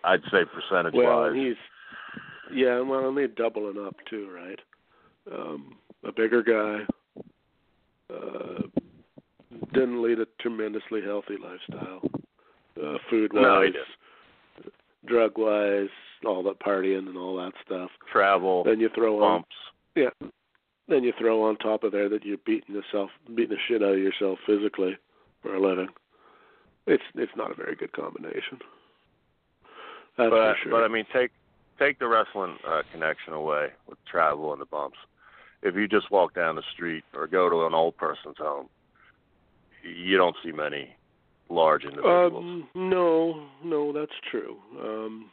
[0.05, 1.35] I'd say percentage well, wise.
[1.35, 1.57] he's
[2.55, 4.59] yeah, well, and they're doubling up too, right?
[5.31, 6.85] Um, a bigger guy.
[8.13, 8.63] Uh,
[9.75, 12.01] didn't lead a tremendously healthy lifestyle.
[12.83, 14.71] Uh, food wise, No,
[15.07, 15.89] drug wise,
[16.25, 17.91] all that partying and all that stuff.
[18.11, 19.57] Travel, Then you throw on bumps.
[19.95, 20.29] yeah.
[20.89, 23.93] Then you throw on top of there that you're beating yourself, beating the shit out
[23.93, 24.97] of yourself physically
[25.43, 25.89] for a living.
[26.87, 28.59] It's it's not a very good combination.
[30.19, 30.73] That's but sure.
[30.73, 31.31] but I mean, take
[31.79, 34.99] take the wrestling uh, connection away with travel and the bumps.
[35.63, 38.69] If you just walk down the street or go to an old person's home,
[39.83, 40.95] you don't see many
[41.49, 42.45] large individuals.
[42.45, 44.57] Um, no, no, that's true.
[44.81, 45.31] Um,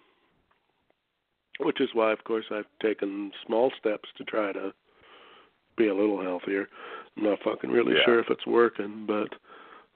[1.59, 4.73] which is why, of course, I've taken small steps to try to
[5.77, 6.67] be a little healthier.
[7.17, 8.05] I'm not fucking really Yeah.
[8.05, 9.33] sure if it's working, but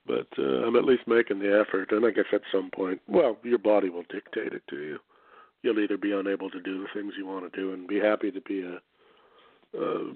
[0.10, 1.92] but uh, I'm at least making the effort.
[1.92, 4.98] And I guess at some point, well, your body will dictate it to you.
[5.62, 8.32] You'll either be unable to do the things you want to do and be happy
[8.32, 8.80] to be a
[9.78, 10.14] a,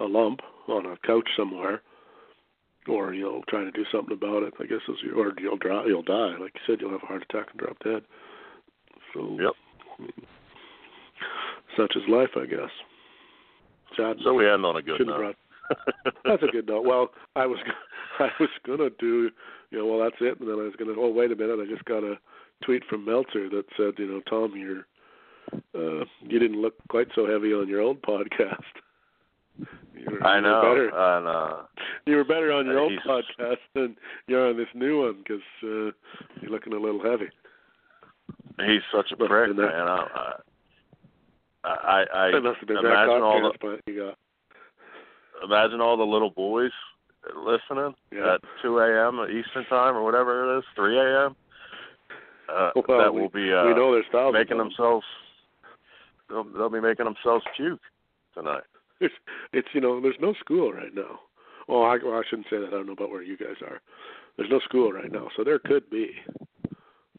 [0.00, 1.80] a lump on a couch somewhere,
[2.88, 4.52] or you'll try to do something about it.
[4.60, 5.84] I guess is or you'll die.
[5.86, 6.36] You'll die.
[6.38, 8.02] Like you said, you'll have a heart attack and drop dead.
[9.14, 10.10] So Yep.
[11.78, 12.70] such is life, I guess.
[13.96, 14.18] Sad.
[14.22, 15.36] So we end on a good note.
[16.24, 16.84] That's a good note.
[16.84, 17.58] Well, I was
[18.18, 19.30] I was gonna do
[19.70, 21.66] you know well that's it, and then I was gonna oh wait a minute I
[21.70, 22.14] just got a
[22.64, 24.86] tweet from Meltzer that said you know Tom you're
[25.74, 28.62] uh, you didn't look quite so heavy on your old podcast.
[29.98, 31.16] You were, I you know, Were better.
[31.16, 31.56] and uh,
[32.06, 33.96] You were better on your Uh, old he's- podcast than
[34.26, 35.90] you're on this new one because uh,
[36.42, 37.30] you're looking a little heavy.
[38.58, 39.70] he's such a prick, man.
[39.72, 40.34] I,
[41.64, 44.18] I, I, I must have been imagine all the you got.
[45.44, 46.72] Imagine all the little boys
[47.36, 48.34] listening Yeah.
[48.34, 49.20] at 2 a.m.
[49.30, 51.36] Eastern time or whatever it is, 3 a.m.
[52.48, 55.04] Uh, Well, that we- will be uh, we know there's thousands making themselves.
[56.28, 57.80] They'll, they'll be making themselves puke
[58.34, 58.62] tonight.
[59.00, 59.14] It's
[59.52, 61.20] it's you know there's no school right now.
[61.68, 62.68] Oh, I, well, I shouldn't say that.
[62.68, 63.80] I don't know about where you guys are.
[64.36, 66.10] There's no school right now, so there could be,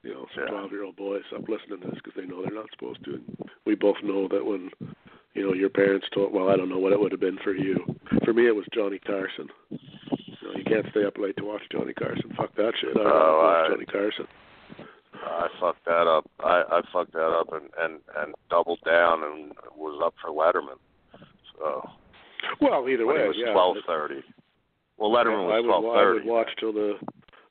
[0.03, 0.49] you know, some Yeah.
[0.51, 3.15] twelve-year-old boys up listening to this because they know they're not supposed to.
[3.15, 4.71] And we both know that when,
[5.37, 6.33] you know, your parents told.
[6.33, 7.77] Well, I don't know what it would have been for you.
[8.25, 9.47] For me, it was Johnny Carson.
[9.69, 9.77] You
[10.43, 12.33] know, you can't stay up late to watch Johnny Carson.
[12.35, 12.91] Fuck that shit.
[12.97, 14.27] I don't Oh, watch I- Johnny Carson.
[15.19, 16.29] I fucked that up.
[16.39, 20.77] I, I fucked that up and, and, and doubled down and was up for Letterman.
[21.57, 21.89] So
[22.61, 23.51] Well, either way, it was yeah.
[23.51, 24.21] twelve thirty.
[24.97, 26.93] Well, Letterman I was twelve I would watch till the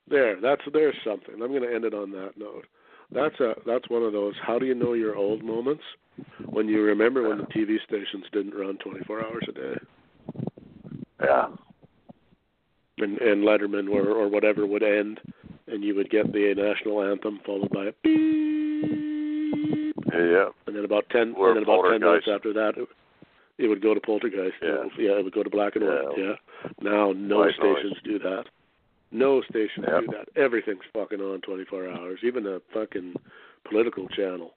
[0.09, 0.39] there.
[0.41, 1.33] That's there's something.
[1.35, 2.65] I'm going to end it on that note.
[3.11, 4.33] That's a that's one of those.
[4.41, 5.83] How do you know you're old moments?
[6.45, 9.75] When you remember when the TV stations didn't run 24 hours a day,
[11.23, 11.47] Yeah.
[12.97, 15.19] and and Letterman or or whatever would end,
[15.67, 20.49] and you would get the national anthem followed by a beep, Yeah.
[20.65, 22.87] and then about ten Or and then about ten minutes after that, it,
[23.59, 24.55] it would go to Poltergeist.
[24.61, 24.85] Yeah.
[24.97, 26.17] yeah, it would go to black and white.
[26.17, 26.23] Yeah.
[26.23, 26.69] Yeah.
[26.81, 27.77] Now no White noise.
[27.77, 28.45] stations do that.
[29.11, 30.01] No station Yep.
[30.01, 30.29] do that.
[30.35, 32.19] Everything's fucking on 24 hours.
[32.23, 33.15] Even the fucking
[33.63, 34.55] political channel,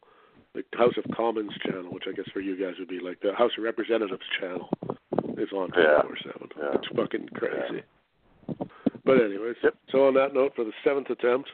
[0.54, 3.34] the House of Commons channel, which I guess for you guys would be like the
[3.34, 4.68] House of Representatives channel,
[5.38, 6.02] is on Yeah.
[6.02, 6.50] 24/7.
[6.56, 6.74] Yeah.
[6.74, 7.82] It's fucking crazy.
[9.04, 9.76] But anyways, Yep.
[9.90, 11.50] so on that note, for the seventh attempt,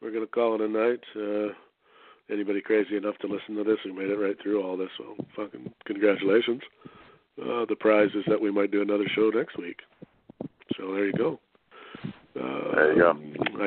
[0.00, 1.04] we're gonna call it a night.
[1.16, 1.52] Uh,
[2.30, 5.16] anybody crazy enough to listen to this who made it right through all this, well,
[5.34, 6.62] fucking congratulations.
[7.40, 9.82] Uh, the prize is that we might do another show next week.
[10.76, 11.40] So there you go.
[12.40, 13.62] Uh, There you go.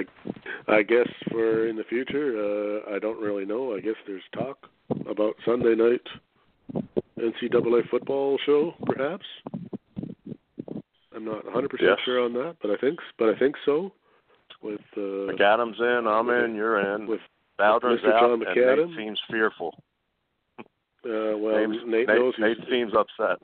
[0.67, 2.35] I, I guess for in the future,
[2.87, 3.75] uh, I don't really know.
[3.75, 4.67] I guess there's talk
[5.09, 6.01] about Sunday night
[7.19, 9.25] NCAA football show, perhaps.
[11.15, 11.97] I'm not 100% Yes.
[12.05, 13.91] sure on that, but I think, but I think so.
[14.63, 14.99] With uh,
[15.31, 17.07] McAdams in, I'm in, you're in.
[17.07, 17.19] with
[17.57, 18.13] Bowder's Mr.
[18.13, 19.75] out, John and Nate seems fearful.
[20.59, 20.63] uh,
[21.37, 23.39] well, Name's- Nate, Nate, knows Nate seems upset.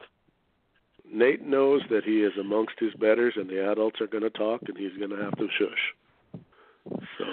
[1.11, 4.61] Nate knows that he is amongst his betters, and the adults are going to talk,
[4.68, 5.94] and he's going to have to shush.
[7.18, 7.26] So,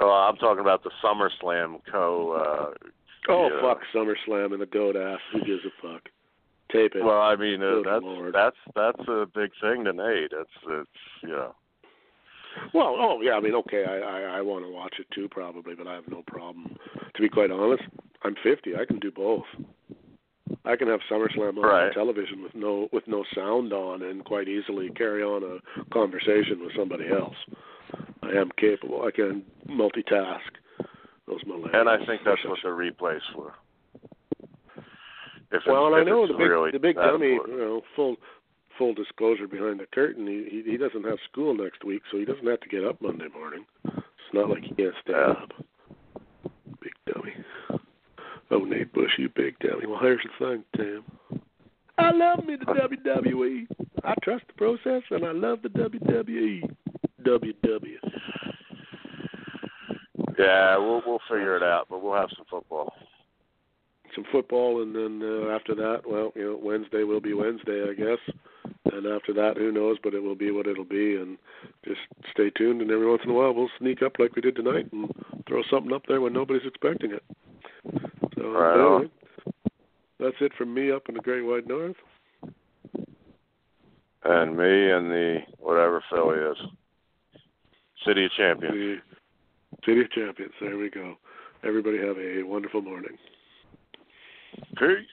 [0.00, 2.32] Oh, I'm talking about the SummerSlam co.
[2.32, 2.88] Uh,
[3.30, 3.60] oh yeah.
[3.60, 5.20] fuck SummerSlam and the goat ass.
[5.32, 6.02] Who gives a fuck?
[6.72, 7.04] Tape it.
[7.04, 8.34] Well, I mean, uh, that's Lord.
[8.34, 10.32] that's that's a big thing to Nate.
[10.32, 10.90] It's it's
[11.22, 11.54] you know.
[12.74, 15.74] Well, oh yeah, I mean, okay, I I, I want to watch it too, probably,
[15.74, 16.76] but I have no problem.
[17.14, 17.82] To be quite honest,
[18.22, 18.76] I'm 50.
[18.76, 19.44] I can do both.
[20.64, 21.92] I can have SummerSlam on Right.
[21.92, 26.72] television with no with no sound on, and quite easily carry on a conversation with
[26.76, 27.34] somebody else.
[28.22, 29.02] I am capable.
[29.04, 30.40] I can multitask.
[31.26, 31.74] Those millennials.
[31.80, 33.54] And I think that's what the replay's for.
[35.52, 37.32] If Well, and I know the big really the big dummy.
[37.32, 37.58] important.
[37.58, 38.16] You know, full
[38.78, 40.26] full disclosure behind the curtain.
[40.26, 43.00] He, he he doesn't have school next week, so he doesn't have to get up
[43.02, 43.66] Monday morning.
[43.84, 45.32] It's not like he can't stay Yeah.
[45.32, 45.52] up.
[48.52, 49.86] Oh, Nate Bush, you big dummy.
[49.86, 51.04] Well, here's the thing, Tim.
[51.96, 53.66] I love me the WWE.
[54.04, 56.70] I trust the process, and I love the WWE.
[57.24, 57.96] WW.
[60.38, 62.92] Yeah, we'll we'll figure it out, but we'll have some football.
[64.14, 67.94] Some football, and then uh, after that, well, you know, Wednesday will be Wednesday, I
[67.94, 68.18] guess.
[68.92, 69.96] And after that, who knows?
[70.02, 71.38] But it will be what it'll be, and
[71.86, 72.00] just
[72.30, 72.82] stay tuned.
[72.82, 75.10] And every once in a while, we'll sneak up like we did tonight and
[75.48, 77.22] throw something up there when nobody's expecting it.
[78.36, 79.10] So Right anyway,
[79.46, 79.52] on.
[80.18, 81.96] that's it from me up in the Great White North.
[84.24, 86.56] And me and the whatever Philly is.
[88.06, 89.00] City of Champions.
[89.84, 90.52] City of Champions.
[90.60, 91.16] There we go.
[91.64, 93.16] Everybody have a wonderful morning.
[94.78, 95.06] Peace.